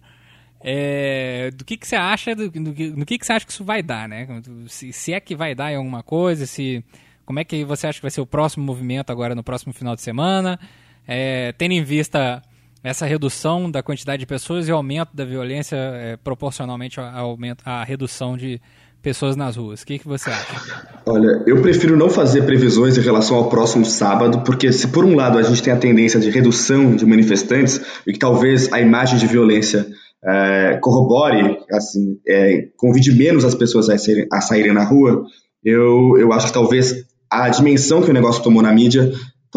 [0.60, 3.52] É, é, do que, que você acha, do, do, do, que, que você acha que
[3.52, 4.26] isso vai dar, né?
[4.66, 6.84] Se, se é que vai dar em alguma coisa, se
[7.28, 9.94] como é que você acha que vai ser o próximo movimento agora no próximo final
[9.94, 10.58] de semana?
[11.06, 12.40] É, tendo em vista
[12.82, 17.84] essa redução da quantidade de pessoas e aumento da violência é, proporcionalmente à, aumento, à
[17.84, 18.58] redução de
[19.02, 19.82] pessoas nas ruas.
[19.82, 21.02] O que, que você acha?
[21.04, 25.14] Olha, eu prefiro não fazer previsões em relação ao próximo sábado, porque se por um
[25.14, 29.18] lado a gente tem a tendência de redução de manifestantes e que talvez a imagem
[29.18, 29.86] de violência
[30.24, 35.26] é, corrobore, assim, é, convide menos as pessoas a saírem, a saírem na rua,
[35.62, 39.12] eu, eu acho que talvez a dimensão que o negócio tomou na mídia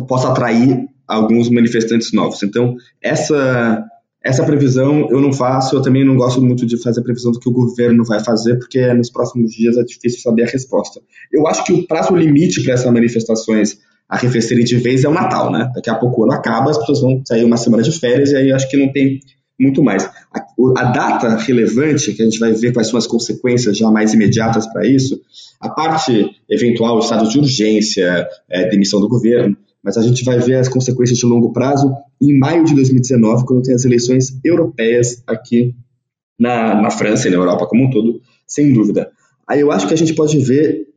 [0.07, 2.41] possa atrair alguns manifestantes novos.
[2.43, 3.85] Então, essa
[4.23, 7.49] essa previsão eu não faço, eu também não gosto muito de fazer previsão do que
[7.49, 11.01] o governo vai fazer, porque nos próximos dias é difícil saber a resposta.
[11.31, 15.51] Eu acho que o prazo limite para essas manifestações arrefecerem de vez é o Natal,
[15.51, 15.71] né?
[15.73, 18.35] Daqui a pouco o ano acaba, as pessoas vão sair uma semana de férias e
[18.35, 19.21] aí acho que não tem
[19.59, 20.07] muito mais.
[20.77, 24.67] A, data relevante, que a gente vai ver quais são as consequências já mais imediatas
[24.67, 25.19] para isso,
[25.59, 30.55] a parte eventual, estado de urgência, é, demissão do governo, mas a gente vai ver
[30.55, 35.73] as consequências de longo prazo em maio de 2019, quando tem as eleições europeias aqui
[36.39, 39.09] na, na França e na Europa como um todo, sem dúvida.
[39.47, 40.90] Aí eu acho que a gente pode ver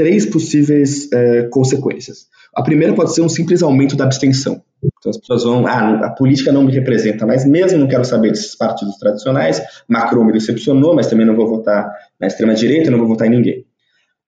[0.00, 2.24] três possíveis é, consequências.
[2.54, 4.62] A primeira pode ser um simples aumento da abstenção.
[4.82, 8.30] Então as pessoas vão, ah, a política não me representa mais mesmo, não quero saber
[8.30, 13.08] desses partidos tradicionais, Macron me decepcionou, mas também não vou votar na extrema-direita, não vou
[13.08, 13.66] votar em ninguém.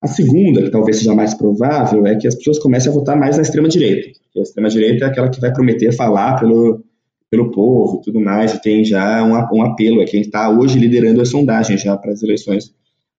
[0.02, 3.36] A segunda, que talvez seja mais provável, é que as pessoas comecem a votar mais
[3.36, 4.10] na extrema-direita.
[4.36, 6.84] A extrema-direita é aquela que vai prometer falar pelo,
[7.30, 10.78] pelo povo e tudo mais, e tem já um, um apelo, é quem está hoje
[10.78, 12.66] liderando as sondagens já para as eleições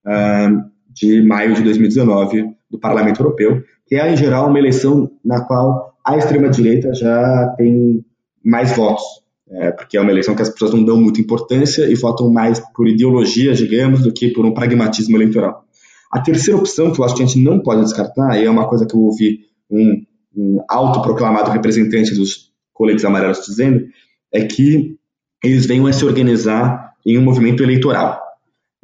[0.06, 5.40] uh, de maio de 2019 do Parlamento Europeu, que é, em geral, uma eleição na
[5.42, 8.04] qual a extrema-direita já tem
[8.42, 9.02] mais votos,
[9.50, 12.60] é, porque é uma eleição que as pessoas não dão muita importância e votam mais
[12.74, 15.64] por ideologia, digamos, do que por um pragmatismo eleitoral.
[16.12, 18.68] A terceira opção, que eu acho que a gente não pode descartar, e é uma
[18.68, 19.40] coisa que eu ouvi
[19.70, 20.04] um,
[20.36, 23.86] um autoproclamado representante dos coletes amarelos dizendo,
[24.32, 24.96] é que
[25.42, 28.23] eles venham a se organizar em um movimento eleitoral.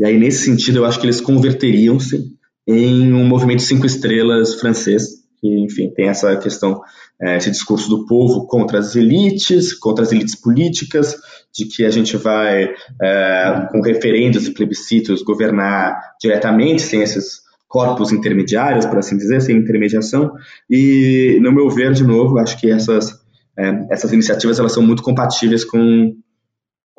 [0.01, 2.24] E aí, nesse sentido, eu acho que eles converteriam-se
[2.66, 5.05] em um movimento cinco estrelas francês,
[5.39, 6.81] que, enfim, tem essa questão,
[7.20, 11.16] é, esse discurso do povo contra as elites, contra as elites políticas,
[11.55, 12.70] de que a gente vai,
[13.02, 19.59] é, com referendos e plebiscitos, governar diretamente, sem esses corpos intermediários, por assim dizer, sem
[19.59, 20.32] intermediação.
[20.70, 23.20] E, no meu ver, de novo, acho que essas,
[23.55, 26.14] é, essas iniciativas elas são muito compatíveis com,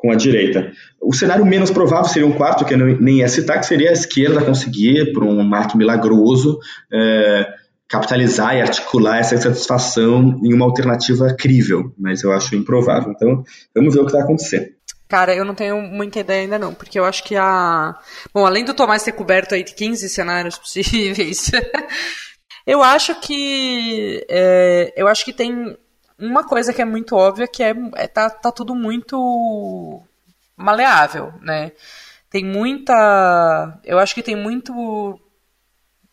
[0.02, 0.72] com a direita.
[1.00, 3.92] O cenário menos provável seria um quarto, que eu nem ia citar, que seria a
[3.92, 6.58] esquerda conseguir, por um marco milagroso,
[6.92, 7.46] é,
[7.88, 13.12] capitalizar e articular essa insatisfação em uma alternativa crível, mas eu acho improvável.
[13.12, 14.74] Então, vamos ver o que vai acontecer.
[15.08, 17.94] Cara, eu não tenho muita ideia ainda não, porque eu acho que a...
[18.34, 21.52] Bom, além do Tomás ter coberto aí 15 cenários possíveis,
[22.66, 24.26] eu acho que...
[24.28, 25.76] É, eu acho que tem
[26.22, 30.00] uma coisa que é muito óbvia, que é, é tá, tá tudo muito
[30.56, 31.72] maleável, né?
[32.30, 33.80] Tem muita...
[33.84, 35.18] Eu acho que tem muito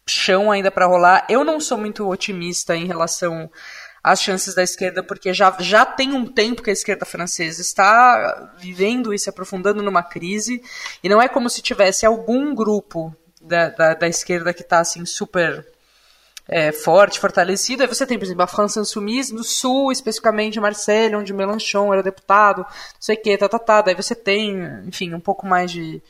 [0.07, 1.25] chão ainda para rolar.
[1.29, 3.49] Eu não sou muito otimista em relação
[4.03, 8.53] às chances da esquerda, porque já, já tem um tempo que a esquerda francesa está
[8.57, 10.61] vivendo e se aprofundando numa crise,
[11.03, 15.05] e não é como se tivesse algum grupo da, da, da esquerda que está assim
[15.05, 15.65] super
[16.49, 17.83] é, forte, fortalecido.
[17.83, 22.03] Aí você tem, por exemplo, a França Insoumise no sul, especificamente Marseille, onde Mélenchon era
[22.03, 22.67] deputado, não
[22.99, 23.81] sei o que, tá, tá, tá.
[23.81, 26.01] Daí você tem, enfim, um pouco mais de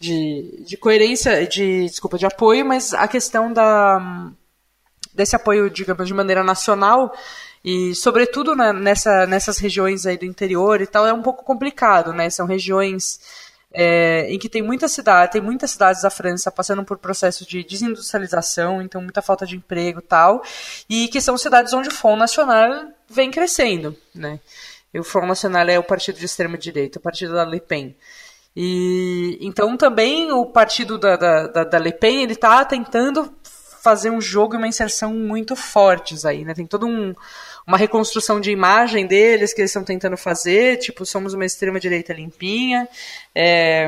[0.00, 4.30] de, de coerência, de desculpa, de apoio, mas a questão da
[5.12, 7.12] desse apoio, digamos, de maneira nacional
[7.64, 12.12] e sobretudo né, nessa, nessas regiões aí do interior e tal é um pouco complicado,
[12.12, 12.30] né?
[12.30, 13.18] São regiões
[13.72, 17.62] é, em que tem muita cidade, tem muitas cidades da França passando por processo de
[17.62, 20.42] desindustrialização, então muita falta de emprego tal,
[20.88, 24.40] e que são cidades onde o Front Nacional vem crescendo, né?
[24.92, 27.94] E o Front Nacional é o partido de extrema direita, o partido da Le Pen.
[28.56, 33.32] E então também o partido da, da, da, Le Pen ele está tentando
[33.80, 36.54] fazer um jogo e uma inserção muito fortes aí, né?
[36.54, 37.14] Tem todo um,
[37.68, 42.14] uma reconstrução de imagem deles que eles estão tentando fazer, tipo, somos uma extrema direita
[42.14, 42.88] limpinha.
[43.34, 43.86] É,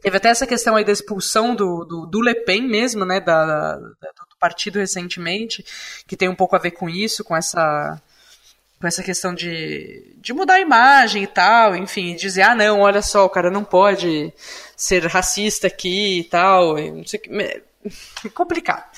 [0.00, 3.44] teve até essa questão aí da expulsão do, do, do Le Pen mesmo, né, da,
[3.44, 5.64] da, do partido recentemente,
[6.06, 8.00] que tem um pouco a ver com isso, com essa
[8.80, 13.02] com essa questão de, de mudar a imagem e tal, enfim, dizer, ah, não, olha
[13.02, 14.32] só, o cara não pode
[14.74, 17.60] ser racista aqui e tal, não sei que, é
[18.32, 18.90] complicado.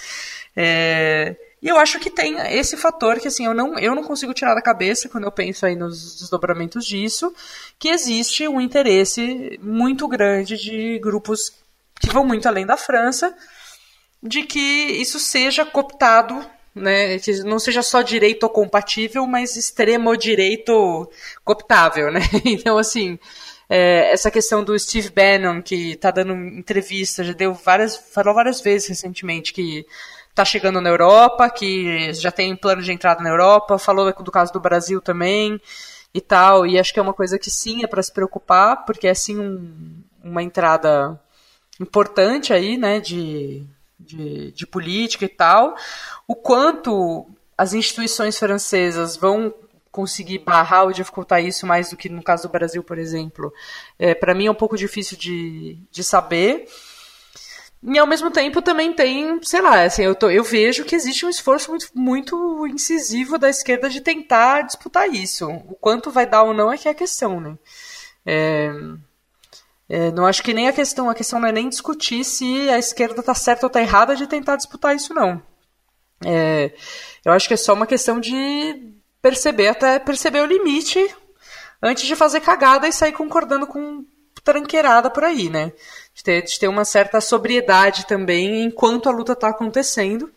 [0.54, 4.34] É, e eu acho que tem esse fator que, assim, eu não, eu não consigo
[4.34, 7.32] tirar da cabeça quando eu penso aí nos desdobramentos disso,
[7.78, 11.52] que existe um interesse muito grande de grupos
[12.00, 13.32] que vão muito além da França,
[14.20, 16.44] de que isso seja cooptado
[16.74, 17.18] né?
[17.18, 21.08] Que não seja só direito compatível, mas extremo direito
[21.44, 22.20] cooptável, né?
[22.44, 23.18] Então, assim,
[23.68, 28.60] é, essa questão do Steve Bannon, que está dando entrevista, já deu várias, falou várias
[28.60, 29.86] vezes recentemente que
[30.32, 34.52] está chegando na Europa, que já tem plano de entrada na Europa, falou do caso
[34.52, 35.60] do Brasil também
[36.12, 39.06] e tal, e acho que é uma coisa que sim é para se preocupar, porque
[39.06, 41.20] é sim um, uma entrada
[41.80, 43.66] importante aí, né, de
[44.04, 45.74] de, de política e tal,
[46.26, 47.26] o quanto
[47.56, 49.54] as instituições francesas vão
[49.90, 53.52] conseguir barrar ou dificultar isso mais do que no caso do Brasil, por exemplo,
[53.98, 56.66] é, para mim é um pouco difícil de, de saber.
[57.84, 61.26] E ao mesmo tempo também tem, sei lá, assim, eu, tô, eu vejo que existe
[61.26, 65.48] um esforço muito, muito incisivo da esquerda de tentar disputar isso.
[65.50, 67.58] O quanto vai dar ou não é que é a questão, né?
[68.24, 68.70] É,
[69.88, 72.78] é, não acho que nem a questão, a questão não é nem discutir se a
[72.78, 75.42] esquerda está certa ou está errada de tentar disputar isso, não.
[76.24, 76.72] É,
[77.24, 80.98] eu acho que é só uma questão de perceber até perceber o limite
[81.82, 84.04] antes de fazer cagada e sair concordando com
[84.44, 85.72] tranqueirada por aí, né?
[86.14, 90.30] De ter, de ter uma certa sobriedade também enquanto a luta está acontecendo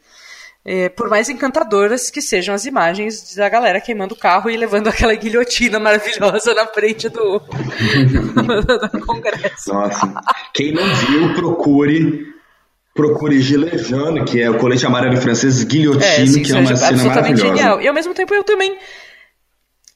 [0.68, 4.88] é, por mais encantadoras que sejam as imagens da galera queimando o carro e levando
[4.90, 7.40] aquela guilhotina maravilhosa na frente do,
[8.92, 9.72] do Congresso.
[9.72, 10.12] Nossa,
[10.52, 12.34] quem não viu, procure
[12.96, 17.04] procure Gilet jaune, que é o colete amarelo francês guilhotine, é, que é uma cena
[17.04, 17.46] maravilhosa.
[17.46, 17.82] Genial.
[17.82, 18.78] E ao mesmo tempo eu também...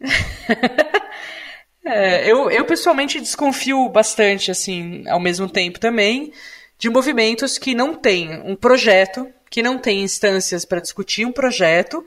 [1.86, 6.32] é, eu, eu pessoalmente desconfio bastante, assim, ao mesmo tempo também,
[6.78, 12.06] de movimentos que não têm um projeto que não tem instâncias para discutir um projeto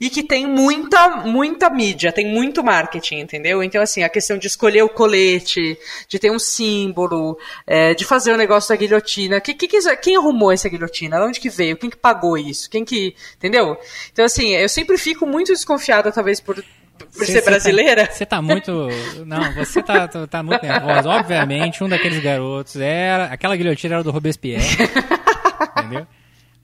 [0.00, 3.64] e que tem muita, muita mídia, tem muito marketing, entendeu?
[3.64, 5.76] Então, assim, a questão de escolher o colete,
[6.08, 7.36] de ter um símbolo,
[7.66, 9.40] é, de fazer o negócio da guilhotina.
[9.40, 11.18] Que, que, que, quem arrumou essa guilhotina?
[11.18, 11.76] De onde que veio?
[11.76, 12.70] Quem que pagou isso?
[12.70, 13.14] Quem que.
[13.36, 13.76] Entendeu?
[14.12, 16.64] Então, assim, eu sempre fico muito desconfiada, talvez, por,
[17.06, 18.08] por Cê- ser cê tá- brasileira.
[18.10, 18.88] Você tá, muito.
[19.26, 21.08] Não, você tá, tá, tá muito nervosa.
[21.08, 23.24] Obviamente, um daqueles garotos era.
[23.26, 24.64] Aquela guilhotina era do Robespierre.
[25.78, 26.06] entendeu?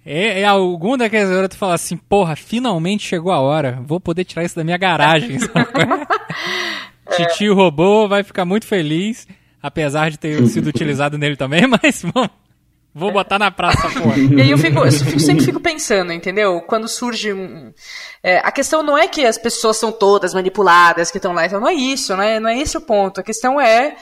[0.06, 3.81] E, e algum daqueles garotos fala assim: porra, finalmente chegou a hora.
[3.86, 5.39] Vou poder tirar isso da minha garagem.
[7.16, 9.27] Titio robô vai ficar muito feliz.
[9.62, 12.28] Apesar de ter sido utilizado nele também, mas vamos,
[12.95, 14.16] vou botar na praça, porra.
[14.19, 16.61] E aí eu, fico, eu fico- sempre fico pensando, entendeu?
[16.62, 17.73] Quando surge um.
[18.23, 21.61] é, a questão não é que as pessoas são todas manipuladas que estão lá, então
[21.61, 23.21] não é isso, não é, não é esse o ponto.
[23.21, 23.97] A questão é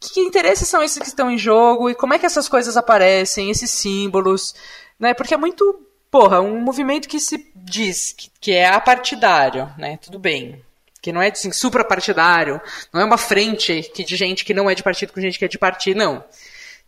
[0.00, 3.50] que interesses são esses que estão em jogo e como é que essas coisas aparecem,
[3.50, 4.54] esses símbolos,
[4.98, 5.12] né?
[5.12, 5.78] Porque é muito,
[6.10, 9.98] porra, um movimento que se diz que, que é apartidário, né?
[10.02, 10.62] Tudo bem.
[11.02, 12.60] Que não é assim, suprapartidário,
[12.92, 15.44] não é uma frente que, de gente que não é de partido com gente que
[15.44, 16.22] é de partido, não.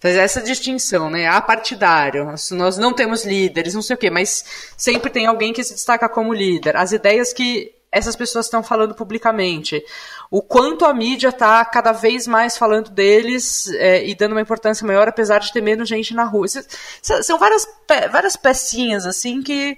[0.03, 1.29] Essa distinção, né?
[1.29, 4.45] Apartidário, nós- nós não temos líderes, não sei o quê, mas
[4.77, 6.77] sempre tem alguém que se destaca como líder.
[6.77, 9.85] As ideias que essas pessoas estão falando publicamente.
[10.31, 14.87] O quanto a mídia está cada vez mais falando deles é, e dando uma importância
[14.87, 16.47] maior, apesar de ter menos gente na rua.
[16.49, 17.69] São várias,
[18.11, 19.77] várias pecinhas, assim, que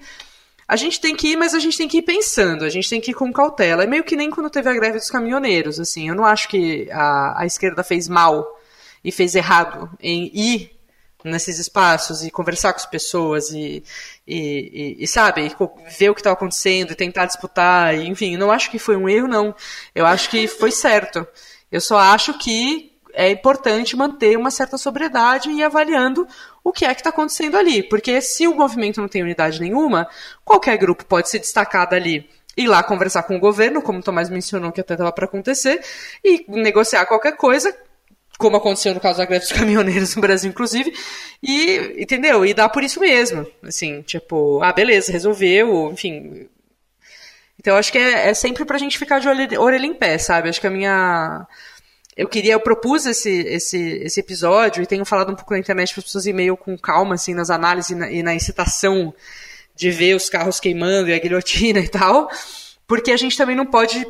[0.67, 3.01] a gente tem que ir, mas a gente tem que ir pensando, a gente tem
[3.01, 3.83] que ir com cautela.
[3.83, 6.09] É meio que nem quando teve a greve dos caminhoneiros, assim.
[6.09, 8.47] Eu não acho que a, a esquerda fez mal
[9.05, 10.71] e fez errado em ir
[11.25, 13.83] nesses espaços e conversar com as pessoas e,
[14.27, 18.37] e, e- e, sabe, e ver o que estava acontecendo e tentar disputar, e, enfim,
[18.37, 19.55] não acho que foi um erro, não.
[19.95, 21.27] Eu acho que foi certo.
[21.73, 26.27] Eu só acho que é importante manter uma certa sobriedade e ir avaliando
[26.63, 27.83] o que é que está acontecendo ali.
[27.83, 30.07] Porque se o movimento não tem unidade nenhuma,
[30.45, 32.29] qualquer grupo pode se destacar dali.
[32.57, 35.83] Ir lá conversar com o governo, como o Tomás mencionou que até estava para acontecer,
[36.23, 37.75] e negociar qualquer coisa,
[38.39, 40.93] como aconteceu no caso da greve dos caminhoneiros no Brasil, inclusive,
[41.43, 42.45] e, entendeu?
[42.45, 46.49] E dá por isso mesmo, assim, tipo, ah, beleza, resolveu, enfim.
[47.59, 50.49] Então, acho que é, é sempre pra gente ficar de orelha, em pé, sabe?
[50.49, 51.47] Acho que a minha...
[52.17, 55.93] Eu queria, eu propus esse, esse, esse episódio e tenho falado um pouco na internet
[55.93, 59.13] para as pessoas ir meio com calma, assim, nas análises e na, e na incitação
[59.75, 62.31] de ver os carros queimando e a guilhotina e tal,
[62.87, 64.07] porque a gente também não pode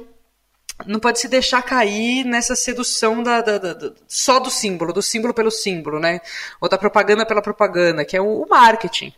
[0.86, 5.32] não pode se deixar cair nessa sedução da, da- da- só do símbolo, do símbolo
[5.32, 6.20] pelo símbolo, né?
[6.60, 9.12] Ou da propaganda pela propaganda, que é o, o marketing.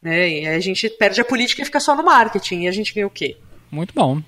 [0.00, 0.28] Né?
[0.40, 2.62] E a gente perde a política e fica só no marketing.
[2.62, 3.36] E a gente ganha o quê?
[3.70, 4.20] Muito bom.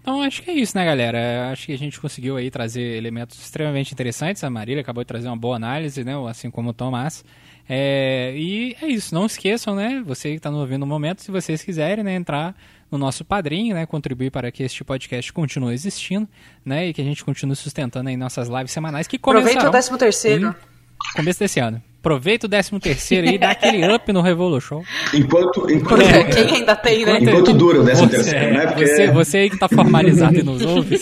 [0.00, 1.50] Então acho que é isso, né, galera?
[1.50, 4.42] Acho que a gente conseguiu aí trazer elementos extremamente interessantes.
[4.42, 6.14] A Marília acabou de trazer uma boa análise, né?
[6.28, 7.22] Assim como o Tomás.
[7.68, 9.14] É, e é isso.
[9.14, 10.02] Não esqueçam, né?
[10.06, 12.54] Você que está nos ouvindo no momento, se vocês quiserem, né, entrar
[12.90, 13.84] no nosso padrinho, né?
[13.86, 16.28] Contribuir para que este podcast continue existindo,
[16.64, 16.88] né?
[16.88, 19.98] E que a gente continue sustentando aí nossas lives semanais que Aproveita começarão o 13
[19.98, 20.48] terceiro.
[20.48, 21.82] em começo desse ano.
[22.00, 24.82] Aproveita o 13 terceiro aí e dá aquele up no Revolution.
[25.12, 26.24] Enquanto, enquanto, É.
[26.24, 27.18] Quem ainda tem, né?
[27.20, 28.66] enquanto dura o 13 Você, terceiro, né?
[28.66, 30.96] Porque você, você aí que tá formalizado e nos ouve.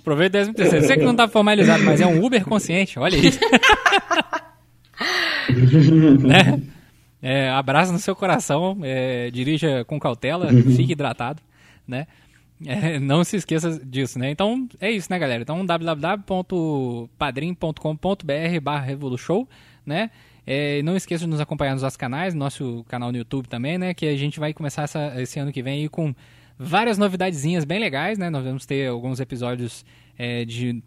[0.00, 0.86] Aproveita o 13 terceiro.
[0.86, 3.40] Você que não tá formalizado, mas é um Uber consciente, olha isso.
[6.20, 6.60] né?
[7.22, 11.40] É, abraço no seu coração, é, dirija com cautela, fique hidratado,
[11.86, 12.06] né?
[12.64, 14.30] É, não se esqueça disso, né?
[14.30, 15.42] Então, é isso, né, galera?
[15.42, 15.64] Então,
[17.26, 19.46] www.padrim.com.br barra Revolution,
[19.84, 20.10] né?
[20.46, 23.76] É, não esqueça de nos acompanhar nos nossos canais, no nosso canal no YouTube também,
[23.78, 23.92] né?
[23.92, 26.14] Que a gente vai começar essa- esse ano que vem aí com
[26.58, 28.30] várias novidadezinhas bem legais, né?
[28.30, 29.84] Nós vamos ter alguns episódios
[30.18, 30.82] é, de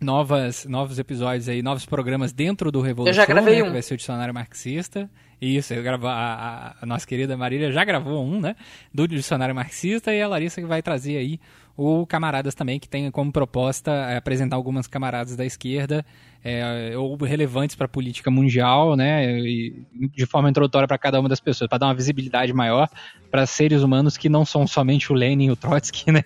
[0.00, 3.10] novas, novos episódios aí, novos programas dentro do Revolution.
[3.10, 3.66] Eu já gravei né, um.
[3.66, 5.10] Que vai ser o Dicionário Marxista.
[5.40, 8.56] Isso, eu gravo, a, a- a nossa querida Marília já gravou um, né?
[8.92, 11.38] Do Dicionário Marxista e a Larissa que vai trazer aí
[11.76, 16.04] o Camaradas também, que tem como proposta é, apresentar algumas camaradas da esquerda
[16.42, 19.38] é, ou relevantes para a política mundial, né?
[19.38, 22.88] E de forma introdutória para cada uma das pessoas, para dar uma visibilidade maior
[23.30, 26.22] para seres humanos que não são somente o Lenin e o Trotsky, né?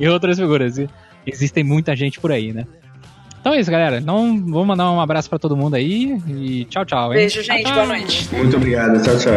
[0.00, 0.78] e outras figuras.
[0.78, 0.88] E
[1.26, 2.64] Existem muita gente por aí, né?
[3.40, 3.98] Então é isso, galera.
[3.98, 7.12] Então, vou mandar um abraço pra todo mundo aí e tchau, tchau.
[7.12, 7.18] Hein?
[7.18, 7.62] Beijo, gente.
[7.62, 7.96] Tchau, Boa tchau.
[7.96, 8.28] noite.
[8.32, 9.02] Muito obrigado.
[9.02, 9.32] Tchau, tchau.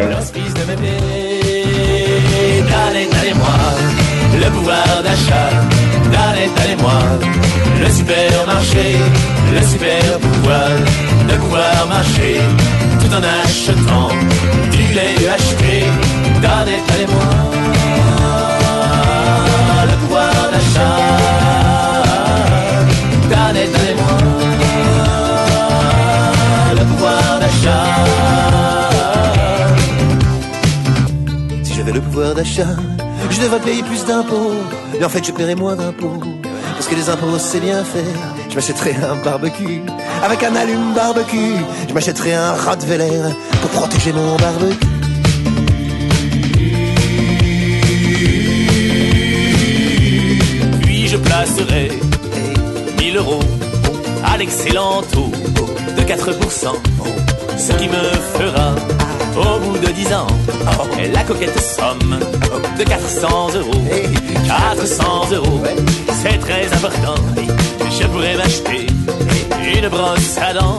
[4.40, 5.50] le pouvoir d'achat.
[6.12, 7.00] Donnez, donnez-moi
[7.80, 8.96] le supermarché,
[9.54, 10.70] le super pouvoir
[11.28, 12.40] de pouvoir marcher
[13.00, 14.08] tout en achetant
[14.72, 15.14] du lait.
[16.42, 17.28] Donnez, donnez-moi
[19.86, 21.19] le pouvoir d'achat.
[31.98, 32.76] Pouvoir d'achat.
[33.30, 34.52] Je devrais payer plus d'impôts,
[34.92, 36.20] mais en fait je paierai moins d'impôts.
[36.74, 38.04] Parce que les impôts c'est bien fait.
[38.48, 39.82] Je m'achèterai un barbecue
[40.22, 41.56] avec un allume barbecue.
[41.88, 43.20] Je m'achèterai un Rottweiler
[43.60, 44.86] pour protéger mon barbecue.
[50.82, 51.90] Puis je placerai
[52.98, 53.40] 1000 euros
[54.24, 55.32] à l'excellent taux
[55.96, 56.20] de 4%.
[57.58, 58.02] Ce qui me
[58.38, 58.74] fera,
[59.36, 60.26] au bout de 10 ans,
[61.12, 62.18] la coquette somme
[62.78, 63.84] de 400 euros.
[64.46, 65.62] 400 euros,
[66.22, 67.14] c'est très important.
[67.90, 68.86] Je pourrais m'acheter
[69.74, 70.78] une brosse à dents,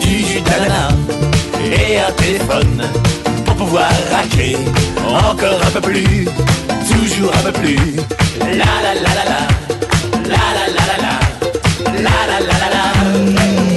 [0.00, 0.94] du jus d'ananas
[1.64, 2.82] et un téléphone
[3.44, 4.56] pour pouvoir raquer
[5.06, 6.24] encore un peu plus,
[6.90, 7.96] toujours un peu plus.
[8.40, 9.40] La la la la la,
[10.24, 11.14] la la la la la,
[12.02, 12.84] la la la la la.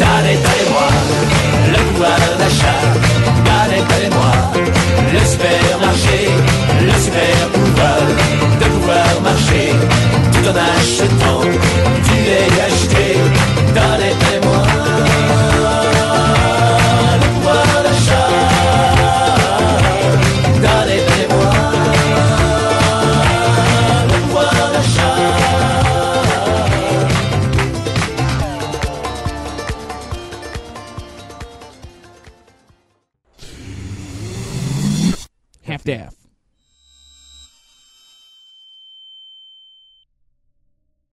[0.02, 0.88] Donnez, donnez-moi
[1.72, 3.11] le pouvoir d'achat.
[5.32, 6.28] Supermarché,
[6.82, 8.02] le super pouvoir
[8.60, 9.72] de pouvoir marcher
[10.34, 11.42] tout en achetant